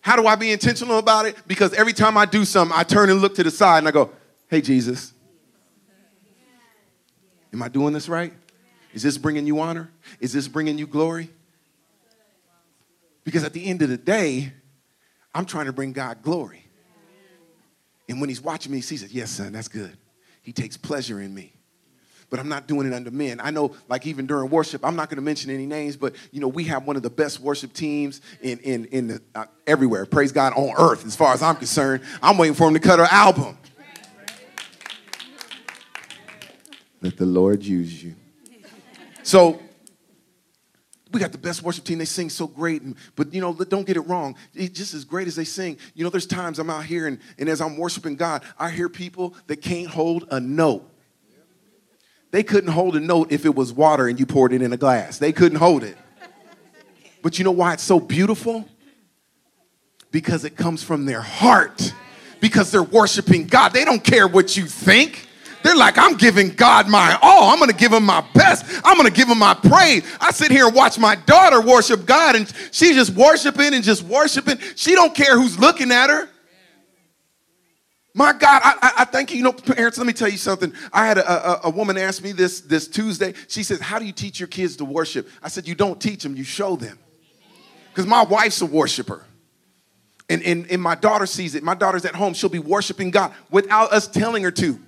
How 0.01 0.15
do 0.15 0.25
I 0.25 0.35
be 0.35 0.51
intentional 0.51 0.97
about 0.97 1.25
it? 1.25 1.35
Because 1.47 1.73
every 1.73 1.93
time 1.93 2.17
I 2.17 2.25
do 2.25 2.43
something, 2.43 2.75
I 2.77 2.83
turn 2.83 3.09
and 3.09 3.21
look 3.21 3.35
to 3.35 3.43
the 3.43 3.51
side 3.51 3.79
and 3.79 3.87
I 3.87 3.91
go, 3.91 4.11
hey, 4.49 4.61
Jesus, 4.61 5.13
am 7.53 7.61
I 7.61 7.69
doing 7.69 7.93
this 7.93 8.09
right? 8.09 8.33
Is 8.93 9.03
this 9.03 9.17
bringing 9.17 9.45
you 9.45 9.59
honor? 9.59 9.89
Is 10.19 10.33
this 10.33 10.47
bringing 10.47 10.77
you 10.77 10.87
glory? 10.87 11.29
Because 13.23 13.43
at 13.43 13.53
the 13.53 13.63
end 13.65 13.83
of 13.83 13.89
the 13.89 13.97
day, 13.97 14.51
I'm 15.33 15.45
trying 15.45 15.67
to 15.67 15.73
bring 15.73 15.93
God 15.93 16.23
glory. 16.23 16.65
And 18.09 18.19
when 18.19 18.27
he's 18.27 18.41
watching 18.41 18.71
me, 18.71 18.79
he 18.79 18.81
sees 18.81 19.03
it. 19.03 19.11
Yes, 19.11 19.31
son, 19.31 19.53
that's 19.53 19.67
good. 19.67 19.95
He 20.41 20.51
takes 20.51 20.75
pleasure 20.75 21.21
in 21.21 21.33
me. 21.33 21.53
But 22.31 22.39
I'm 22.39 22.49
not 22.49 22.65
doing 22.65 22.87
it 22.87 22.93
under 22.93 23.11
men. 23.11 23.39
I 23.39 23.51
know, 23.51 23.75
like 23.87 24.07
even 24.07 24.25
during 24.25 24.49
worship, 24.49 24.83
I'm 24.83 24.95
not 24.95 25.09
going 25.09 25.17
to 25.17 25.21
mention 25.21 25.51
any 25.51 25.67
names, 25.67 25.95
but 25.97 26.15
you 26.31 26.39
know, 26.39 26.47
we 26.47 26.63
have 26.63 26.87
one 26.87 26.95
of 26.95 27.03
the 27.03 27.09
best 27.11 27.39
worship 27.39 27.73
teams 27.73 28.21
in 28.41 28.57
in 28.59 28.85
in 28.85 29.07
the, 29.07 29.21
uh, 29.35 29.45
everywhere. 29.67 30.07
Praise 30.07 30.31
God 30.31 30.53
on 30.53 30.73
earth, 30.79 31.05
as 31.05 31.15
far 31.15 31.33
as 31.33 31.43
I'm 31.43 31.57
concerned. 31.57 32.01
I'm 32.23 32.37
waiting 32.39 32.55
for 32.55 32.67
him 32.67 32.73
to 32.73 32.79
cut 32.79 32.99
our 32.99 33.11
album. 33.11 33.57
Let 37.01 37.17
the 37.17 37.25
Lord 37.25 37.63
use 37.63 38.03
you. 38.03 38.15
So 39.23 39.59
we 41.11 41.19
got 41.19 41.31
the 41.31 41.37
best 41.37 41.63
worship 41.63 41.83
team. 41.83 41.97
They 41.97 42.05
sing 42.05 42.29
so 42.29 42.47
great. 42.47 42.81
But, 43.15 43.33
you 43.33 43.41
know, 43.41 43.53
don't 43.53 43.85
get 43.85 43.97
it 43.97 44.01
wrong. 44.01 44.35
It's 44.53 44.77
just 44.77 44.93
as 44.93 45.03
great 45.03 45.27
as 45.27 45.35
they 45.35 45.43
sing. 45.43 45.77
You 45.93 46.03
know, 46.03 46.09
there's 46.09 46.25
times 46.25 46.59
I'm 46.59 46.69
out 46.69 46.85
here 46.85 47.07
and, 47.07 47.19
and 47.37 47.49
as 47.49 47.59
I'm 47.59 47.75
worshiping 47.77 48.15
God, 48.15 48.43
I 48.57 48.69
hear 48.69 48.87
people 48.87 49.35
that 49.47 49.57
can't 49.61 49.87
hold 49.87 50.27
a 50.31 50.39
note. 50.39 50.87
They 52.31 52.43
couldn't 52.43 52.71
hold 52.71 52.95
a 52.95 52.99
note 52.99 53.31
if 53.31 53.45
it 53.45 53.53
was 53.53 53.73
water 53.73 54.07
and 54.07 54.19
you 54.19 54.25
poured 54.25 54.53
it 54.53 54.61
in 54.61 54.71
a 54.71 54.77
glass. 54.77 55.17
They 55.17 55.33
couldn't 55.33 55.57
hold 55.57 55.83
it. 55.83 55.97
But 57.21 57.37
you 57.37 57.43
know 57.43 57.51
why 57.51 57.73
it's 57.73 57.83
so 57.83 57.99
beautiful? 57.99 58.67
Because 60.11 60.45
it 60.45 60.55
comes 60.55 60.81
from 60.81 61.05
their 61.05 61.21
heart. 61.21 61.93
Because 62.39 62.71
they're 62.71 62.81
worshiping 62.81 63.47
God. 63.47 63.73
They 63.73 63.85
don't 63.85 64.03
care 64.03 64.27
what 64.27 64.57
you 64.57 64.65
think. 64.65 65.27
They're 65.63 65.75
like, 65.75 65.97
I'm 65.97 66.15
giving 66.15 66.49
God 66.49 66.89
my 66.89 67.19
all. 67.21 67.51
I'm 67.51 67.59
going 67.59 67.69
to 67.69 67.75
give 67.75 67.93
him 67.93 68.03
my 68.03 68.25
best. 68.33 68.65
I'm 68.83 68.97
going 68.97 69.07
to 69.07 69.13
give 69.13 69.27
him 69.27 69.37
my 69.37 69.53
praise. 69.53 70.03
I 70.19 70.31
sit 70.31 70.49
here 70.51 70.65
and 70.65 70.75
watch 70.75 70.97
my 70.97 71.13
daughter 71.13 71.61
worship 71.61 72.07
God, 72.07 72.35
and 72.35 72.51
she's 72.71 72.95
just 72.95 73.11
worshiping 73.11 73.75
and 73.75 73.83
just 73.83 74.01
worshiping. 74.01 74.57
She 74.75 74.95
don't 74.95 75.13
care 75.13 75.39
who's 75.39 75.59
looking 75.59 75.91
at 75.91 76.09
her. 76.09 76.27
My 78.13 78.33
God, 78.33 78.61
I, 78.63 78.91
I, 78.99 79.05
thank 79.05 79.31
you. 79.31 79.37
You 79.37 79.43
know, 79.43 79.53
parents, 79.53 79.97
let 79.97 80.05
me 80.05 80.11
tell 80.11 80.27
you 80.27 80.37
something. 80.37 80.73
I 80.91 81.05
had 81.05 81.17
a, 81.17 81.29
a, 81.31 81.61
a, 81.65 81.69
woman 81.69 81.97
ask 81.97 82.21
me 82.21 82.33
this 82.33 82.59
this 82.59 82.87
Tuesday. 82.87 83.33
She 83.47 83.63
says, 83.63 83.79
How 83.79 83.99
do 83.99 84.05
you 84.05 84.11
teach 84.11 84.37
your 84.37 84.47
kids 84.47 84.75
to 84.77 84.85
worship? 84.85 85.29
I 85.41 85.47
said, 85.47 85.65
You 85.65 85.75
don't 85.75 86.01
teach 86.01 86.23
them, 86.23 86.35
you 86.35 86.43
show 86.43 86.75
them. 86.75 86.99
Because 87.89 88.05
my 88.05 88.23
wife's 88.23 88.61
a 88.61 88.65
worshiper. 88.65 89.25
And, 90.29 90.43
and, 90.43 90.69
and 90.71 90.81
my 90.81 90.95
daughter 90.95 91.25
sees 91.25 91.55
it. 91.55 91.63
My 91.63 91.75
daughter's 91.75 92.05
at 92.05 92.15
home. 92.15 92.33
She'll 92.33 92.49
be 92.49 92.59
worshiping 92.59 93.11
God 93.11 93.33
without 93.49 93.91
us 93.91 94.07
telling 94.07 94.43
her 94.43 94.51
to. 94.51 94.79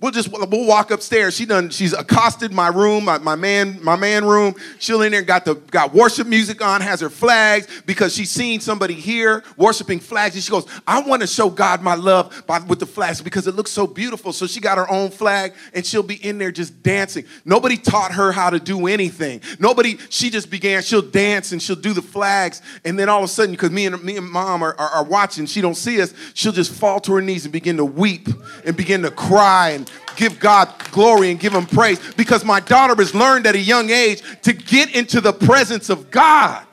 We'll 0.00 0.12
just 0.12 0.30
we'll 0.32 0.66
walk 0.66 0.90
upstairs. 0.90 1.36
She 1.36 1.44
done 1.44 1.68
she's 1.68 1.92
accosted 1.92 2.52
my 2.52 2.68
room, 2.68 3.04
my, 3.04 3.18
my 3.18 3.34
man 3.34 3.78
my 3.82 3.96
man 3.96 4.24
room. 4.24 4.54
She'll 4.78 5.02
in 5.02 5.12
there 5.12 5.20
got 5.20 5.44
the 5.44 5.56
got 5.56 5.92
worship 5.92 6.26
music 6.26 6.64
on, 6.64 6.80
has 6.80 7.02
her 7.02 7.10
flags 7.10 7.82
because 7.84 8.14
she's 8.14 8.30
seen 8.30 8.60
somebody 8.60 8.94
here 8.94 9.44
worshiping 9.58 10.00
flags, 10.00 10.34
and 10.34 10.42
she 10.42 10.50
goes, 10.50 10.66
"I 10.86 11.02
want 11.02 11.20
to 11.20 11.26
show 11.26 11.50
God 11.50 11.82
my 11.82 11.96
love 11.96 12.44
by, 12.46 12.60
with 12.60 12.78
the 12.78 12.86
flags 12.86 13.20
because 13.20 13.46
it 13.46 13.54
looks 13.54 13.70
so 13.70 13.86
beautiful." 13.86 14.32
So 14.32 14.46
she 14.46 14.58
got 14.58 14.78
her 14.78 14.90
own 14.90 15.10
flag, 15.10 15.52
and 15.74 15.84
she'll 15.84 16.02
be 16.02 16.14
in 16.14 16.38
there 16.38 16.50
just 16.50 16.82
dancing. 16.82 17.26
Nobody 17.44 17.76
taught 17.76 18.12
her 18.12 18.32
how 18.32 18.48
to 18.48 18.58
do 18.58 18.86
anything. 18.86 19.42
Nobody. 19.58 19.98
She 20.08 20.30
just 20.30 20.50
began. 20.50 20.82
She'll 20.82 21.02
dance 21.02 21.52
and 21.52 21.60
she'll 21.60 21.76
do 21.76 21.92
the 21.92 22.00
flags, 22.00 22.62
and 22.86 22.98
then 22.98 23.10
all 23.10 23.18
of 23.18 23.24
a 23.24 23.28
sudden, 23.28 23.50
because 23.50 23.70
me 23.70 23.84
and 23.84 24.02
me 24.02 24.16
and 24.16 24.30
mom 24.30 24.62
are, 24.62 24.74
are, 24.78 24.88
are 24.88 25.04
watching, 25.04 25.44
she 25.44 25.60
don't 25.60 25.76
see 25.76 26.00
us. 26.00 26.14
She'll 26.32 26.52
just 26.52 26.72
fall 26.72 27.00
to 27.00 27.12
her 27.12 27.20
knees 27.20 27.44
and 27.44 27.52
begin 27.52 27.76
to 27.76 27.84
weep 27.84 28.28
and 28.64 28.74
begin 28.74 29.02
to 29.02 29.10
cry 29.10 29.70
and 29.70 29.89
give 30.16 30.38
God 30.38 30.72
glory 30.90 31.30
and 31.30 31.40
give 31.40 31.54
him 31.54 31.66
praise 31.66 31.98
because 32.14 32.44
my 32.44 32.60
daughter 32.60 32.94
has 32.96 33.14
learned 33.14 33.46
at 33.46 33.54
a 33.54 33.58
young 33.58 33.90
age 33.90 34.22
to 34.42 34.52
get 34.52 34.94
into 34.94 35.20
the 35.20 35.32
presence 35.32 35.88
of 35.88 36.10
God. 36.10 36.66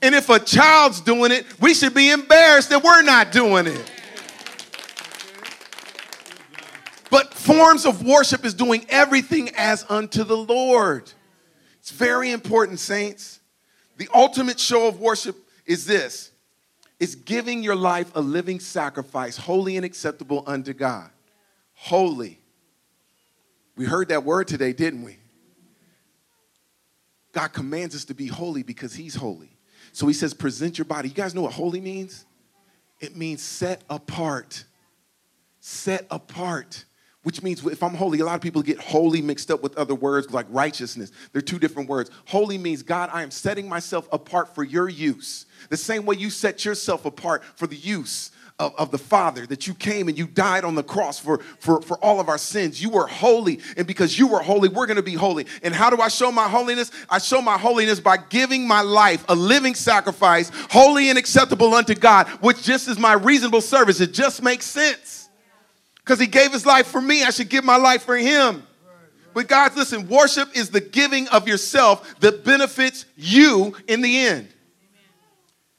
And 0.00 0.14
if 0.14 0.28
a 0.28 0.38
child's 0.38 1.00
doing 1.00 1.32
it, 1.32 1.44
we 1.60 1.74
should 1.74 1.94
be 1.94 2.10
embarrassed 2.10 2.70
that 2.70 2.82
we're 2.82 3.02
not 3.02 3.32
doing 3.32 3.66
it. 3.66 3.92
But 7.10 7.34
forms 7.34 7.84
of 7.86 8.04
worship 8.04 8.44
is 8.44 8.54
doing 8.54 8.86
everything 8.88 9.50
as 9.56 9.84
unto 9.88 10.24
the 10.24 10.36
Lord. 10.36 11.10
It's 11.80 11.90
very 11.90 12.30
important, 12.30 12.78
saints. 12.78 13.40
The 13.96 14.08
ultimate 14.14 14.60
show 14.60 14.86
of 14.86 15.00
worship 15.00 15.36
is 15.66 15.84
this 15.84 16.30
it's 17.00 17.14
giving 17.14 17.62
your 17.62 17.76
life 17.76 18.10
a 18.14 18.20
living 18.20 18.60
sacrifice, 18.60 19.36
holy 19.36 19.76
and 19.76 19.84
acceptable 19.84 20.44
unto 20.46 20.72
God. 20.72 21.10
Holy 21.74 22.37
we 23.78 23.86
heard 23.86 24.08
that 24.08 24.24
word 24.24 24.48
today, 24.48 24.72
didn't 24.72 25.04
we? 25.04 25.16
God 27.32 27.48
commands 27.52 27.94
us 27.94 28.04
to 28.06 28.14
be 28.14 28.26
holy 28.26 28.64
because 28.64 28.92
He's 28.92 29.14
holy. 29.14 29.56
So 29.92 30.06
He 30.08 30.12
says, 30.12 30.34
present 30.34 30.76
your 30.76 30.84
body. 30.84 31.08
You 31.08 31.14
guys 31.14 31.34
know 31.34 31.42
what 31.42 31.52
holy 31.52 31.80
means? 31.80 32.26
It 33.00 33.16
means 33.16 33.40
set 33.40 33.82
apart. 33.88 34.64
Set 35.60 36.06
apart. 36.10 36.84
Which 37.22 37.42
means 37.42 37.64
if 37.66 37.82
I'm 37.82 37.94
holy, 37.94 38.18
a 38.18 38.24
lot 38.24 38.34
of 38.34 38.40
people 38.40 38.62
get 38.62 38.80
holy 38.80 39.22
mixed 39.22 39.50
up 39.50 39.62
with 39.62 39.76
other 39.76 39.94
words 39.94 40.32
like 40.32 40.46
righteousness. 40.48 41.12
They're 41.32 41.42
two 41.42 41.58
different 41.58 41.88
words. 41.88 42.10
Holy 42.26 42.58
means, 42.58 42.82
God, 42.82 43.10
I 43.12 43.22
am 43.22 43.30
setting 43.30 43.68
myself 43.68 44.08
apart 44.10 44.54
for 44.54 44.64
your 44.64 44.88
use. 44.88 45.46
The 45.68 45.76
same 45.76 46.04
way 46.04 46.16
you 46.16 46.30
set 46.30 46.64
yourself 46.64 47.04
apart 47.04 47.44
for 47.54 47.68
the 47.68 47.76
use 47.76 48.32
of, 48.58 48.74
of 48.76 48.90
the 48.90 48.98
Father, 48.98 49.46
that 49.46 49.66
you 49.66 49.74
came 49.74 50.08
and 50.08 50.18
you 50.18 50.26
died 50.26 50.64
on 50.64 50.74
the 50.74 50.82
cross 50.82 51.18
for, 51.18 51.38
for, 51.58 51.80
for 51.80 51.96
all 51.98 52.20
of 52.20 52.28
our 52.28 52.38
sins. 52.38 52.82
You 52.82 52.90
were 52.90 53.06
holy, 53.06 53.60
and 53.76 53.86
because 53.86 54.18
you 54.18 54.26
were 54.26 54.40
holy, 54.40 54.68
we're 54.68 54.86
gonna 54.86 55.02
be 55.02 55.14
holy. 55.14 55.46
And 55.62 55.74
how 55.74 55.90
do 55.90 56.00
I 56.02 56.08
show 56.08 56.32
my 56.32 56.48
holiness? 56.48 56.90
I 57.08 57.18
show 57.18 57.40
my 57.40 57.56
holiness 57.56 58.00
by 58.00 58.16
giving 58.16 58.66
my 58.66 58.80
life 58.80 59.24
a 59.28 59.34
living 59.34 59.74
sacrifice, 59.74 60.50
holy 60.70 61.08
and 61.08 61.18
acceptable 61.18 61.72
unto 61.74 61.94
God, 61.94 62.26
which 62.40 62.62
just 62.62 62.88
is 62.88 62.98
my 62.98 63.12
reasonable 63.12 63.60
service. 63.60 64.00
It 64.00 64.12
just 64.12 64.42
makes 64.42 64.66
sense. 64.66 65.28
Because 65.96 66.18
He 66.18 66.26
gave 66.26 66.52
His 66.52 66.66
life 66.66 66.88
for 66.88 67.00
me, 67.00 67.22
I 67.22 67.30
should 67.30 67.48
give 67.48 67.64
my 67.64 67.76
life 67.76 68.02
for 68.02 68.16
Him. 68.16 68.64
But 69.34 69.46
guys, 69.46 69.76
listen, 69.76 70.08
worship 70.08 70.56
is 70.56 70.70
the 70.70 70.80
giving 70.80 71.28
of 71.28 71.46
yourself 71.46 72.18
that 72.20 72.44
benefits 72.44 73.04
you 73.14 73.76
in 73.86 74.00
the 74.00 74.26
end 74.26 74.48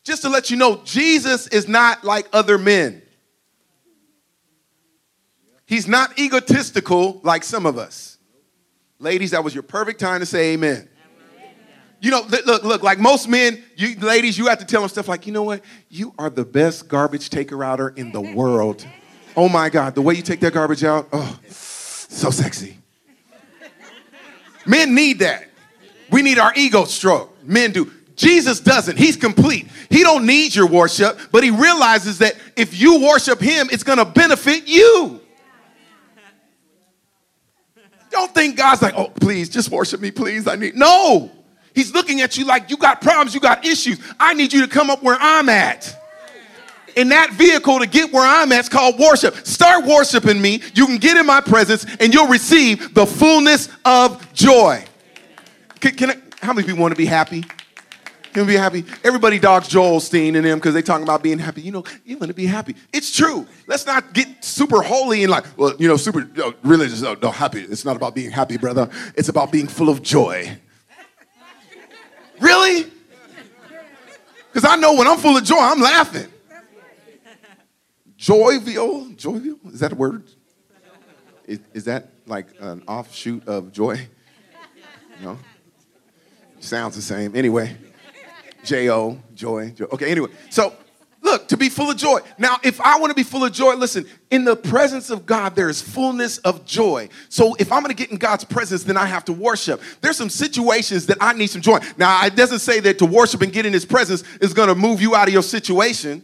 just 0.09 0.23
to 0.23 0.29
let 0.29 0.49
you 0.49 0.57
know, 0.57 0.81
Jesus 0.83 1.47
is 1.47 1.67
not 1.67 2.03
like 2.03 2.27
other 2.33 2.57
men. 2.57 3.01
He's 5.65 5.87
not 5.87 6.17
egotistical 6.17 7.21
like 7.23 7.43
some 7.43 7.67
of 7.67 7.77
us. 7.77 8.17
Ladies, 8.97 9.31
that 9.31 9.43
was 9.43 9.53
your 9.53 9.61
perfect 9.63 9.99
time 9.99 10.19
to 10.19 10.25
say 10.25 10.53
amen. 10.53 10.89
You 12.01 12.11
know, 12.11 12.25
look, 12.45 12.63
look, 12.63 12.81
like 12.81 12.97
most 12.97 13.27
men, 13.27 13.63
you 13.75 13.95
ladies, 13.99 14.37
you 14.37 14.47
have 14.47 14.59
to 14.59 14.65
tell 14.65 14.81
them 14.81 14.89
stuff 14.89 15.07
like, 15.07 15.27
you 15.27 15.33
know 15.33 15.43
what? 15.43 15.61
You 15.89 16.13
are 16.17 16.29
the 16.29 16.45
best 16.45 16.87
garbage 16.87 17.29
taker 17.29 17.63
outer 17.63 17.89
in 17.89 18.11
the 18.11 18.21
world. 18.21 18.87
Oh 19.35 19.47
my 19.47 19.69
God, 19.69 19.95
the 19.95 20.01
way 20.01 20.15
you 20.15 20.21
take 20.21 20.39
that 20.39 20.53
garbage 20.53 20.83
out, 20.83 21.07
oh, 21.13 21.39
so 21.49 22.31
sexy. 22.31 22.77
Men 24.65 24.95
need 24.95 25.19
that. 25.19 25.49
We 26.09 26.23
need 26.23 26.39
our 26.39 26.53
ego 26.55 26.85
stroke. 26.85 27.37
Men 27.43 27.71
do. 27.71 27.91
Jesus 28.19 28.59
doesn't. 28.59 28.97
He's 28.97 29.15
complete. 29.15 29.69
He 29.89 30.03
don't 30.03 30.25
need 30.25 30.53
your 30.53 30.67
worship, 30.67 31.17
but 31.31 31.41
he 31.41 31.51
realizes 31.51 32.17
that 32.17 32.35
if 32.57 32.77
you 32.77 32.99
worship 32.99 33.39
him, 33.39 33.69
it's 33.71 33.83
going 33.83 33.97
to 33.97 34.03
benefit 34.03 34.67
you. 34.67 35.21
Don't 38.11 38.33
think 38.33 38.57
God's 38.57 38.81
like, 38.81 38.93
"Oh, 38.97 39.07
please 39.07 39.47
just 39.47 39.71
worship 39.71 40.01
me, 40.01 40.11
please. 40.11 40.47
I 40.47 40.57
need." 40.57 40.75
No. 40.75 41.31
He's 41.73 41.93
looking 41.93 42.19
at 42.19 42.37
you 42.37 42.43
like 42.43 42.69
you 42.69 42.75
got 42.75 42.99
problems, 42.99 43.33
you 43.33 43.39
got 43.39 43.65
issues. 43.65 43.99
I 44.19 44.33
need 44.33 44.51
you 44.51 44.61
to 44.63 44.67
come 44.67 44.89
up 44.89 45.01
where 45.01 45.17
I'm 45.17 45.47
at. 45.47 45.95
In 46.97 47.07
that 47.09 47.31
vehicle 47.31 47.79
to 47.79 47.87
get 47.87 48.11
where 48.11 48.25
I'm 48.25 48.51
at, 48.51 48.59
it's 48.59 48.69
called 48.69 48.99
worship. 48.99 49.47
Start 49.47 49.85
worshiping 49.85 50.41
me. 50.41 50.61
You 50.73 50.87
can 50.87 50.97
get 50.97 51.15
in 51.15 51.25
my 51.25 51.39
presence 51.39 51.85
and 52.01 52.13
you'll 52.13 52.27
receive 52.27 52.93
the 52.95 53.05
fullness 53.05 53.69
of 53.85 54.33
joy. 54.33 54.83
Can, 55.79 55.95
can 55.95 56.11
I, 56.11 56.17
how 56.41 56.51
many 56.51 56.67
people 56.67 56.81
want 56.81 56.91
to 56.91 56.97
be 56.97 57.05
happy? 57.05 57.45
To 58.39 58.45
be 58.45 58.55
happy? 58.55 58.85
Everybody 59.03 59.37
dogs 59.37 59.67
Joel 59.67 59.99
Osteen 59.99 60.35
and 60.35 60.45
them 60.45 60.59
because 60.59 60.73
they 60.73 60.81
talking 60.81 61.03
about 61.03 61.21
being 61.21 61.39
happy. 61.39 61.61
You 61.61 61.73
know, 61.73 61.83
you 62.05 62.17
want 62.17 62.29
to 62.29 62.33
be 62.33 62.45
happy. 62.45 62.73
It's 62.93 63.11
true. 63.11 63.45
Let's 63.67 63.85
not 63.85 64.13
get 64.13 64.45
super 64.45 64.81
holy 64.81 65.23
and 65.23 65.31
like, 65.31 65.45
well, 65.57 65.75
you 65.77 65.89
know, 65.89 65.97
super 65.97 66.23
know, 66.23 66.53
religious. 66.63 67.01
No, 67.01 67.15
no, 67.15 67.31
happy. 67.31 67.59
It's 67.59 67.83
not 67.83 67.97
about 67.97 68.15
being 68.15 68.31
happy, 68.31 68.57
brother. 68.57 68.89
It's 69.15 69.27
about 69.27 69.51
being 69.51 69.67
full 69.67 69.89
of 69.89 70.01
joy. 70.01 70.57
really? 72.39 72.85
Because 74.53 74.63
I 74.63 74.77
know 74.77 74.95
when 74.95 75.07
I'm 75.07 75.17
full 75.17 75.35
of 75.35 75.43
joy, 75.43 75.59
I'm 75.59 75.81
laughing. 75.81 76.27
Jovial? 78.15 79.09
Jovial? 79.17 79.59
Is 79.73 79.81
that 79.81 79.91
a 79.91 79.95
word? 79.95 80.23
Is, 81.45 81.59
is 81.73 81.83
that 81.85 82.09
like 82.25 82.47
an 82.61 82.83
offshoot 82.87 83.45
of 83.49 83.73
joy? 83.73 84.07
No? 85.21 85.37
Sounds 86.61 86.95
the 86.95 87.01
same. 87.01 87.35
Anyway. 87.35 87.75
J 88.69 88.91
O, 88.91 89.17
joy, 89.33 89.71
joy. 89.71 89.85
Okay, 89.85 90.11
anyway. 90.11 90.29
So, 90.51 90.75
look, 91.23 91.47
to 91.47 91.57
be 91.57 91.69
full 91.69 91.89
of 91.89 91.97
joy. 91.97 92.19
Now, 92.37 92.57
if 92.63 92.79
I 92.79 92.99
want 92.99 93.09
to 93.09 93.15
be 93.15 93.23
full 93.23 93.43
of 93.43 93.51
joy, 93.51 93.73
listen, 93.73 94.05
in 94.29 94.43
the 94.43 94.55
presence 94.55 95.09
of 95.09 95.25
God, 95.25 95.55
there 95.55 95.69
is 95.69 95.81
fullness 95.81 96.37
of 96.39 96.67
joy. 96.67 97.09
So, 97.29 97.55
if 97.55 97.71
I'm 97.71 97.81
going 97.81 97.89
to 97.89 97.99
get 97.99 98.11
in 98.11 98.17
God's 98.17 98.43
presence, 98.43 98.83
then 98.83 98.95
I 98.95 99.07
have 99.07 99.25
to 99.25 99.33
worship. 99.33 99.81
There's 100.01 100.17
some 100.17 100.29
situations 100.29 101.07
that 101.07 101.17
I 101.19 101.33
need 101.33 101.47
some 101.47 101.63
joy. 101.63 101.79
Now, 101.97 102.23
it 102.23 102.35
doesn't 102.35 102.59
say 102.59 102.79
that 102.81 102.99
to 102.99 103.07
worship 103.07 103.41
and 103.41 103.51
get 103.51 103.65
in 103.65 103.73
His 103.73 103.85
presence 103.85 104.23
is 104.39 104.53
going 104.53 104.69
to 104.69 104.75
move 104.75 105.01
you 105.01 105.15
out 105.15 105.27
of 105.27 105.33
your 105.33 105.41
situation. 105.41 106.21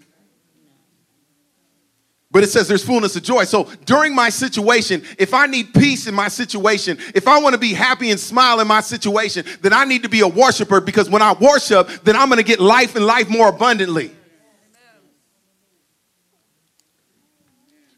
But 2.36 2.44
it 2.44 2.50
says 2.50 2.68
there's 2.68 2.84
fullness 2.84 3.16
of 3.16 3.24
joy. 3.24 3.46
So 3.46 3.64
during 3.86 4.14
my 4.14 4.28
situation, 4.28 5.04
if 5.18 5.34
I 5.34 5.46
need 5.48 5.74
peace 5.74 6.06
in 6.06 6.14
my 6.14 6.28
situation, 6.28 6.98
if 7.14 7.30
I 7.30 7.40
want 7.40 7.54
to 7.54 7.58
be 7.58 7.74
happy 7.74 8.12
and 8.12 8.20
smile 8.20 8.60
in 8.60 8.68
my 8.68 8.82
situation, 8.82 9.46
then 9.62 9.72
I 9.72 9.86
need 9.86 10.04
to 10.04 10.10
be 10.10 10.20
a 10.20 10.28
worshiper 10.28 10.82
because 10.82 11.10
when 11.10 11.22
I 11.22 11.32
worship, 11.32 11.88
then 12.04 12.18
I'm 12.18 12.28
going 12.28 12.40
to 12.40 12.44
get 12.44 12.60
life 12.60 12.98
and 12.98 13.06
life 13.06 13.30
more 13.30 13.48
abundantly. 13.48 14.12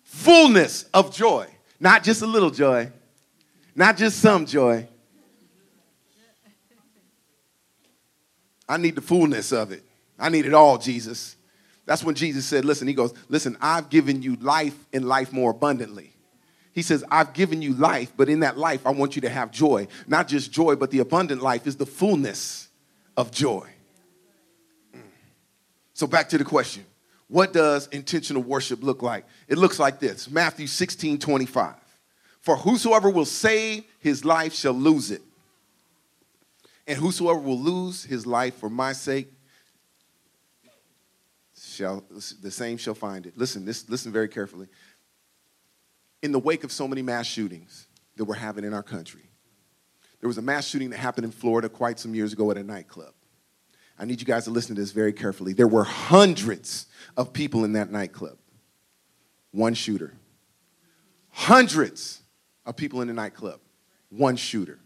Fullness 0.03 0.83
of 0.93 1.11
joy, 1.11 1.47
not 1.79 2.03
just 2.03 2.21
a 2.21 2.27
little 2.27 2.51
joy, 2.51 2.91
not 3.75 3.97
just 3.97 4.19
some 4.19 4.45
joy. 4.45 4.88
I 8.69 8.77
need 8.77 8.93
the 8.93 9.01
fullness 9.01 9.51
of 9.51 9.71
it. 9.71 9.83
I 10.19 10.29
need 10.29 10.45
it 10.45 10.53
all, 10.53 10.77
Jesus. 10.77 11.38
That's 11.88 12.03
when 12.03 12.15
Jesus 12.15 12.45
said, 12.45 12.65
Listen, 12.65 12.88
he 12.88 12.93
goes, 12.93 13.13
Listen, 13.29 13.57
I've 13.59 13.89
given 13.89 14.21
you 14.21 14.35
life 14.35 14.75
and 14.93 15.07
life 15.07 15.31
more 15.33 15.51
abundantly. 15.51 16.13
He 16.73 16.83
says, 16.83 17.03
I've 17.09 17.33
given 17.33 17.63
you 17.63 17.73
life, 17.73 18.11
but 18.15 18.29
in 18.29 18.41
that 18.41 18.55
life, 18.55 18.85
I 18.85 18.91
want 18.91 19.15
you 19.15 19.21
to 19.23 19.29
have 19.29 19.49
joy. 19.49 19.88
Not 20.05 20.27
just 20.27 20.51
joy, 20.51 20.75
but 20.75 20.91
the 20.91 20.99
abundant 20.99 21.41
life 21.41 21.65
is 21.65 21.75
the 21.77 21.88
fullness 21.88 22.67
of 23.15 23.31
joy. 23.31 23.67
Mm. 24.95 25.01
So, 25.93 26.05
back 26.05 26.29
to 26.29 26.38
the 26.38 26.43
question 26.43 26.85
What 27.29 27.53
does 27.53 27.88
intentional 27.88 28.43
worship 28.43 28.83
look 28.83 29.01
like? 29.01 29.25
It 29.47 29.57
looks 29.57 29.79
like 29.79 29.99
this 29.99 30.29
Matthew 30.29 30.67
16 30.67 31.19
25. 31.19 31.73
For 32.41 32.57
whosoever 32.57 33.09
will 33.09 33.25
save 33.25 33.85
his 33.99 34.25
life 34.25 34.53
shall 34.53 34.73
lose 34.73 35.09
it. 35.09 35.21
And 36.85 36.97
whosoever 36.97 37.39
will 37.39 37.59
lose 37.59 38.03
his 38.03 38.27
life 38.27 38.55
for 38.55 38.69
my 38.69 38.91
sake 38.93 39.31
shall 41.78 42.03
the 42.41 42.51
same 42.51 42.78
shall 42.78 42.95
find 42.95 43.25
it. 43.25 43.38
Listen, 43.38 43.65
this, 43.65 43.89
listen 43.89 44.11
very 44.11 44.28
carefully. 44.28 44.67
In 46.21 46.32
the 46.32 46.39
wake 46.39 46.63
of 46.63 46.71
so 46.71 46.88
many 46.88 47.01
mass 47.01 47.28
shootings 47.28 47.88
that 48.15 48.25
we're 48.25 48.36
having 48.36 48.63
in 48.63 48.73
our 48.73 48.84
country, 48.84 49.30
there 50.19 50.28
was 50.28 50.39
a 50.39 50.41
mass 50.41 50.67
shooting 50.67 50.89
that 50.89 50.97
happened 50.97 51.25
in 51.25 51.32
Florida 51.32 51.69
quite 51.69 51.99
some 51.99 52.15
years 52.15 52.34
ago 52.34 52.49
at 52.49 52.57
a 52.57 52.63
nightclub. 52.63 53.13
I 53.99 54.05
need 54.05 54.19
you 54.19 54.25
guys 54.25 54.45
to 54.45 54.51
listen 54.51 54.75
to 54.75 54.82
this 54.82 54.91
very 54.91 55.13
carefully. 55.13 55.53
There 55.53 55.67
were 55.67 55.84
hundreds 55.84 56.88
of 57.15 57.34
people 57.34 57.63
in 57.63 57.73
that 57.73 57.91
nightclub. 57.91 58.38
One 59.51 59.73
shooter. 59.73 60.13
Hundreds 61.30 62.21
of 62.65 62.75
people 62.75 63.01
in 63.01 63.07
the 63.07 63.13
nightclub. 63.13 63.59
One 64.09 64.36
shooter. 64.36 64.80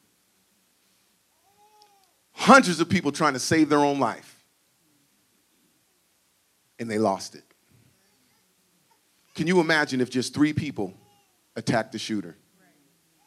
Hundreds 2.34 2.80
of 2.80 2.89
people 2.89 3.12
trying 3.12 3.34
to 3.34 3.39
save 3.39 3.70
their 3.70 3.80
own 3.80 4.00
life 4.00 4.41
and 6.82 6.90
they 6.90 6.98
lost 6.98 7.36
it. 7.36 7.44
Can 9.36 9.48
you 9.48 9.62
imagine 9.62 10.02
if 10.02 10.10
just 10.10 10.34
three 10.34 10.52
people 10.52 10.94
attacked 11.56 11.92
the 11.92 12.00
shooter? 12.00 12.36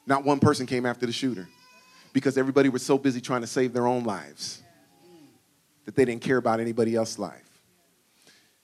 Not 0.07 0.25
one 0.25 0.41
person 0.41 0.67
came 0.67 0.85
after 0.85 1.07
the 1.07 1.13
shooter 1.13 1.49
because 2.13 2.37
everybody 2.37 2.69
was 2.69 2.85
so 2.85 2.99
busy 2.99 3.21
trying 3.21 3.41
to 3.41 3.47
save 3.47 3.73
their 3.73 3.87
own 3.87 4.05
lives 4.05 4.61
that 5.85 5.95
they 5.95 6.05
didn't 6.05 6.23
care 6.23 6.37
about 6.37 6.61
anybody 6.61 6.97
else's 6.97 7.19
life. 7.19 7.49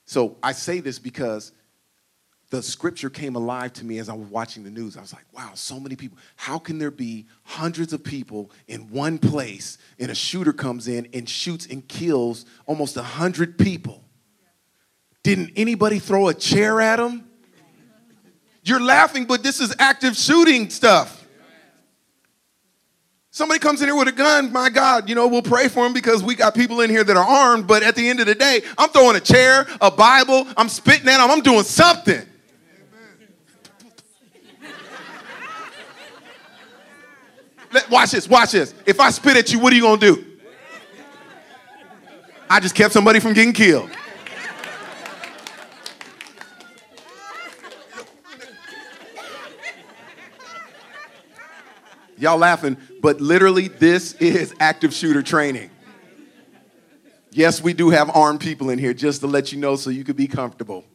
So 0.05 0.35
I 0.43 0.51
say 0.51 0.81
this 0.81 0.99
because 0.99 1.53
the 2.49 2.61
scripture 2.61 3.09
came 3.09 3.35
alive 3.37 3.71
to 3.73 3.85
me 3.85 3.97
as 3.99 4.09
I 4.09 4.13
was 4.13 4.27
watching 4.27 4.65
the 4.65 4.69
news. 4.69 4.97
I 4.97 5.01
was 5.01 5.13
like, 5.13 5.23
wow, 5.31 5.51
so 5.53 5.79
many 5.79 5.95
people. 5.95 6.17
How 6.35 6.59
can 6.59 6.79
there 6.79 6.91
be 6.91 7.27
hundreds 7.43 7.93
of 7.93 8.03
people 8.03 8.51
in 8.67 8.89
one 8.89 9.19
place 9.19 9.77
and 9.99 10.11
a 10.11 10.15
shooter 10.15 10.51
comes 10.51 10.89
in 10.89 11.07
and 11.13 11.29
shoots 11.29 11.65
and 11.65 11.87
kills 11.87 12.45
almost 12.65 12.97
a 12.97 13.03
hundred 13.03 13.57
people? 13.57 14.03
Didn't 15.23 15.51
anybody 15.55 15.99
throw 15.99 16.27
a 16.29 16.33
chair 16.33 16.81
at 16.81 16.99
him? 16.99 17.25
You're 18.63 18.81
laughing, 18.81 19.25
but 19.25 19.43
this 19.43 19.59
is 19.59 19.73
active 19.79 20.15
shooting 20.15 20.69
stuff. 20.69 21.17
Somebody 23.33 23.59
comes 23.59 23.81
in 23.81 23.87
here 23.87 23.95
with 23.95 24.09
a 24.09 24.11
gun, 24.11 24.51
my 24.51 24.69
God, 24.69 25.07
you 25.07 25.15
know, 25.15 25.25
we'll 25.25 25.41
pray 25.41 25.69
for 25.69 25.85
him 25.85 25.93
because 25.93 26.21
we 26.21 26.35
got 26.35 26.53
people 26.53 26.81
in 26.81 26.89
here 26.89 27.03
that 27.03 27.15
are 27.15 27.23
armed, 27.23 27.65
but 27.65 27.81
at 27.81 27.95
the 27.95 28.07
end 28.09 28.19
of 28.19 28.25
the 28.25 28.35
day, 28.35 28.61
I'm 28.77 28.89
throwing 28.89 29.15
a 29.15 29.21
chair, 29.21 29.65
a 29.79 29.89
Bible, 29.89 30.45
I'm 30.57 30.67
spitting 30.67 31.07
at 31.07 31.17
them, 31.19 31.31
I'm 31.31 31.41
doing 31.41 31.63
something. 31.63 32.27
Let, 37.71 37.89
watch 37.89 38.11
this, 38.11 38.27
watch 38.27 38.51
this. 38.51 38.73
If 38.85 38.99
I 38.99 39.09
spit 39.11 39.37
at 39.37 39.53
you, 39.53 39.59
what 39.59 39.71
are 39.71 39.77
you 39.77 39.83
gonna 39.83 40.01
do? 40.01 40.25
I 42.49 42.59
just 42.59 42.75
kept 42.75 42.93
somebody 42.93 43.21
from 43.21 43.31
getting 43.31 43.53
killed. 43.53 43.89
Y'all 52.21 52.37
laughing, 52.37 52.77
but 53.01 53.19
literally, 53.19 53.67
this 53.67 54.13
is 54.13 54.53
active 54.59 54.93
shooter 54.93 55.23
training. 55.23 55.71
Yes, 57.31 57.63
we 57.63 57.73
do 57.73 57.89
have 57.89 58.15
armed 58.15 58.39
people 58.39 58.69
in 58.69 58.77
here, 58.77 58.93
just 58.93 59.21
to 59.21 59.27
let 59.27 59.51
you 59.51 59.57
know 59.57 59.75
so 59.75 59.89
you 59.89 60.03
could 60.03 60.17
be 60.17 60.27
comfortable. 60.27 60.85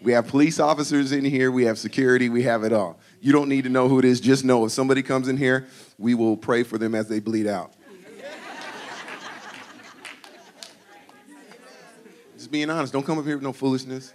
We 0.00 0.12
have 0.12 0.28
police 0.28 0.60
officers 0.60 1.10
in 1.10 1.24
here, 1.24 1.50
we 1.50 1.64
have 1.64 1.76
security, 1.76 2.28
we 2.28 2.44
have 2.44 2.62
it 2.62 2.72
all. 2.72 3.00
You 3.20 3.32
don't 3.32 3.48
need 3.48 3.64
to 3.64 3.68
know 3.68 3.88
who 3.88 3.98
it 3.98 4.04
is, 4.04 4.20
just 4.20 4.44
know 4.44 4.64
if 4.64 4.70
somebody 4.70 5.02
comes 5.02 5.26
in 5.26 5.36
here, 5.36 5.66
we 5.98 6.14
will 6.14 6.36
pray 6.36 6.62
for 6.62 6.78
them 6.78 6.94
as 6.94 7.08
they 7.08 7.18
bleed 7.18 7.48
out. 7.48 7.72
just 12.36 12.52
being 12.52 12.70
honest, 12.70 12.92
don't 12.92 13.04
come 13.04 13.18
up 13.18 13.24
here 13.24 13.34
with 13.34 13.42
no 13.42 13.52
foolishness. 13.52 14.14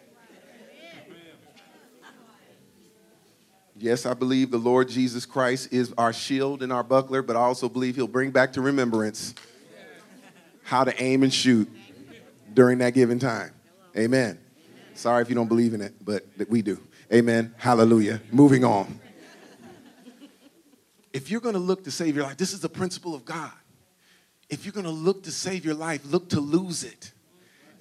Yes, 3.84 4.06
I 4.06 4.14
believe 4.14 4.50
the 4.50 4.58
Lord 4.58 4.88
Jesus 4.88 5.26
Christ 5.26 5.74
is 5.74 5.94
our 5.98 6.14
shield 6.14 6.64
and 6.64 6.72
our 6.72 6.84
buckler, 6.86 7.22
but 7.22 7.36
I 7.36 7.42
also 7.42 7.68
believe 7.68 7.98
he'll 7.98 8.08
bring 8.08 8.32
back 8.32 8.54
to 8.54 8.62
remembrance 8.62 9.36
how 10.64 10.86
to 10.86 11.04
aim 11.04 11.22
and 11.22 11.34
shoot 11.34 11.70
during 12.54 12.78
that 12.78 12.94
given 12.94 13.20
time. 13.20 13.52
Amen. 13.98 14.40
Sorry 14.94 15.22
if 15.22 15.28
you 15.28 15.36
don't 15.36 15.50
believe 15.50 15.74
in 15.74 15.82
it, 15.82 15.96
but 16.00 16.26
we 16.48 16.62
do. 16.62 16.80
Amen. 17.12 17.54
Hallelujah. 17.58 18.22
Moving 18.32 18.64
on. 18.64 19.02
If 21.12 21.30
you're 21.30 21.42
going 21.42 21.56
to 21.56 21.60
look 21.60 21.84
to 21.84 21.92
save 21.92 22.16
your 22.16 22.24
life, 22.24 22.38
this 22.38 22.54
is 22.54 22.62
the 22.62 22.70
principle 22.70 23.14
of 23.14 23.26
God. 23.26 23.52
If 24.50 24.64
you're 24.64 24.72
going 24.72 24.86
to 24.86 24.92
look 24.92 25.24
to 25.24 25.32
save 25.32 25.66
your 25.66 25.76
life, 25.76 26.06
look 26.06 26.30
to 26.30 26.40
lose 26.40 26.86
it. 26.86 27.12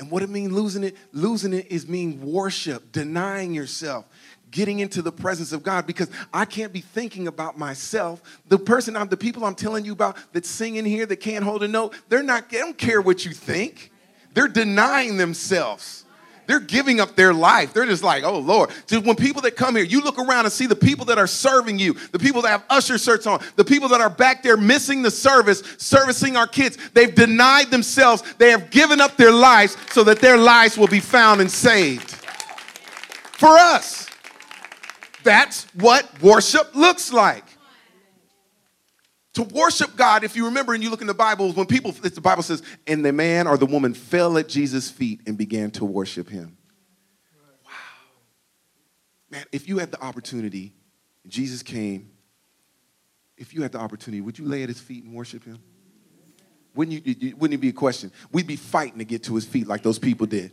And 0.00 0.10
what 0.10 0.24
it 0.24 0.30
means 0.30 0.50
losing 0.50 0.82
it? 0.82 0.96
Losing 1.12 1.52
it 1.52 1.70
is 1.70 1.86
mean 1.86 2.20
worship, 2.20 2.90
denying 2.90 3.54
yourself, 3.54 4.04
getting 4.52 4.78
into 4.78 5.02
the 5.02 5.10
presence 5.10 5.52
of 5.52 5.64
God 5.64 5.86
because 5.86 6.08
I 6.32 6.44
can't 6.44 6.72
be 6.72 6.80
thinking 6.80 7.26
about 7.26 7.58
myself. 7.58 8.22
The 8.48 8.58
person 8.58 8.96
I'm, 8.96 9.08
the 9.08 9.16
people 9.16 9.44
I'm 9.44 9.56
telling 9.56 9.84
you 9.84 9.92
about 9.92 10.16
that 10.32 10.46
sing 10.46 10.76
in 10.76 10.84
here 10.84 11.06
that 11.06 11.16
can't 11.16 11.42
hold 11.42 11.64
a 11.64 11.68
note, 11.68 11.96
they're 12.08 12.22
not, 12.22 12.50
they 12.50 12.58
don't 12.58 12.78
care 12.78 13.00
what 13.00 13.24
you 13.24 13.32
think. 13.32 13.90
They're 14.34 14.48
denying 14.48 15.16
themselves. 15.16 16.04
They're 16.46 16.60
giving 16.60 17.00
up 17.00 17.14
their 17.14 17.32
life. 17.32 17.72
They're 17.72 17.86
just 17.86 18.02
like, 18.02 18.24
oh 18.24 18.38
Lord. 18.38 18.70
When 18.90 19.16
people 19.16 19.42
that 19.42 19.56
come 19.56 19.76
here, 19.76 19.84
you 19.84 20.02
look 20.02 20.18
around 20.18 20.44
and 20.44 20.52
see 20.52 20.66
the 20.66 20.76
people 20.76 21.06
that 21.06 21.18
are 21.18 21.26
serving 21.26 21.78
you, 21.78 21.94
the 22.10 22.18
people 22.18 22.42
that 22.42 22.48
have 22.48 22.64
usher 22.68 22.98
shirts 22.98 23.26
on, 23.26 23.42
the 23.56 23.64
people 23.64 23.88
that 23.88 24.00
are 24.00 24.10
back 24.10 24.42
there 24.42 24.56
missing 24.56 25.02
the 25.02 25.10
service, 25.10 25.62
servicing 25.78 26.36
our 26.36 26.46
kids. 26.46 26.76
They've 26.92 27.14
denied 27.14 27.70
themselves. 27.70 28.22
They 28.38 28.50
have 28.50 28.70
given 28.70 29.00
up 29.00 29.16
their 29.16 29.32
lives 29.32 29.76
so 29.92 30.04
that 30.04 30.20
their 30.20 30.36
lives 30.36 30.76
will 30.76 30.88
be 30.88 31.00
found 31.00 31.40
and 31.40 31.50
saved. 31.50 32.10
For 32.10 33.56
us. 33.56 34.01
That's 35.22 35.64
what 35.74 36.22
worship 36.22 36.74
looks 36.74 37.12
like. 37.12 37.44
To 39.34 39.44
worship 39.44 39.96
God, 39.96 40.24
if 40.24 40.36
you 40.36 40.46
remember 40.46 40.74
and 40.74 40.82
you 40.82 40.90
look 40.90 41.00
in 41.00 41.06
the 41.06 41.14
Bible, 41.14 41.52
when 41.52 41.66
people, 41.66 41.92
the 41.92 42.20
Bible 42.20 42.42
says, 42.42 42.62
and 42.86 43.02
the 43.04 43.12
man 43.12 43.46
or 43.46 43.56
the 43.56 43.64
woman 43.64 43.94
fell 43.94 44.36
at 44.36 44.48
Jesus' 44.48 44.90
feet 44.90 45.22
and 45.26 45.38
began 45.38 45.70
to 45.72 45.86
worship 45.86 46.28
him. 46.28 46.58
Wow. 47.64 47.70
Man, 49.30 49.44
if 49.50 49.68
you 49.68 49.78
had 49.78 49.90
the 49.90 50.02
opportunity, 50.02 50.74
Jesus 51.26 51.62
came, 51.62 52.10
if 53.38 53.54
you 53.54 53.62
had 53.62 53.72
the 53.72 53.78
opportunity, 53.78 54.20
would 54.20 54.38
you 54.38 54.44
lay 54.44 54.62
at 54.62 54.68
his 54.68 54.80
feet 54.80 55.04
and 55.04 55.14
worship 55.14 55.44
him? 55.44 55.58
Wouldn't, 56.74 57.06
you, 57.06 57.36
wouldn't 57.36 57.58
it 57.58 57.60
be 57.60 57.70
a 57.70 57.72
question? 57.72 58.12
We'd 58.32 58.46
be 58.46 58.56
fighting 58.56 58.98
to 58.98 59.04
get 59.04 59.24
to 59.24 59.34
his 59.34 59.46
feet 59.46 59.66
like 59.66 59.82
those 59.82 59.98
people 59.98 60.26
did 60.26 60.52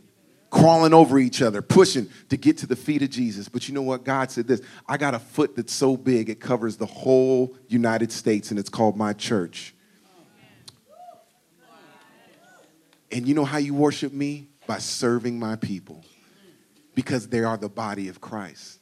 crawling 0.50 0.92
over 0.92 1.18
each 1.18 1.40
other, 1.42 1.62
pushing 1.62 2.08
to 2.28 2.36
get 2.36 2.58
to 2.58 2.66
the 2.66 2.76
feet 2.76 3.02
of 3.02 3.10
Jesus. 3.10 3.48
But 3.48 3.68
you 3.68 3.74
know 3.74 3.82
what? 3.82 4.04
God 4.04 4.30
said 4.30 4.46
this 4.46 4.60
I 4.86 4.96
got 4.96 5.14
a 5.14 5.18
foot 5.18 5.56
that's 5.56 5.72
so 5.72 5.96
big 5.96 6.28
it 6.28 6.40
covers 6.40 6.76
the 6.76 6.86
whole 6.86 7.56
United 7.68 8.12
States, 8.12 8.50
and 8.50 8.58
it's 8.58 8.68
called 8.68 8.96
my 8.96 9.12
church. 9.12 9.74
And 13.12 13.26
you 13.26 13.34
know 13.34 13.44
how 13.44 13.58
you 13.58 13.74
worship 13.74 14.12
me? 14.12 14.48
By 14.66 14.78
serving 14.78 15.36
my 15.36 15.56
people, 15.56 16.04
because 16.94 17.26
they 17.26 17.42
are 17.42 17.56
the 17.56 17.68
body 17.68 18.06
of 18.06 18.20
Christ. 18.20 18.78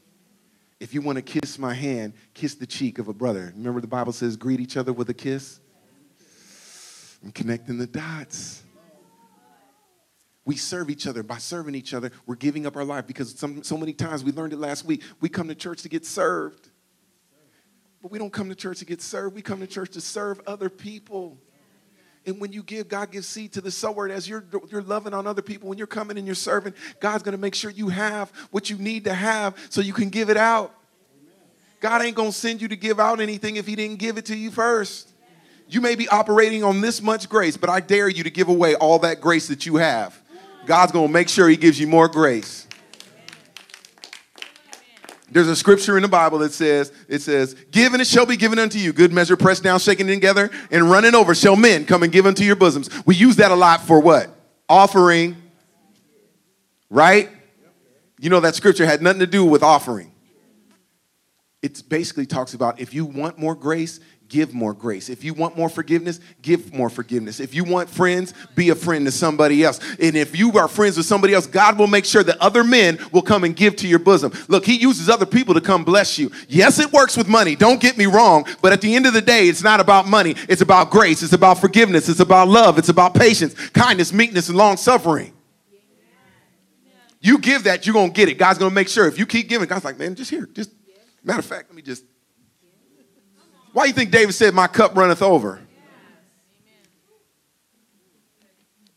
If 0.81 0.93
you 0.93 1.01
want 1.01 1.16
to 1.16 1.23
kiss 1.23 1.59
my 1.59 1.73
hand, 1.73 2.12
kiss 2.35 2.55
the 2.55 2.66
cheek 2.66 2.99
of 2.99 3.09
a 3.09 3.14
brother. 3.14 3.53
Remember, 3.57 3.81
the 3.81 3.87
Bible 3.87 4.12
says, 4.12 4.37
greet 4.37 4.61
each 4.61 4.77
other 4.77 4.93
with 4.93 5.09
a 5.09 5.14
kiss? 5.14 5.61
I'm 7.25 7.33
connecting 7.33 7.79
the 7.79 7.87
dots. 7.87 8.62
We 10.49 10.57
serve 10.57 10.88
each 10.88 11.07
other. 11.07 11.22
By 11.22 11.36
serving 11.36 11.74
each 11.74 11.92
other, 11.92 12.11
we're 12.24 12.34
giving 12.34 12.64
up 12.64 12.74
our 12.74 12.84
life 12.84 13.07
because 13.07 13.38
some, 13.38 13.62
so 13.62 13.76
many 13.76 13.92
times 13.92 14.24
we 14.24 14.32
learned 14.32 14.55
it 14.55 14.59
last 14.59 14.82
week. 14.82 15.03
We 15.20 15.28
come 15.28 15.46
to 15.49 15.55
church 15.55 15.82
to 15.82 15.90
get 15.90 16.07
served. 16.07 16.70
But 18.01 18.11
we 18.11 18.18
don't 18.18 18.32
come 18.32 18.49
to 18.49 18.55
church 18.55 18.78
to 18.78 18.86
get 18.86 19.03
served. 19.03 19.34
We 19.34 19.42
come 19.42 19.61
to 19.61 19.66
church 19.66 19.90
to 19.90 20.01
serve 20.01 20.40
other 20.46 20.70
people. 20.70 21.36
And 22.24 22.40
when 22.40 22.55
you 22.55 22.62
give, 22.62 22.88
God 22.88 23.11
gives 23.11 23.26
seed 23.26 23.53
to 23.53 23.61
the 23.61 23.70
sower. 23.70 24.09
As 24.09 24.26
you're, 24.26 24.42
you're 24.70 24.80
loving 24.80 25.12
on 25.12 25.26
other 25.26 25.42
people, 25.42 25.68
when 25.68 25.76
you're 25.76 25.86
coming 25.86 26.16
and 26.16 26.24
you're 26.24 26.34
serving, 26.34 26.72
God's 26.99 27.22
going 27.22 27.36
to 27.36 27.40
make 27.40 27.55
sure 27.55 27.70
you 27.70 27.90
have 27.90 28.30
what 28.51 28.70
you 28.70 28.78
need 28.78 29.05
to 29.05 29.12
have 29.12 29.55
so 29.68 29.82
you 29.82 29.92
can 29.92 30.09
give 30.09 30.30
it 30.30 30.38
out. 30.38 30.74
God 31.80 32.01
ain't 32.01 32.16
going 32.16 32.30
to 32.30 32.36
send 32.36 32.62
you 32.62 32.68
to 32.68 32.76
give 32.76 32.99
out 32.99 33.20
anything 33.20 33.57
if 33.57 33.66
He 33.66 33.76
didn't 33.76 33.99
give 33.99 34.16
it 34.16 34.24
to 34.24 34.36
you 34.36 34.51
first. 34.51 35.12
You 35.68 35.82
may 35.82 35.94
be 35.94 36.09
operating 36.09 36.64
on 36.64 36.80
this 36.80 37.03
much 37.03 37.28
grace, 37.28 37.59
but 37.59 37.68
I 37.68 37.80
dare 37.80 38.09
you 38.09 38.24
to 38.24 38.30
give 38.30 38.49
away 38.49 38.76
all 38.76 39.01
that 39.01 39.20
grace 39.20 39.49
that 39.49 39.66
you 39.66 39.76
have. 39.76 40.18
God's 40.69 40.93
going 40.93 41.07
to 41.07 41.12
make 41.12 41.31
sure 41.31 41.49
He 41.49 41.57
gives 41.57 41.81
you 41.81 41.87
more 41.87 42.09
grace. 42.09 42.66
There's 45.31 45.49
a 45.49 45.57
scripture 45.57 45.97
in 45.97 46.03
the 46.03 46.09
Bible 46.09 46.39
that 46.41 46.53
says, 46.53 46.93
it 47.09 47.21
says, 47.21 47.55
give 47.71 47.95
and 47.95 48.03
it 48.03 48.07
shall 48.07 48.27
be 48.27 48.37
given 48.37 48.59
unto 48.59 48.79
you. 48.79 48.93
Good 48.93 49.11
measure, 49.11 49.35
pressed 49.35 49.62
down, 49.62 49.79
shaken 49.79 50.07
together, 50.07 50.51
and 50.71 50.91
running 50.91 51.14
over 51.14 51.35
shall 51.35 51.57
men 51.57 51.87
come 51.87 52.03
and 52.03 52.12
give 52.12 52.27
unto 52.27 52.45
your 52.45 52.55
bosoms. 52.55 52.91
We 53.07 53.14
use 53.14 53.37
that 53.37 53.51
a 53.51 53.55
lot 53.55 53.81
for 53.81 53.99
what? 53.99 54.29
Offering. 54.69 55.37
Right? 56.91 57.31
You 58.21 58.29
know 58.29 58.41
that 58.41 58.55
scripture 58.55 58.85
had 58.85 59.01
nothing 59.01 59.21
to 59.21 59.27
do 59.27 59.47
with 59.47 59.62
offering. 59.62 60.12
It 61.62 61.83
basically 61.89 62.27
talks 62.27 62.53
about 62.53 62.79
if 62.79 62.93
you 62.93 63.07
want 63.07 63.39
more 63.39 63.55
grace, 63.55 64.01
give 64.29 64.53
more 64.53 64.74
grace. 64.74 65.09
If 65.09 65.24
you 65.24 65.35
want 65.35 65.57
more 65.57 65.68
forgiveness, 65.68 66.20
give 66.43 66.72
more 66.72 66.91
forgiveness. 66.91 67.41
If 67.41 67.55
you 67.55 67.64
want 67.64 67.89
friends, 67.89 68.35
be 68.55 68.70
a 68.70 68.74
friend 68.74 69.07
to 69.07 69.12
somebody 69.12 69.64
else. 69.64 69.81
And 70.01 70.16
if 70.16 70.39
you 70.39 70.57
are 70.59 70.68
friends 70.68 70.97
with 70.97 71.07
somebody 71.07 71.35
else, 71.35 71.47
God 71.47 71.79
will 71.79 71.87
make 71.87 72.05
sure 72.05 72.22
that 72.22 72.39
other 72.39 72.62
men 72.62 72.99
will 73.12 73.22
come 73.22 73.45
and 73.45 73.57
give 73.57 73.76
to 73.76 73.89
your 73.89 73.99
bosom. 73.99 74.33
Look, 74.49 74.66
He 74.66 74.76
uses 74.76 75.09
other 75.09 75.26
people 75.26 75.55
to 75.55 75.61
come 75.61 75.85
bless 75.85 76.18
you. 76.18 76.31
Yes, 76.49 76.79
it 76.79 76.93
works 76.93 77.16
with 77.16 77.29
money. 77.29 77.57
Don't 77.57 77.81
get 77.81 77.97
me 77.97 78.07
wrong. 78.07 78.47
But 78.61 78.72
at 78.72 78.81
the 78.81 78.95
end 78.95 79.07
of 79.07 79.14
the 79.14 79.22
day, 79.22 79.49
it's 79.49 79.62
not 79.62 79.81
about 79.81 80.07
money. 80.07 80.35
It's 80.49 80.62
about 80.62 80.91
grace. 80.91 81.22
It's 81.22 81.33
about 81.33 81.59
forgiveness. 81.59 82.09
It's 82.09 82.20
about 82.20 82.49
love. 82.49 82.79
It's 82.79 82.91
about 82.91 83.14
patience, 83.14 83.55
kindness, 83.70 84.12
meekness, 84.12 84.49
and 84.49 84.59
long 84.59 84.76
suffering. 84.76 85.33
You 87.20 87.39
give 87.39 87.64
that, 87.64 87.85
you're 87.85 87.95
going 87.95 88.12
to 88.12 88.14
get 88.14 88.29
it. 88.29 88.39
God's 88.39 88.59
going 88.59 88.70
to 88.70 88.74
make 88.74 88.89
sure. 88.89 89.09
If 89.09 89.18
you 89.18 89.26
keep 89.26 89.49
giving, 89.49 89.66
God's 89.66 89.85
like, 89.85 89.99
man, 89.99 90.14
just 90.14 90.31
here. 90.31 90.49
Just 90.53 90.70
matter 91.24 91.41
of 91.41 91.45
fact, 91.45 91.68
let 91.68 91.74
me 91.74 91.83
just 91.83 92.05
why 93.79 93.85
do 93.85 93.91
you 93.91 93.95
think 93.95 94.11
David 94.11 94.33
said, 94.33 94.55
My 94.55 94.66
cup 94.66 94.97
runneth 94.97 95.22
over? 95.22 95.61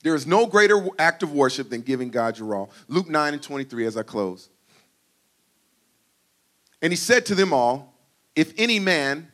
There 0.02 0.16
is 0.16 0.26
no 0.26 0.48
greater 0.48 0.84
act 0.98 1.22
of 1.22 1.32
worship 1.32 1.70
than 1.70 1.82
giving 1.82 2.10
God 2.10 2.40
your 2.40 2.56
all. 2.56 2.72
Luke 2.88 3.08
9 3.08 3.34
and 3.34 3.44
23 3.44 3.86
as 3.86 3.96
I 3.96 4.02
close. 4.02 4.50
And 6.82 6.92
he 6.92 6.98
said 6.98 7.28
to 7.28 7.36
them 7.36 7.54
all, 7.54 7.94
If 8.36 8.56
any 8.58 8.80
man 8.80 9.32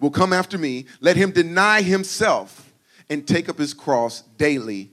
will 0.00 0.10
come 0.10 0.32
after 0.32 0.56
me, 0.56 0.86
let 1.00 1.16
him 1.16 1.32
deny 1.32 1.82
himself 1.82 2.72
and 3.10 3.28
take 3.28 3.50
up 3.50 3.58
his 3.58 3.74
cross 3.74 4.22
daily 4.38 4.90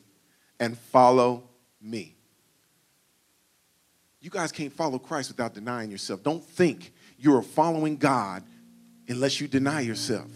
and 0.60 0.78
follow 0.78 1.44
me. 1.82 2.18
You 4.20 4.30
guys 4.30 4.52
can't 4.52 4.74
follow 4.74 5.00
Christ 5.00 5.30
without 5.30 5.54
denying 5.54 5.90
yourself. 5.90 6.22
Don't 6.22 6.44
think 6.44 6.92
you're 7.18 7.42
following 7.42 7.96
God 7.96 8.44
unless 9.08 9.40
you 9.40 9.48
deny 9.48 9.82
yourself. 9.82 10.30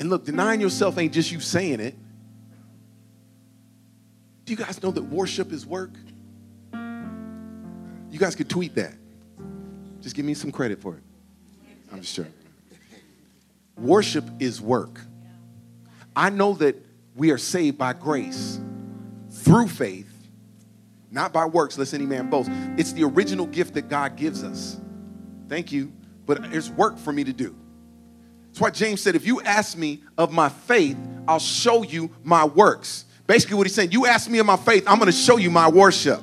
And 0.00 0.10
look, 0.10 0.24
denying 0.24 0.60
yourself 0.60 0.98
ain't 0.98 1.12
just 1.12 1.30
you 1.30 1.40
saying 1.40 1.80
it. 1.80 1.94
Do 4.44 4.52
you 4.52 4.56
guys 4.56 4.82
know 4.82 4.90
that 4.90 5.02
worship 5.02 5.52
is 5.52 5.64
work? 5.64 5.92
You 6.72 8.18
guys 8.18 8.34
could 8.34 8.50
tweet 8.50 8.74
that. 8.74 8.94
Just 10.00 10.14
give 10.14 10.24
me 10.24 10.34
some 10.34 10.52
credit 10.52 10.80
for 10.80 10.94
it. 10.94 11.02
I'm 11.92 12.02
sure. 12.02 12.26
Worship 13.76 14.24
is 14.38 14.60
work. 14.60 15.00
I 16.14 16.30
know 16.30 16.52
that 16.54 16.76
we 17.16 17.30
are 17.30 17.38
saved 17.38 17.78
by 17.78 17.92
grace 17.92 18.60
through 19.30 19.68
faith, 19.68 20.12
not 21.10 21.32
by 21.32 21.46
works, 21.46 21.78
lest 21.78 21.94
any 21.94 22.06
man 22.06 22.30
boast. 22.30 22.50
It's 22.76 22.92
the 22.92 23.04
original 23.04 23.46
gift 23.46 23.74
that 23.74 23.88
God 23.88 24.16
gives 24.16 24.44
us. 24.44 24.78
Thank 25.48 25.72
you, 25.72 25.92
but 26.26 26.50
there's 26.50 26.70
work 26.70 26.98
for 26.98 27.12
me 27.12 27.24
to 27.24 27.32
do. 27.32 27.54
That's 28.46 28.60
why 28.60 28.70
James 28.70 29.00
said, 29.00 29.14
if 29.14 29.26
you 29.26 29.40
ask 29.42 29.76
me 29.76 30.02
of 30.16 30.32
my 30.32 30.48
faith, 30.48 30.96
I'll 31.26 31.38
show 31.38 31.82
you 31.82 32.10
my 32.22 32.44
works. 32.44 33.04
Basically, 33.26 33.56
what 33.56 33.66
he's 33.66 33.74
saying, 33.74 33.90
you 33.92 34.06
ask 34.06 34.30
me 34.30 34.38
of 34.38 34.46
my 34.46 34.56
faith, 34.56 34.84
I'm 34.86 34.98
going 34.98 35.10
to 35.10 35.16
show 35.16 35.38
you 35.38 35.50
my 35.50 35.68
worship. 35.68 36.22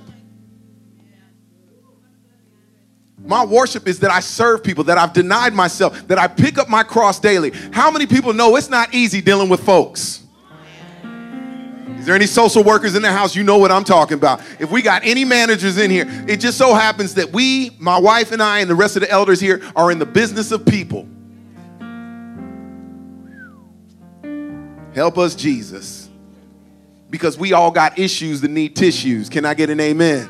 My 3.24 3.46
worship 3.46 3.88
is 3.88 4.00
that 4.00 4.12
I 4.12 4.20
serve 4.20 4.64
people, 4.64 4.84
that 4.86 4.98
I've 4.98 5.14
denied 5.14 5.54
myself, 5.54 6.08
that 6.08 6.18
I 6.18 6.28
pick 6.28 6.58
up 6.58 6.70
my 6.70 6.84
cross 6.84 7.20
daily. 7.20 7.52
How 7.72 7.92
many 7.92 8.08
people 8.08 8.34
know 8.34 8.56
it's 8.56 8.70
not 8.70 8.94
easy 8.94 9.22
dealing 9.22 9.50
with 9.50 9.64
folks? 9.64 10.21
Is 12.02 12.08
there 12.08 12.16
any 12.16 12.26
social 12.26 12.64
workers 12.64 12.96
in 12.96 13.04
the 13.04 13.12
house? 13.12 13.36
You 13.36 13.44
know 13.44 13.60
what 13.60 13.72
I'm 13.72 13.84
talking 13.84 14.16
about. 14.16 14.42
If 14.60 14.72
we 14.72 14.82
got 14.82 15.04
any 15.06 15.24
managers 15.24 15.78
in 15.78 15.92
here, 15.92 16.06
it 16.28 16.38
just 16.38 16.58
so 16.58 16.74
happens 16.74 17.14
that 17.14 17.32
we, 17.32 17.78
my 17.78 18.00
wife 18.00 18.32
and 18.32 18.42
I, 18.42 18.58
and 18.58 18.68
the 18.68 18.74
rest 18.74 18.96
of 18.96 19.04
the 19.04 19.12
elders 19.12 19.40
here 19.40 19.62
are 19.76 19.92
in 19.92 20.00
the 20.00 20.06
business 20.08 20.52
of 20.52 20.66
people. 20.66 21.08
Help 24.96 25.20
us, 25.20 25.36
Jesus. 25.36 26.10
Because 27.12 27.38
we 27.38 27.54
all 27.54 27.70
got 27.70 28.00
issues 28.00 28.42
that 28.42 28.50
need 28.50 28.76
tissues. 28.76 29.30
Can 29.30 29.46
I 29.46 29.54
get 29.54 29.70
an 29.70 29.80
amen? 29.80 30.28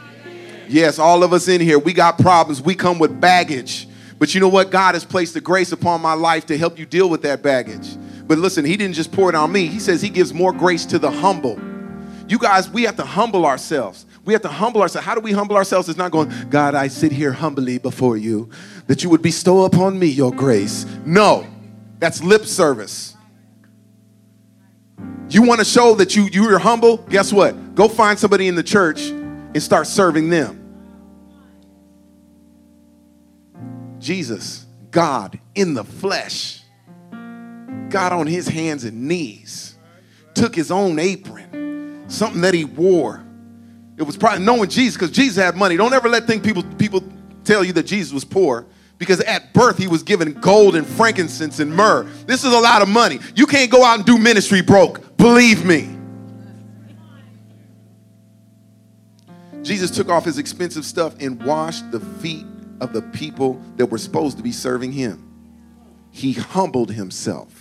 Yes, 0.68 1.00
all 1.00 1.24
of 1.24 1.32
us 1.32 1.48
in 1.48 1.62
here, 1.62 1.80
we 1.80 1.94
got 1.94 2.18
problems. 2.18 2.62
We 2.62 2.76
come 2.76 3.00
with 3.00 3.22
baggage. 3.22 3.88
But 4.20 4.36
you 4.36 4.42
know 4.42 4.50
what? 4.50 4.72
God 4.72 4.96
has 4.96 5.06
placed 5.06 5.36
the 5.36 5.42
grace 5.42 5.72
upon 5.72 6.02
my 6.02 6.16
life 6.16 6.48
to 6.48 6.58
help 6.58 6.78
you 6.78 6.86
deal 6.86 7.10
with 7.10 7.22
that 7.22 7.42
baggage. 7.42 7.96
But 8.32 8.38
listen, 8.38 8.64
he 8.64 8.78
didn't 8.78 8.96
just 8.96 9.12
pour 9.12 9.28
it 9.28 9.36
on 9.36 9.52
me. 9.52 9.68
He 9.68 9.78
says 9.78 10.02
he 10.02 10.08
gives 10.08 10.34
more 10.34 10.54
grace 10.54 10.86
to 10.86 10.98
the 10.98 11.12
humble. 11.12 11.60
You 12.30 12.40
guys, 12.40 12.70
we 12.70 12.84
have 12.84 12.96
to 12.96 13.04
humble 13.04 13.46
ourselves. 13.46 14.06
We 14.24 14.32
have 14.32 14.42
to 14.44 14.48
humble 14.48 14.82
ourselves. 14.82 15.06
How 15.06 15.16
do 15.16 15.20
we 15.20 15.34
humble 15.34 15.58
ourselves? 15.58 15.90
It's 15.90 15.98
not 15.98 16.12
going, 16.12 16.32
God, 16.50 16.74
I 16.74 16.88
sit 16.88 17.12
here 17.12 17.34
humbly 17.34 17.78
before 17.78 18.16
you, 18.16 18.50
that 18.88 19.04
you 19.04 19.10
would 19.10 19.22
bestow 19.22 19.66
upon 19.66 20.00
me 20.00 20.08
your 20.08 20.32
grace. 20.32 20.86
No, 21.06 21.46
that's 22.00 22.24
lip 22.24 22.46
service. 22.46 23.18
You 25.28 25.42
want 25.42 25.60
to 25.60 25.66
show 25.66 25.96
that 25.96 26.16
you, 26.16 26.30
you're 26.32 26.58
humble? 26.58 27.00
Guess 27.10 27.34
what? 27.34 27.76
Go 27.76 27.90
find 27.90 28.18
somebody 28.18 28.48
in 28.48 28.56
the 28.56 28.64
church 28.64 29.10
and 29.10 29.62
start 29.62 29.88
serving 29.88 30.30
them. 30.30 30.58
Jesus, 34.00 34.66
God 34.90 35.38
in 35.54 35.74
the 35.74 35.84
flesh 35.84 36.61
got 37.90 38.12
on 38.14 38.28
his 38.28 38.48
hands 38.48 38.84
and 38.84 39.08
knees, 39.08 39.78
took 40.34 40.56
his 40.56 40.72
own 40.72 41.00
apron, 41.00 42.06
something 42.08 42.42
that 42.42 42.54
he 42.54 42.66
wore. 42.66 43.24
It 43.98 44.04
was 44.04 44.18
probably 44.18 44.44
knowing 44.44 44.70
Jesus 44.70 44.96
because 44.96 45.12
Jesus 45.12 45.44
had 45.44 45.56
money. 45.56 45.78
Don't 45.78 45.94
ever 45.94 46.10
let 46.10 46.26
think 46.26 46.44
people 46.44 46.64
people 46.78 47.04
tell 47.44 47.64
you 47.64 47.74
that 47.74 47.84
Jesus 47.84 48.14
was 48.14 48.26
poor 48.26 48.66
because 48.98 49.20
at 49.22 49.54
birth 49.54 49.78
he 49.78 49.88
was 49.88 50.04
given 50.04 50.34
gold 50.34 50.76
and 50.76 50.86
frankincense 50.86 51.60
and 51.60 51.76
myrrh. 51.76 52.04
This 52.26 52.44
is 52.44 52.54
a 52.54 52.60
lot 52.60 52.82
of 52.82 52.90
money. 52.90 53.20
You 53.36 53.46
can't 53.46 53.72
go 53.72 53.84
out 53.84 53.98
and 53.98 54.06
do 54.06 54.18
ministry 54.18 54.62
broke. 54.62 55.18
Believe 55.18 55.66
me. 55.66 55.98
Jesus 59.64 59.92
took 59.92 60.10
off 60.10 60.26
his 60.26 60.38
expensive 60.40 60.86
stuff 60.86 61.16
and 61.20 61.44
washed 61.44 61.92
the 61.92 62.00
feet 62.00 62.46
of 62.80 62.94
the 62.94 63.02
people 63.02 63.62
that 63.78 63.86
were 63.86 64.00
supposed 64.00 64.38
to 64.38 64.44
be 64.44 64.52
serving 64.52 64.92
him. 64.92 65.28
He 66.10 66.34
humbled 66.34 66.92
himself. 66.92 67.61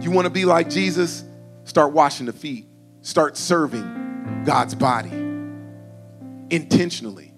You 0.00 0.10
want 0.10 0.26
to 0.26 0.30
be 0.30 0.44
like 0.44 0.70
Jesus? 0.70 1.24
Start 1.64 1.92
washing 1.92 2.26
the 2.26 2.32
feet. 2.32 2.66
Start 3.02 3.36
serving 3.36 4.42
God's 4.44 4.74
body 4.74 5.10
intentionally. 6.50 7.32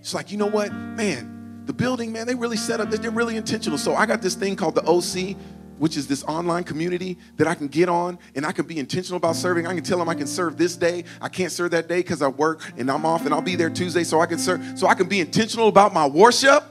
It's 0.00 0.14
like, 0.14 0.30
you 0.30 0.38
know 0.38 0.46
what? 0.46 0.72
Man, 0.72 1.62
the 1.66 1.72
building, 1.72 2.12
man, 2.12 2.26
they 2.26 2.34
really 2.34 2.56
set 2.56 2.80
up, 2.80 2.90
they're 2.90 3.10
really 3.10 3.36
intentional. 3.36 3.78
So 3.78 3.94
I 3.94 4.06
got 4.06 4.22
this 4.22 4.34
thing 4.34 4.56
called 4.56 4.74
the 4.74 4.82
OC, 4.84 5.36
which 5.78 5.96
is 5.96 6.06
this 6.06 6.24
online 6.24 6.64
community 6.64 7.18
that 7.36 7.46
I 7.46 7.54
can 7.54 7.68
get 7.68 7.88
on 7.88 8.18
and 8.34 8.44
I 8.44 8.52
can 8.52 8.66
be 8.66 8.78
intentional 8.78 9.16
about 9.16 9.36
serving. 9.36 9.66
I 9.66 9.74
can 9.74 9.84
tell 9.84 9.98
them 9.98 10.08
I 10.08 10.14
can 10.14 10.26
serve 10.26 10.56
this 10.56 10.76
day. 10.76 11.04
I 11.20 11.28
can't 11.28 11.52
serve 11.52 11.70
that 11.72 11.88
day 11.88 11.98
because 11.98 12.22
I 12.22 12.28
work 12.28 12.62
and 12.76 12.90
I'm 12.90 13.06
off 13.06 13.24
and 13.24 13.34
I'll 13.34 13.42
be 13.42 13.56
there 13.56 13.70
Tuesday 13.70 14.04
so 14.04 14.20
I 14.20 14.26
can 14.26 14.38
serve. 14.38 14.78
So 14.78 14.86
I 14.86 14.94
can 14.94 15.08
be 15.08 15.20
intentional 15.20 15.68
about 15.68 15.92
my 15.92 16.06
worship. 16.06 16.64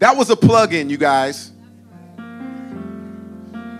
That 0.00 0.16
was 0.16 0.28
a 0.28 0.36
plug 0.36 0.74
in, 0.74 0.90
you 0.90 0.98
guys. 0.98 1.52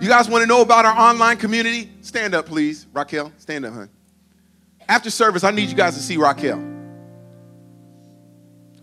You 0.05 0.11
guys 0.11 0.29
want 0.29 0.43
to 0.43 0.45
know 0.45 0.61
about 0.61 0.85
our 0.85 0.95
online 0.95 1.37
community? 1.37 1.89
Stand 2.01 2.35
up, 2.35 2.45
please. 2.45 2.85
Raquel, 2.93 3.31
stand 3.39 3.65
up, 3.65 3.73
hon. 3.73 3.89
After 4.87 5.09
service, 5.09 5.43
I 5.43 5.49
need 5.49 5.67
you 5.67 5.75
guys 5.75 5.95
to 5.95 5.99
see 5.99 6.15
Raquel. 6.15 6.63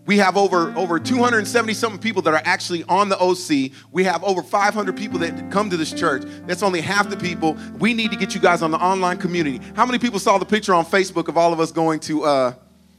We 0.05 0.17
have 0.17 0.35
over, 0.35 0.77
over 0.77 0.99
270 0.99 1.73
something 1.75 2.01
people 2.01 2.23
that 2.23 2.33
are 2.33 2.41
actually 2.43 2.83
on 2.89 3.07
the 3.07 3.17
OC. 3.17 3.71
We 3.93 4.03
have 4.03 4.21
over 4.21 4.43
500 4.43 4.97
people 4.97 5.17
that 5.19 5.49
come 5.49 5.69
to 5.69 5.77
this 5.77 5.93
church. 5.93 6.23
That's 6.45 6.61
only 6.61 6.81
half 6.81 7.09
the 7.09 7.15
people. 7.15 7.55
We 7.79 7.93
need 7.93 8.11
to 8.11 8.17
get 8.17 8.35
you 8.35 8.41
guys 8.41 8.61
on 8.61 8.71
the 8.71 8.77
online 8.77 9.17
community. 9.17 9.61
How 9.77 9.85
many 9.85 9.99
people 9.99 10.19
saw 10.19 10.37
the 10.37 10.45
picture 10.45 10.73
on 10.73 10.85
Facebook 10.85 11.29
of 11.29 11.37
all 11.37 11.53
of 11.53 11.61
us 11.61 11.71
going 11.71 12.01
to 12.01 12.25
uh, 12.25 12.53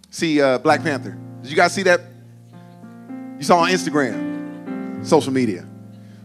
see 0.08 0.40
uh, 0.40 0.56
Black 0.60 0.82
Panther? 0.82 1.18
Did 1.42 1.50
you 1.50 1.56
guys 1.56 1.74
see 1.74 1.82
that? 1.82 2.00
You 3.36 3.44
saw 3.44 3.58
on 3.58 3.68
Instagram, 3.68 5.04
social 5.04 5.30
media. 5.30 5.68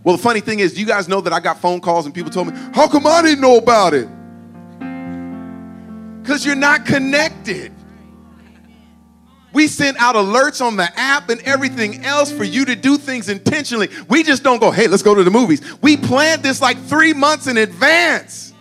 Well, 0.04 0.16
the 0.16 0.24
funny 0.24 0.40
thing 0.40 0.60
is, 0.60 0.80
you 0.80 0.86
guys 0.86 1.08
know 1.08 1.22
that 1.22 1.34
I 1.34 1.40
got 1.40 1.60
phone 1.60 1.82
calls 1.82 2.06
and 2.06 2.16
people 2.16 2.32
told 2.32 2.48
me, 2.48 2.54
How 2.74 2.88
come 2.88 3.06
I 3.06 3.22
didn't 3.22 3.42
know 3.42 3.58
about 3.58 3.94
it? 3.94 4.08
Because 6.22 6.46
you're 6.46 6.56
not 6.56 6.86
connected. 6.86 7.74
We 9.52 9.68
send 9.68 9.98
out 9.98 10.16
alerts 10.16 10.64
on 10.64 10.76
the 10.76 10.88
app 10.98 11.30
and 11.30 11.42
everything 11.42 12.06
else 12.06 12.32
for 12.32 12.44
you 12.44 12.66
to 12.66 12.76
do 12.76 12.98
things 12.98 13.30
intentionally. 13.30 13.90
We 14.08 14.24
just 14.24 14.44
don't 14.44 14.60
go, 14.60 14.70
hey, 14.70 14.88
let's 14.88 15.02
go 15.02 15.16
to 15.16 15.24
the 15.24 15.32
movies. 15.32 15.62
We 15.82 15.98
planned 15.98 16.44
this 16.44 16.62
like 16.62 16.78
three 16.84 17.14
months 17.14 17.48
in 17.48 17.58
advance. 17.58 18.54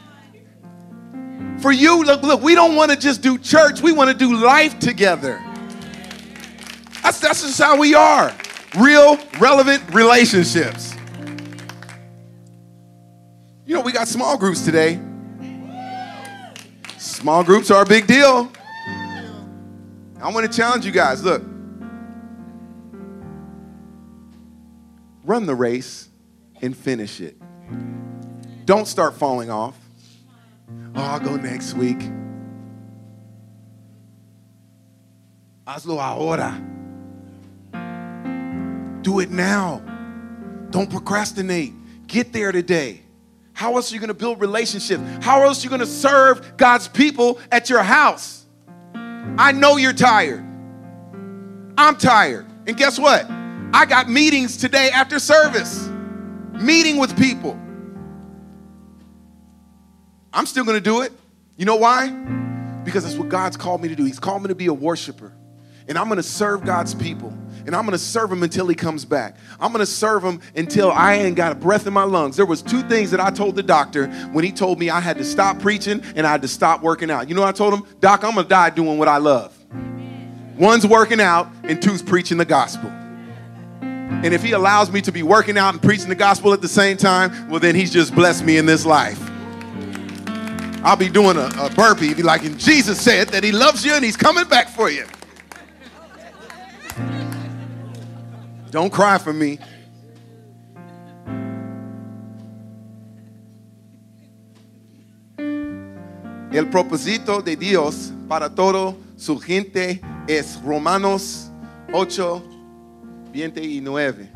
For 1.61 1.73
you, 1.73 2.05
look, 2.05 2.23
look, 2.23 2.41
we 2.41 2.55
don't 2.55 2.75
want 2.75 2.91
to 2.91 2.97
just 2.97 3.21
do 3.21 3.37
church, 3.37 3.83
we 3.83 3.93
want 3.93 4.11
to 4.11 4.17
do 4.17 4.35
life 4.37 4.79
together. 4.79 5.43
That's, 7.03 7.21
that's 7.21 7.43
just 7.43 7.61
how 7.61 7.77
we 7.77 7.95
are. 7.95 8.35
Real, 8.79 9.19
relevant 9.39 9.83
relationships. 9.95 10.95
You 13.69 13.75
know, 13.75 13.83
we 13.83 13.93
got 13.93 14.09
small 14.09 14.39
groups 14.39 14.65
today. 14.65 14.99
Small 16.97 17.45
groups 17.45 17.71
are 17.71 17.83
a 17.83 17.87
big 17.87 18.07
deal. 18.07 18.51
I 20.23 20.33
want 20.33 20.51
to 20.51 20.57
challenge 20.57 20.87
you 20.87 20.91
guys. 20.91 21.23
Look, 21.23 21.43
run 25.23 25.45
the 25.45 25.55
race 25.55 26.09
and 26.63 26.75
finish 26.75 27.21
it. 27.21 27.37
Don't 28.65 28.89
start 28.89 29.17
falling 29.17 29.51
off. 29.51 29.77
Oh, 30.97 31.03
I'll 31.03 31.21
go 31.21 31.37
next 31.37 31.75
week. 31.75 32.01
Hazlo 35.67 35.99
ahora. 35.99 36.59
Do 39.03 39.21
it 39.21 39.31
now. 39.31 39.83
Don't 40.71 40.89
procrastinate. 40.89 41.75
Get 42.07 42.33
there 42.33 42.51
today. 42.51 43.03
How 43.59 43.75
else 43.75 43.91
are 43.91 43.95
you 43.97 44.01
going 44.01 44.07
to 44.07 44.15
build 44.15 44.41
relationships? 44.41 45.03
How 45.21 45.43
else 45.43 45.61
are 45.61 45.65
you 45.65 45.69
going 45.69 45.81
to 45.81 45.87
serve 45.87 46.57
God's 46.57 46.87
people 46.87 47.41
at 47.51 47.69
your 47.69 47.83
house? 47.83 48.47
I 48.95 49.51
know 49.51 49.79
you're 49.79 49.93
tired. 49.93 50.45
I'm 51.77 51.97
tired. 51.97 52.47
And 52.69 52.77
guess 52.77 53.01
what? 53.01 53.29
I 53.29 53.85
got 53.85 54.09
meetings 54.09 54.59
today 54.59 54.91
after 54.91 55.19
service, 55.19 55.89
meeting 56.53 56.99
with 56.99 57.19
people. 57.19 57.59
I'm 60.33 60.47
still 60.47 60.63
going 60.63 60.79
to 60.79 60.81
do 60.81 61.01
it. 61.01 61.11
You 61.57 61.65
know 61.65 61.75
why? 61.75 62.11
Because 62.85 63.03
that's 63.03 63.17
what 63.17 63.29
God's 63.29 63.57
called 63.57 63.83
me 63.83 63.89
to 63.89 63.97
do. 63.97 64.05
He's 64.05 64.21
called 64.21 64.43
me 64.43 64.49
to 64.51 64.55
be 64.55 64.67
a 64.67 64.73
worshiper. 64.73 65.33
And 65.89 65.99
I'm 65.99 66.07
going 66.07 66.19
to 66.19 66.23
serve 66.23 66.65
God's 66.65 66.95
people. 66.95 67.33
And 67.67 67.77
I'm 67.77 67.83
going 67.83 67.93
to 67.93 67.99
serve 67.99 68.33
him 68.33 68.43
until 68.43 68.67
he 68.67 68.75
comes 68.75 69.05
back. 69.05 69.37
I'm 69.61 69.73
going 69.73 69.85
to 69.85 69.87
serve 69.87 70.23
him 70.23 70.41
until 70.57 70.91
I 70.91 71.15
ain't 71.15 71.37
got 71.37 71.53
a 71.53 71.55
breath 71.55 71.87
in 71.87 71.93
my 71.93 72.05
lungs. 72.05 72.37
There 72.37 72.47
was 72.47 72.63
two 72.63 72.83
things 72.83 73.11
that 73.11 73.21
I 73.21 73.31
told 73.31 73.57
the 73.57 73.63
doctor 73.63 74.07
when 74.33 74.43
he 74.43 74.53
told 74.53 74.79
me 74.79 74.89
I 74.89 75.01
had 75.01 75.19
to 75.19 75.25
stop 75.25 75.59
preaching 75.59 76.03
and 76.17 76.27
I 76.27 76.31
had 76.31 76.41
to 76.43 76.49
stop 76.49 76.83
working 76.83 77.11
out. 77.11 77.29
You 77.29 77.35
know 77.35 77.45
I 77.45 77.53
told 77.53 77.75
him? 77.75 77.83
Doc, 78.01 78.25
I'm 78.25 78.33
going 78.35 78.45
to 78.45 78.49
die 78.49 78.71
doing 78.71 78.97
what 78.97 79.09
I 79.09 79.19
love. 79.19 79.55
One's 80.57 80.87
working 80.87 81.21
out 81.21 81.49
and 81.63 81.81
two's 81.83 82.03
preaching 82.03 82.39
the 82.39 82.47
gospel. 82.47 82.91
And 82.91 84.33
if 84.33 84.43
he 84.43 84.53
allows 84.53 84.91
me 84.91 85.03
to 85.03 85.13
be 85.13 85.23
working 85.23 85.59
out 85.59 85.75
and 85.75 85.83
preaching 85.83 86.09
the 86.09 86.15
gospel 86.15 86.55
at 86.55 86.63
the 86.63 86.69
same 86.69 86.97
time, 86.97 87.51
well, 87.51 87.61
then 87.61 87.75
he's 87.75 87.93
just 87.93 88.15
blessed 88.15 88.45
me 88.45 88.57
in 88.57 88.65
this 88.65 88.87
life. 88.87 89.21
I'll 90.83 90.97
be 90.97 91.11
doing 91.11 91.37
a, 91.37 91.51
a 91.59 91.71
burpee, 91.77 92.15
be 92.15 92.23
like, 92.23 92.45
and 92.45 92.59
Jesus 92.59 92.99
said 92.99 93.29
that 93.29 93.45
he 93.45 93.53
loves 93.53 93.85
you 93.85 93.93
and 93.93 94.03
he's 94.03 94.17
coming 94.17 94.49
back 94.49 94.69
for 94.69 94.91
you. 94.91 95.05
Don't 98.71 98.93
cry 98.93 99.19
for 99.19 99.33
me. 99.33 99.59
El 106.51 106.67
propósito 106.71 107.45
de 107.45 107.57
Dios 107.57 108.13
para 108.29 108.49
todo 108.49 108.97
su 109.17 109.39
gente 109.39 110.01
es 110.27 110.59
Romanos 110.63 111.51
8, 111.93 112.43
29. 113.33 114.29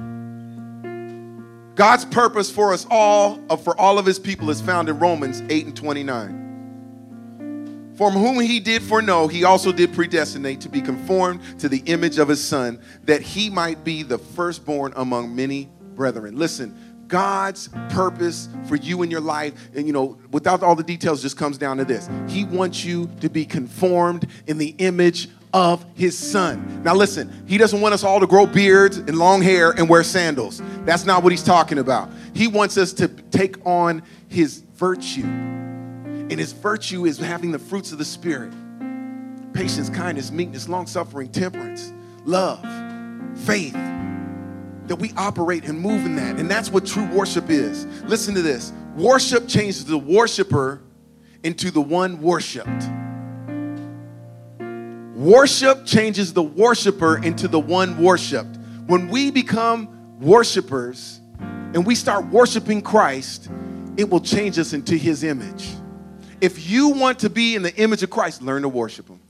God's 1.75 2.05
purpose 2.05 2.51
for 2.51 2.73
us 2.73 2.87
all, 2.91 3.41
uh, 3.49 3.57
for 3.57 3.79
all 3.81 3.99
of 3.99 4.05
his 4.05 4.19
people, 4.19 4.51
is 4.51 4.61
found 4.61 4.89
in 4.89 4.99
Romans 4.99 5.43
8 5.49 5.67
and 5.67 5.77
29. 5.77 6.52
From 8.03 8.15
whom 8.15 8.41
he 8.41 8.59
did 8.59 8.83
foreknow, 8.83 9.29
he 9.29 9.45
also 9.45 9.71
did 9.71 9.95
predestinate 9.95 10.61
to 10.63 10.69
be 10.69 10.81
conformed 10.81 11.41
to 11.61 11.69
the 11.69 11.79
image 11.87 12.19
of 12.19 12.27
his 12.27 12.43
son, 12.43 12.81
that 13.05 13.23
he 13.23 13.49
might 13.49 13.85
be 13.85 14.03
the 14.03 14.19
firstborn 14.19 14.93
among 14.97 15.37
many 15.37 15.69
brethren. 15.95 16.37
Listen, 16.37 16.75
God's 17.07 17.69
purpose 17.91 18.49
for 18.67 18.75
you 18.75 19.05
in 19.05 19.11
your 19.13 19.21
life, 19.21 19.55
and 19.77 19.87
you 19.87 19.93
know, 19.93 20.19
without 20.33 20.65
all 20.65 20.75
the 20.75 20.83
details, 20.83 21.23
just 21.23 21.37
comes 21.37 21.59
down 21.59 21.77
to 21.77 21.85
this. 21.85 22.11
He 22.27 22.45
wants 22.45 22.85
you 22.85 23.09
to 23.21 23.29
be 23.29 23.45
conformed 23.45 24.27
in 24.49 24.59
the 24.59 24.75
image 24.79 25.29
of 25.55 25.87
his 25.95 26.19
son. 26.19 26.83
Now, 26.83 26.97
listen, 26.97 27.45
he 27.47 27.57
doesn't 27.57 27.81
want 27.81 27.95
us 27.95 28.03
all 28.03 28.19
to 28.19 28.27
grow 28.27 28.47
beards 28.47 28.97
and 28.97 29.17
long 29.17 29.43
hair 29.43 29.71
and 29.71 29.89
wear 29.89 30.03
sandals. 30.03 30.61
That's 30.85 31.05
not 31.05 31.23
what 31.23 31.31
he's 31.31 31.45
talking 31.45 31.79
about. 31.79 32.11
He 32.35 32.49
wants 32.49 32.77
us 32.77 32.93
to 32.95 33.07
take 33.07 33.65
on 33.65 34.03
his 34.27 34.59
virtue. 34.75 35.62
And 36.33 36.41
his 36.41 36.53
virtue 36.53 37.05
is 37.05 37.19
having 37.19 37.53
the 37.53 37.59
fruits 37.59 37.93
of 37.93 37.99
the 37.99 38.07
Spirit 38.07 38.55
patience, 39.53 39.91
kindness, 39.91 40.31
meekness, 40.31 40.67
long 40.67 40.87
suffering, 40.87 41.29
temperance, 41.29 41.93
love, 42.25 42.59
faith. 43.41 43.75
That 43.75 44.97
we 44.99 45.13
operate 45.19 45.65
and 45.65 45.79
move 45.79 46.07
in 46.07 46.17
that. 46.17 46.41
And 46.41 46.51
that's 46.51 46.71
what 46.71 46.87
true 46.87 47.05
worship 47.13 47.51
is. 47.51 47.85
Listen 48.05 48.35
to 48.35 48.41
this 48.41 48.73
worship 48.97 49.47
changes 49.47 49.85
the 49.85 49.99
worshiper 49.99 50.81
into 51.45 51.71
the 51.71 51.83
one 51.83 52.23
worshiped. 52.23 52.83
Worship 55.15 55.85
changes 55.85 56.33
the 56.33 56.43
worshiper 56.43 57.23
into 57.23 57.47
the 57.47 57.61
one 57.61 58.03
worshiped. 58.03 58.57
When 58.87 59.09
we 59.09 59.31
become 59.31 60.19
worshipers 60.19 61.21
and 61.39 61.85
we 61.85 61.95
start 61.95 62.25
worshiping 62.29 62.81
Christ, 62.81 63.51
it 63.99 64.09
will 64.09 64.21
change 64.21 64.59
us 64.59 64.73
into 64.73 64.97
his 64.97 65.25
image. 65.25 65.69
If 66.43 66.69
you 66.69 66.89
want 66.89 67.21
to 67.21 67.31
be 67.31 67.55
in 67.55 67.63
the 67.63 67.73
image 67.77 68.03
of 68.03 68.11
Christ, 68.11 68.43
learn 68.43 68.63
to 68.63 68.69
worship 68.69 69.07
him. 69.07 69.21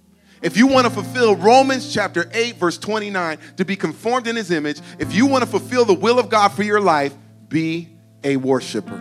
If 0.40 0.56
you 0.56 0.66
want 0.66 0.86
to 0.86 0.90
fulfill 0.90 1.36
Romans 1.36 1.92
chapter 1.92 2.28
8, 2.32 2.56
verse 2.56 2.78
29, 2.78 3.38
to 3.58 3.66
be 3.66 3.76
conformed 3.76 4.26
in 4.26 4.34
his 4.34 4.50
image, 4.50 4.80
if 4.98 5.14
you 5.14 5.26
want 5.26 5.44
to 5.44 5.50
fulfill 5.50 5.84
the 5.84 5.92
will 5.92 6.18
of 6.18 6.30
God 6.30 6.48
for 6.48 6.62
your 6.62 6.80
life, 6.80 7.14
be 7.50 7.90
a 8.24 8.36
worshiper. 8.38 8.96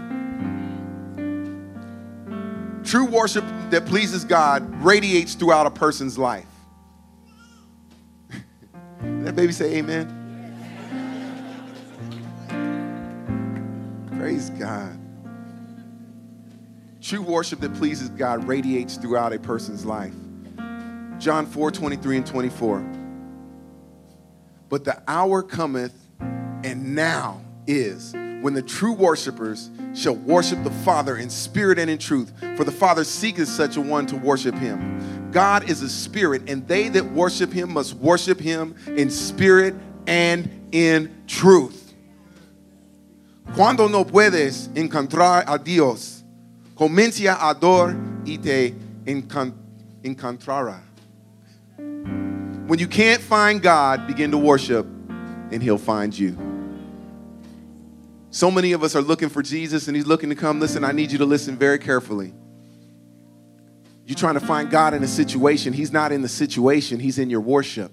True 2.83 3.05
worship 3.05 3.45
that 3.69 3.85
pleases 3.85 4.25
God 4.25 4.83
radiates 4.83 5.33
throughout 5.33 5.65
a 5.65 5.71
person's 5.71 6.17
life. 6.17 6.45
that 9.01 9.37
baby 9.37 9.53
say 9.53 9.77
amen? 9.77 10.17
Praise 14.17 14.49
God. 14.49 15.00
True 17.01 17.21
worship 17.21 17.59
that 17.61 17.73
pleases 17.73 18.09
God 18.09 18.47
radiates 18.47 18.95
throughout 18.95 19.33
a 19.33 19.39
person's 19.39 19.85
life. 19.85 20.13
John 21.17 21.47
4 21.47 21.71
23 21.71 22.17
and 22.17 22.25
24. 22.25 22.79
But 24.69 24.85
the 24.85 25.01
hour 25.07 25.43
cometh, 25.43 25.93
and 26.19 26.95
now 26.95 27.41
is, 27.67 28.13
when 28.13 28.53
the 28.53 28.61
true 28.61 28.93
worshipers 28.93 29.69
shall 29.93 30.15
worship 30.15 30.63
the 30.63 30.71
Father 30.71 31.17
in 31.17 31.29
spirit 31.29 31.77
and 31.79 31.89
in 31.89 31.97
truth. 31.97 32.31
For 32.55 32.63
the 32.63 32.71
Father 32.71 33.03
seeketh 33.03 33.47
such 33.47 33.77
a 33.77 33.81
one 33.81 34.05
to 34.07 34.15
worship 34.15 34.55
him. 34.55 35.29
God 35.31 35.69
is 35.69 35.81
a 35.81 35.89
spirit, 35.89 36.49
and 36.49 36.67
they 36.67 36.87
that 36.89 37.05
worship 37.11 37.51
him 37.51 37.73
must 37.73 37.95
worship 37.95 38.39
him 38.39 38.75
in 38.87 39.09
spirit 39.09 39.75
and 40.07 40.69
in 40.71 41.23
truth. 41.27 41.93
Cuando 43.55 43.87
no 43.87 44.05
puedes 44.05 44.69
encontrar 44.75 45.43
a 45.47 45.59
Dios, 45.59 46.20
comienza 46.75 47.33
a 47.33 47.53
adorar 47.53 47.95
y 48.25 48.37
te 48.37 48.75
encontrará. 49.05 50.81
When 52.67 52.79
you 52.79 52.87
can't 52.87 53.21
find 53.21 53.61
God, 53.61 54.07
begin 54.07 54.31
to 54.31 54.37
worship, 54.37 54.85
and 55.51 55.61
He'll 55.61 55.77
find 55.77 56.17
you. 56.17 56.37
So 58.29 58.49
many 58.49 58.71
of 58.71 58.81
us 58.81 58.95
are 58.95 59.01
looking 59.01 59.27
for 59.27 59.41
Jesus, 59.41 59.87
and 59.87 59.95
He's 59.95 60.05
looking 60.05 60.29
to 60.29 60.35
come. 60.35 60.59
Listen, 60.59 60.85
I 60.85 60.93
need 60.93 61.11
you 61.11 61.17
to 61.17 61.25
listen 61.25 61.57
very 61.57 61.79
carefully. 61.79 62.33
You're 64.05 64.17
trying 64.17 64.35
to 64.35 64.39
find 64.39 64.69
God 64.69 64.93
in 64.93 65.03
a 65.03 65.07
situation. 65.07 65.73
He's 65.73 65.91
not 65.91 66.11
in 66.11 66.21
the 66.21 66.29
situation, 66.29 66.99
He's 66.99 67.19
in 67.19 67.29
your 67.29 67.41
worship. 67.41 67.91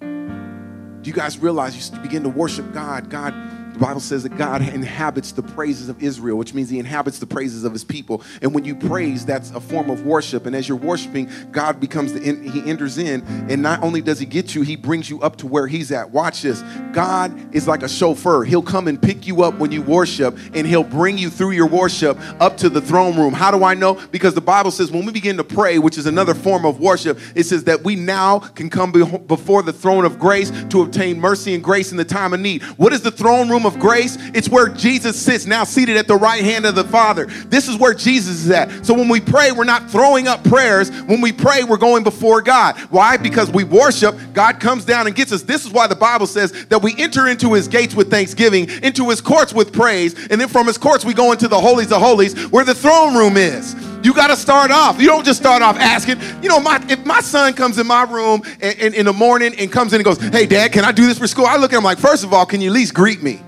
Do 0.00 1.10
you 1.10 1.12
guys 1.12 1.38
realize 1.38 1.90
you 1.90 1.98
begin 2.00 2.22
to 2.22 2.30
worship 2.30 2.72
God, 2.72 3.10
God 3.10 3.34
the 3.74 3.80
Bible 3.80 4.00
says 4.00 4.22
that 4.22 4.36
God 4.38 4.62
inhabits 4.62 5.32
the 5.32 5.42
praises 5.42 5.88
of 5.88 6.00
Israel, 6.00 6.38
which 6.38 6.54
means 6.54 6.70
he 6.70 6.78
inhabits 6.78 7.18
the 7.18 7.26
praises 7.26 7.64
of 7.64 7.72
his 7.72 7.82
people. 7.82 8.22
And 8.40 8.54
when 8.54 8.64
you 8.64 8.76
praise, 8.76 9.26
that's 9.26 9.50
a 9.50 9.60
form 9.60 9.90
of 9.90 10.06
worship. 10.06 10.46
And 10.46 10.54
as 10.54 10.68
you're 10.68 10.78
worshiping, 10.78 11.28
God 11.50 11.80
becomes 11.80 12.12
the 12.12 12.20
he 12.20 12.70
enters 12.70 12.98
in, 12.98 13.22
and 13.50 13.62
not 13.62 13.82
only 13.82 14.00
does 14.00 14.20
he 14.20 14.26
get 14.26 14.54
you, 14.54 14.62
he 14.62 14.76
brings 14.76 15.10
you 15.10 15.20
up 15.22 15.36
to 15.38 15.48
where 15.48 15.66
he's 15.66 15.90
at. 15.90 16.10
Watch 16.10 16.42
this. 16.42 16.62
God 16.92 17.52
is 17.52 17.66
like 17.66 17.82
a 17.82 17.88
chauffeur. 17.88 18.44
He'll 18.44 18.62
come 18.62 18.86
and 18.86 19.02
pick 19.02 19.26
you 19.26 19.42
up 19.42 19.58
when 19.58 19.72
you 19.72 19.82
worship, 19.82 20.38
and 20.54 20.68
he'll 20.68 20.84
bring 20.84 21.18
you 21.18 21.28
through 21.28 21.50
your 21.50 21.66
worship 21.66 22.16
up 22.40 22.56
to 22.58 22.68
the 22.68 22.80
throne 22.80 23.16
room. 23.16 23.34
How 23.34 23.50
do 23.50 23.64
I 23.64 23.74
know? 23.74 23.94
Because 24.12 24.34
the 24.34 24.40
Bible 24.40 24.70
says 24.70 24.92
when 24.92 25.04
we 25.04 25.10
begin 25.10 25.36
to 25.38 25.44
pray, 25.44 25.80
which 25.80 25.98
is 25.98 26.06
another 26.06 26.34
form 26.34 26.64
of 26.64 26.78
worship, 26.78 27.18
it 27.34 27.42
says 27.44 27.64
that 27.64 27.82
we 27.82 27.96
now 27.96 28.38
can 28.38 28.70
come 28.70 28.92
before 28.92 29.64
the 29.64 29.72
throne 29.72 30.04
of 30.04 30.20
grace 30.20 30.52
to 30.68 30.82
obtain 30.82 31.20
mercy 31.20 31.54
and 31.54 31.64
grace 31.64 31.90
in 31.90 31.96
the 31.96 32.04
time 32.04 32.32
of 32.32 32.38
need. 32.38 32.62
What 32.62 32.92
is 32.92 33.02
the 33.02 33.10
throne 33.10 33.50
room? 33.50 33.63
Of 33.66 33.78
grace, 33.78 34.16
it's 34.34 34.48
where 34.48 34.68
Jesus 34.68 35.20
sits 35.20 35.46
now 35.46 35.64
seated 35.64 35.96
at 35.96 36.06
the 36.06 36.16
right 36.16 36.42
hand 36.42 36.66
of 36.66 36.74
the 36.74 36.84
Father. 36.84 37.26
This 37.26 37.68
is 37.68 37.76
where 37.76 37.94
Jesus 37.94 38.44
is 38.44 38.50
at. 38.50 38.84
So 38.84 38.94
when 38.94 39.08
we 39.08 39.20
pray, 39.20 39.52
we're 39.52 39.64
not 39.64 39.90
throwing 39.90 40.28
up 40.28 40.42
prayers. 40.44 40.90
When 41.02 41.20
we 41.20 41.32
pray, 41.32 41.64
we're 41.64 41.76
going 41.76 42.04
before 42.04 42.42
God. 42.42 42.78
Why? 42.90 43.16
Because 43.16 43.50
we 43.50 43.64
worship, 43.64 44.16
God 44.32 44.60
comes 44.60 44.84
down 44.84 45.06
and 45.06 45.14
gets 45.14 45.32
us. 45.32 45.42
This 45.42 45.64
is 45.64 45.72
why 45.72 45.86
the 45.86 45.96
Bible 45.96 46.26
says 46.26 46.66
that 46.66 46.82
we 46.82 46.94
enter 46.98 47.28
into 47.28 47.54
his 47.54 47.68
gates 47.68 47.94
with 47.94 48.10
thanksgiving, 48.10 48.68
into 48.82 49.08
his 49.10 49.20
courts 49.20 49.52
with 49.52 49.72
praise, 49.72 50.14
and 50.28 50.40
then 50.40 50.48
from 50.48 50.66
his 50.66 50.78
courts 50.78 51.04
we 51.04 51.14
go 51.14 51.32
into 51.32 51.48
the 51.48 51.60
holies 51.60 51.92
of 51.92 52.00
holies 52.00 52.50
where 52.50 52.64
the 52.64 52.74
throne 52.74 53.14
room 53.16 53.36
is. 53.36 53.74
You 54.04 54.12
got 54.12 54.26
to 54.26 54.36
start 54.36 54.70
off. 54.70 55.00
You 55.00 55.06
don't 55.06 55.24
just 55.24 55.40
start 55.40 55.62
off 55.62 55.78
asking. 55.78 56.20
You 56.42 56.50
know, 56.50 56.60
my 56.60 56.84
if 56.90 57.06
my 57.06 57.22
son 57.22 57.54
comes 57.54 57.78
in 57.78 57.86
my 57.86 58.02
room 58.02 58.42
in, 58.60 58.72
in, 58.78 58.94
in 58.94 59.06
the 59.06 59.14
morning 59.14 59.54
and 59.58 59.72
comes 59.72 59.94
in 59.94 60.00
and 60.00 60.04
goes, 60.04 60.20
"Hey, 60.20 60.44
Dad, 60.44 60.72
can 60.72 60.84
I 60.84 60.92
do 60.92 61.06
this 61.06 61.18
for 61.18 61.26
school?" 61.26 61.46
I 61.46 61.56
look 61.56 61.72
at 61.72 61.78
him 61.78 61.84
like, 61.84 61.98
first 61.98 62.22
of 62.22 62.34
all, 62.34 62.44
can 62.44 62.60
you 62.60 62.68
at 62.68 62.74
least 62.74 62.92
greet 62.92 63.22
me? 63.22 63.40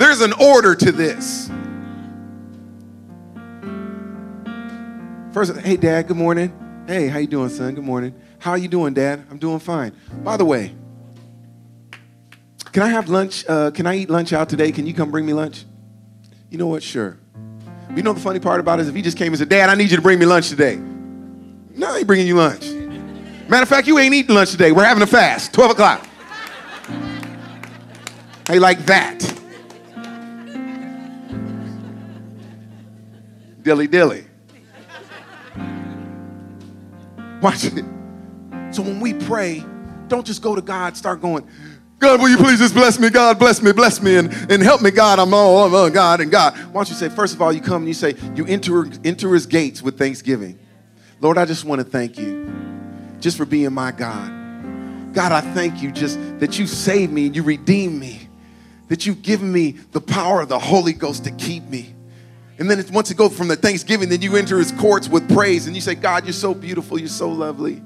There's 0.00 0.22
an 0.22 0.32
order 0.32 0.74
to 0.74 0.92
this. 0.92 1.50
First, 5.34 5.54
hey, 5.58 5.76
Dad, 5.76 6.08
good 6.08 6.16
morning. 6.16 6.84
Hey, 6.86 7.08
how 7.08 7.18
you 7.18 7.26
doing, 7.26 7.50
son? 7.50 7.74
Good 7.74 7.84
morning. 7.84 8.14
How 8.38 8.52
are 8.52 8.58
you 8.58 8.68
doing, 8.68 8.94
Dad? 8.94 9.26
I'm 9.30 9.36
doing 9.36 9.58
fine. 9.58 9.92
By 10.24 10.38
the 10.38 10.46
way, 10.46 10.74
can 12.72 12.82
I 12.82 12.88
have 12.88 13.10
lunch? 13.10 13.44
Uh, 13.46 13.72
can 13.72 13.86
I 13.86 13.98
eat 13.98 14.08
lunch 14.08 14.32
out 14.32 14.48
today? 14.48 14.72
Can 14.72 14.86
you 14.86 14.94
come 14.94 15.10
bring 15.10 15.26
me 15.26 15.34
lunch? 15.34 15.66
You 16.48 16.56
know 16.56 16.68
what? 16.68 16.82
Sure. 16.82 17.18
You 17.94 18.02
know 18.02 18.14
the 18.14 18.20
funny 18.20 18.40
part 18.40 18.58
about 18.58 18.78
it 18.78 18.84
is 18.84 18.88
if 18.88 18.94
he 18.94 19.02
just 19.02 19.18
came 19.18 19.28
and 19.28 19.38
said, 19.38 19.50
Dad, 19.50 19.68
I 19.68 19.74
need 19.74 19.90
you 19.90 19.96
to 19.96 20.02
bring 20.02 20.18
me 20.18 20.24
lunch 20.24 20.48
today. 20.48 20.76
No, 20.76 21.92
I 21.92 21.98
ain't 21.98 22.06
bringing 22.06 22.26
you 22.26 22.36
lunch. 22.36 22.70
Matter 23.50 23.64
of 23.64 23.68
fact, 23.68 23.86
you 23.86 23.98
ain't 23.98 24.14
eating 24.14 24.34
lunch 24.34 24.52
today. 24.52 24.72
We're 24.72 24.84
having 24.84 25.02
a 25.02 25.06
fast, 25.06 25.52
12 25.52 25.72
o'clock. 25.72 26.06
Hey, 28.46 28.58
like 28.58 28.86
that. 28.86 29.39
Dilly 33.62 33.86
dilly. 33.86 34.24
Watch 37.40 37.64
it. 37.64 37.84
So 38.70 38.82
when 38.82 39.00
we 39.00 39.14
pray, 39.14 39.64
don't 40.08 40.26
just 40.26 40.42
go 40.42 40.54
to 40.54 40.62
God, 40.62 40.96
start 40.96 41.20
going, 41.20 41.46
God, 41.98 42.20
will 42.20 42.30
you 42.30 42.38
please 42.38 42.58
just 42.58 42.72
bless 42.72 42.98
me? 42.98 43.10
God, 43.10 43.38
bless 43.38 43.62
me, 43.62 43.72
bless 43.72 44.00
me, 44.00 44.16
and, 44.16 44.32
and 44.50 44.62
help 44.62 44.80
me, 44.80 44.90
God. 44.90 45.18
I'm 45.18 45.34
all 45.34 45.74
oh, 45.74 45.90
God 45.90 46.20
and 46.20 46.30
God. 46.30 46.56
Why 46.56 46.72
don't 46.72 46.88
you 46.88 46.94
say, 46.94 47.10
first 47.10 47.34
of 47.34 47.42
all, 47.42 47.52
you 47.52 47.60
come 47.60 47.82
and 47.82 47.88
you 47.88 47.94
say, 47.94 48.14
you 48.34 48.46
enter, 48.46 48.86
enter 49.04 49.34
his 49.34 49.44
gates 49.44 49.82
with 49.82 49.98
thanksgiving. 49.98 50.58
Lord, 51.20 51.36
I 51.36 51.44
just 51.44 51.66
want 51.66 51.80
to 51.80 51.84
thank 51.84 52.18
you 52.18 52.50
just 53.20 53.36
for 53.36 53.44
being 53.44 53.70
my 53.74 53.92
God. 53.92 55.12
God, 55.12 55.32
I 55.32 55.42
thank 55.52 55.82
you 55.82 55.92
just 55.92 56.18
that 56.40 56.58
you 56.58 56.66
saved 56.66 57.12
me 57.12 57.26
and 57.26 57.36
you 57.36 57.42
redeemed 57.42 58.00
me, 58.00 58.28
that 58.88 59.04
you've 59.04 59.20
given 59.20 59.52
me 59.52 59.72
the 59.92 60.00
power 60.00 60.40
of 60.40 60.48
the 60.48 60.58
Holy 60.58 60.94
Ghost 60.94 61.24
to 61.24 61.30
keep 61.32 61.64
me. 61.64 61.94
And 62.60 62.70
then 62.70 62.84
once 62.92 63.08
you 63.08 63.16
go 63.16 63.30
from 63.30 63.48
the 63.48 63.56
thanksgiving, 63.56 64.10
then 64.10 64.20
you 64.20 64.36
enter 64.36 64.58
his 64.58 64.70
courts 64.70 65.08
with 65.08 65.32
praise 65.34 65.66
and 65.66 65.74
you 65.74 65.80
say, 65.80 65.94
God, 65.94 66.24
you're 66.24 66.34
so 66.34 66.52
beautiful, 66.52 66.98
you're 66.98 67.08
so 67.08 67.30
lovely. 67.30 67.82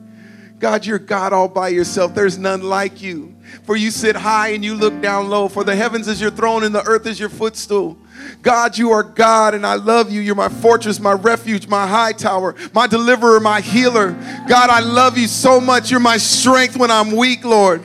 God, 0.58 0.84
you're 0.84 0.98
God 0.98 1.32
all 1.32 1.46
by 1.46 1.68
yourself. 1.68 2.12
There's 2.12 2.38
none 2.38 2.62
like 2.62 3.00
you. 3.00 3.36
For 3.64 3.76
you 3.76 3.92
sit 3.92 4.16
high 4.16 4.48
and 4.48 4.64
you 4.64 4.74
look 4.74 5.00
down 5.00 5.28
low. 5.28 5.48
For 5.48 5.62
the 5.62 5.76
heavens 5.76 6.08
is 6.08 6.20
your 6.20 6.32
throne 6.32 6.64
and 6.64 6.74
the 6.74 6.82
earth 6.86 7.06
is 7.06 7.20
your 7.20 7.28
footstool. 7.28 7.96
God, 8.42 8.76
you 8.76 8.90
are 8.90 9.04
God 9.04 9.54
and 9.54 9.64
I 9.64 9.74
love 9.74 10.10
you. 10.10 10.20
You're 10.20 10.34
my 10.34 10.48
fortress, 10.48 10.98
my 10.98 11.12
refuge, 11.12 11.68
my 11.68 11.86
high 11.86 12.12
tower, 12.12 12.56
my 12.72 12.88
deliverer, 12.88 13.38
my 13.38 13.60
healer. 13.60 14.12
God, 14.48 14.70
I 14.70 14.80
love 14.80 15.16
you 15.16 15.28
so 15.28 15.60
much. 15.60 15.90
You're 15.90 16.00
my 16.00 16.16
strength 16.16 16.76
when 16.76 16.90
I'm 16.90 17.14
weak, 17.14 17.44
Lord. 17.44 17.84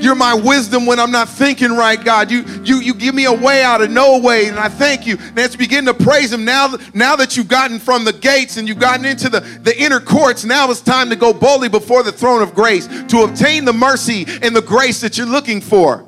You're 0.00 0.16
my 0.16 0.34
wisdom 0.34 0.86
when 0.86 0.98
I'm 0.98 1.12
not 1.12 1.28
thinking 1.28 1.70
right, 1.70 2.02
God. 2.02 2.30
You, 2.30 2.44
you, 2.64 2.80
you 2.80 2.94
give 2.94 3.14
me 3.14 3.26
a 3.26 3.32
way 3.32 3.62
out 3.62 3.80
of 3.80 3.90
no 3.90 4.18
way, 4.18 4.48
and 4.48 4.58
I 4.58 4.68
thank 4.68 5.06
you. 5.06 5.16
And 5.18 5.38
as 5.38 5.52
you 5.52 5.58
begin 5.58 5.84
to 5.86 5.94
praise 5.94 6.32
Him, 6.32 6.44
now, 6.44 6.74
now 6.94 7.14
that 7.16 7.36
you've 7.36 7.48
gotten 7.48 7.78
from 7.78 8.04
the 8.04 8.12
gates 8.12 8.56
and 8.56 8.66
you've 8.66 8.80
gotten 8.80 9.04
into 9.04 9.28
the, 9.28 9.40
the 9.40 9.80
inner 9.80 10.00
courts, 10.00 10.44
now 10.44 10.68
it's 10.70 10.80
time 10.80 11.10
to 11.10 11.16
go 11.16 11.32
boldly 11.32 11.68
before 11.68 12.02
the 12.02 12.10
throne 12.10 12.42
of 12.42 12.54
grace 12.54 12.88
to 13.04 13.22
obtain 13.22 13.64
the 13.64 13.72
mercy 13.72 14.26
and 14.42 14.54
the 14.54 14.62
grace 14.62 15.00
that 15.00 15.16
you're 15.16 15.26
looking 15.26 15.60
for. 15.60 16.04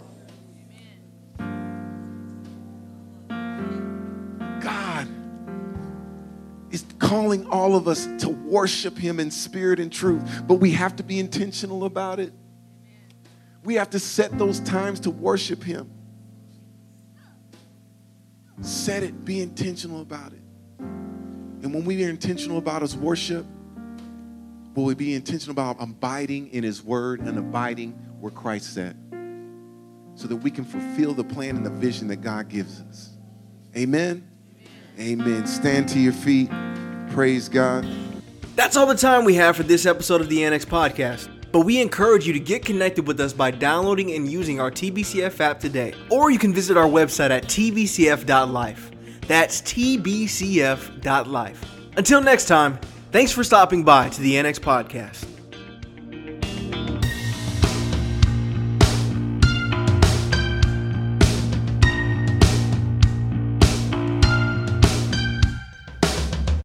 God 4.60 5.08
is 6.72 6.84
calling 6.98 7.46
all 7.46 7.76
of 7.76 7.86
us 7.86 8.08
to 8.18 8.30
worship 8.30 8.98
Him 8.98 9.20
in 9.20 9.30
spirit 9.30 9.78
and 9.78 9.92
truth, 9.92 10.42
but 10.48 10.54
we 10.54 10.72
have 10.72 10.96
to 10.96 11.04
be 11.04 11.20
intentional 11.20 11.84
about 11.84 12.18
it. 12.18 12.32
We 13.66 13.74
have 13.74 13.90
to 13.90 13.98
set 13.98 14.38
those 14.38 14.60
times 14.60 15.00
to 15.00 15.10
worship 15.10 15.60
Him. 15.60 15.90
Set 18.60 19.02
it, 19.02 19.24
be 19.24 19.40
intentional 19.40 20.02
about 20.02 20.32
it. 20.32 20.40
And 20.78 21.74
when 21.74 21.84
we 21.84 22.04
are 22.04 22.08
intentional 22.08 22.58
about 22.58 22.82
His 22.82 22.96
worship, 22.96 23.44
will 24.76 24.84
we 24.84 24.94
be 24.94 25.14
intentional 25.14 25.50
about 25.50 25.78
abiding 25.80 26.52
in 26.52 26.62
His 26.62 26.80
Word 26.80 27.20
and 27.20 27.36
abiding 27.36 27.90
where 28.20 28.30
Christ 28.30 28.78
at? 28.78 28.94
So 30.14 30.28
that 30.28 30.36
we 30.36 30.52
can 30.52 30.64
fulfill 30.64 31.12
the 31.12 31.24
plan 31.24 31.56
and 31.56 31.66
the 31.66 31.70
vision 31.70 32.06
that 32.06 32.20
God 32.20 32.48
gives 32.48 32.80
us. 32.82 33.10
Amen. 33.76 34.30
Amen. 34.96 35.44
Stand 35.48 35.88
to 35.88 35.98
your 35.98 36.12
feet. 36.12 36.50
Praise 37.10 37.48
God. 37.48 37.84
That's 38.54 38.76
all 38.76 38.86
the 38.86 38.94
time 38.94 39.24
we 39.24 39.34
have 39.34 39.56
for 39.56 39.64
this 39.64 39.86
episode 39.86 40.20
of 40.20 40.28
the 40.28 40.44
Annex 40.44 40.64
Podcast. 40.64 41.35
But 41.56 41.64
we 41.64 41.80
encourage 41.80 42.26
you 42.26 42.34
to 42.34 42.38
get 42.38 42.66
connected 42.66 43.06
with 43.06 43.18
us 43.18 43.32
by 43.32 43.50
downloading 43.50 44.12
and 44.12 44.30
using 44.30 44.60
our 44.60 44.70
TBCF 44.70 45.40
app 45.40 45.58
today. 45.58 45.94
Or 46.10 46.30
you 46.30 46.38
can 46.38 46.52
visit 46.52 46.76
our 46.76 46.84
website 46.84 47.30
at 47.30 47.44
tbcf.life. 47.44 48.90
That's 49.22 49.62
tbcf.life. 49.62 51.64
Until 51.96 52.20
next 52.20 52.44
time, 52.44 52.78
thanks 53.10 53.32
for 53.32 53.42
stopping 53.42 53.84
by 53.84 54.10
to 54.10 54.20
the 54.20 54.36
Annex 54.36 54.58
Podcast. 54.58 55.35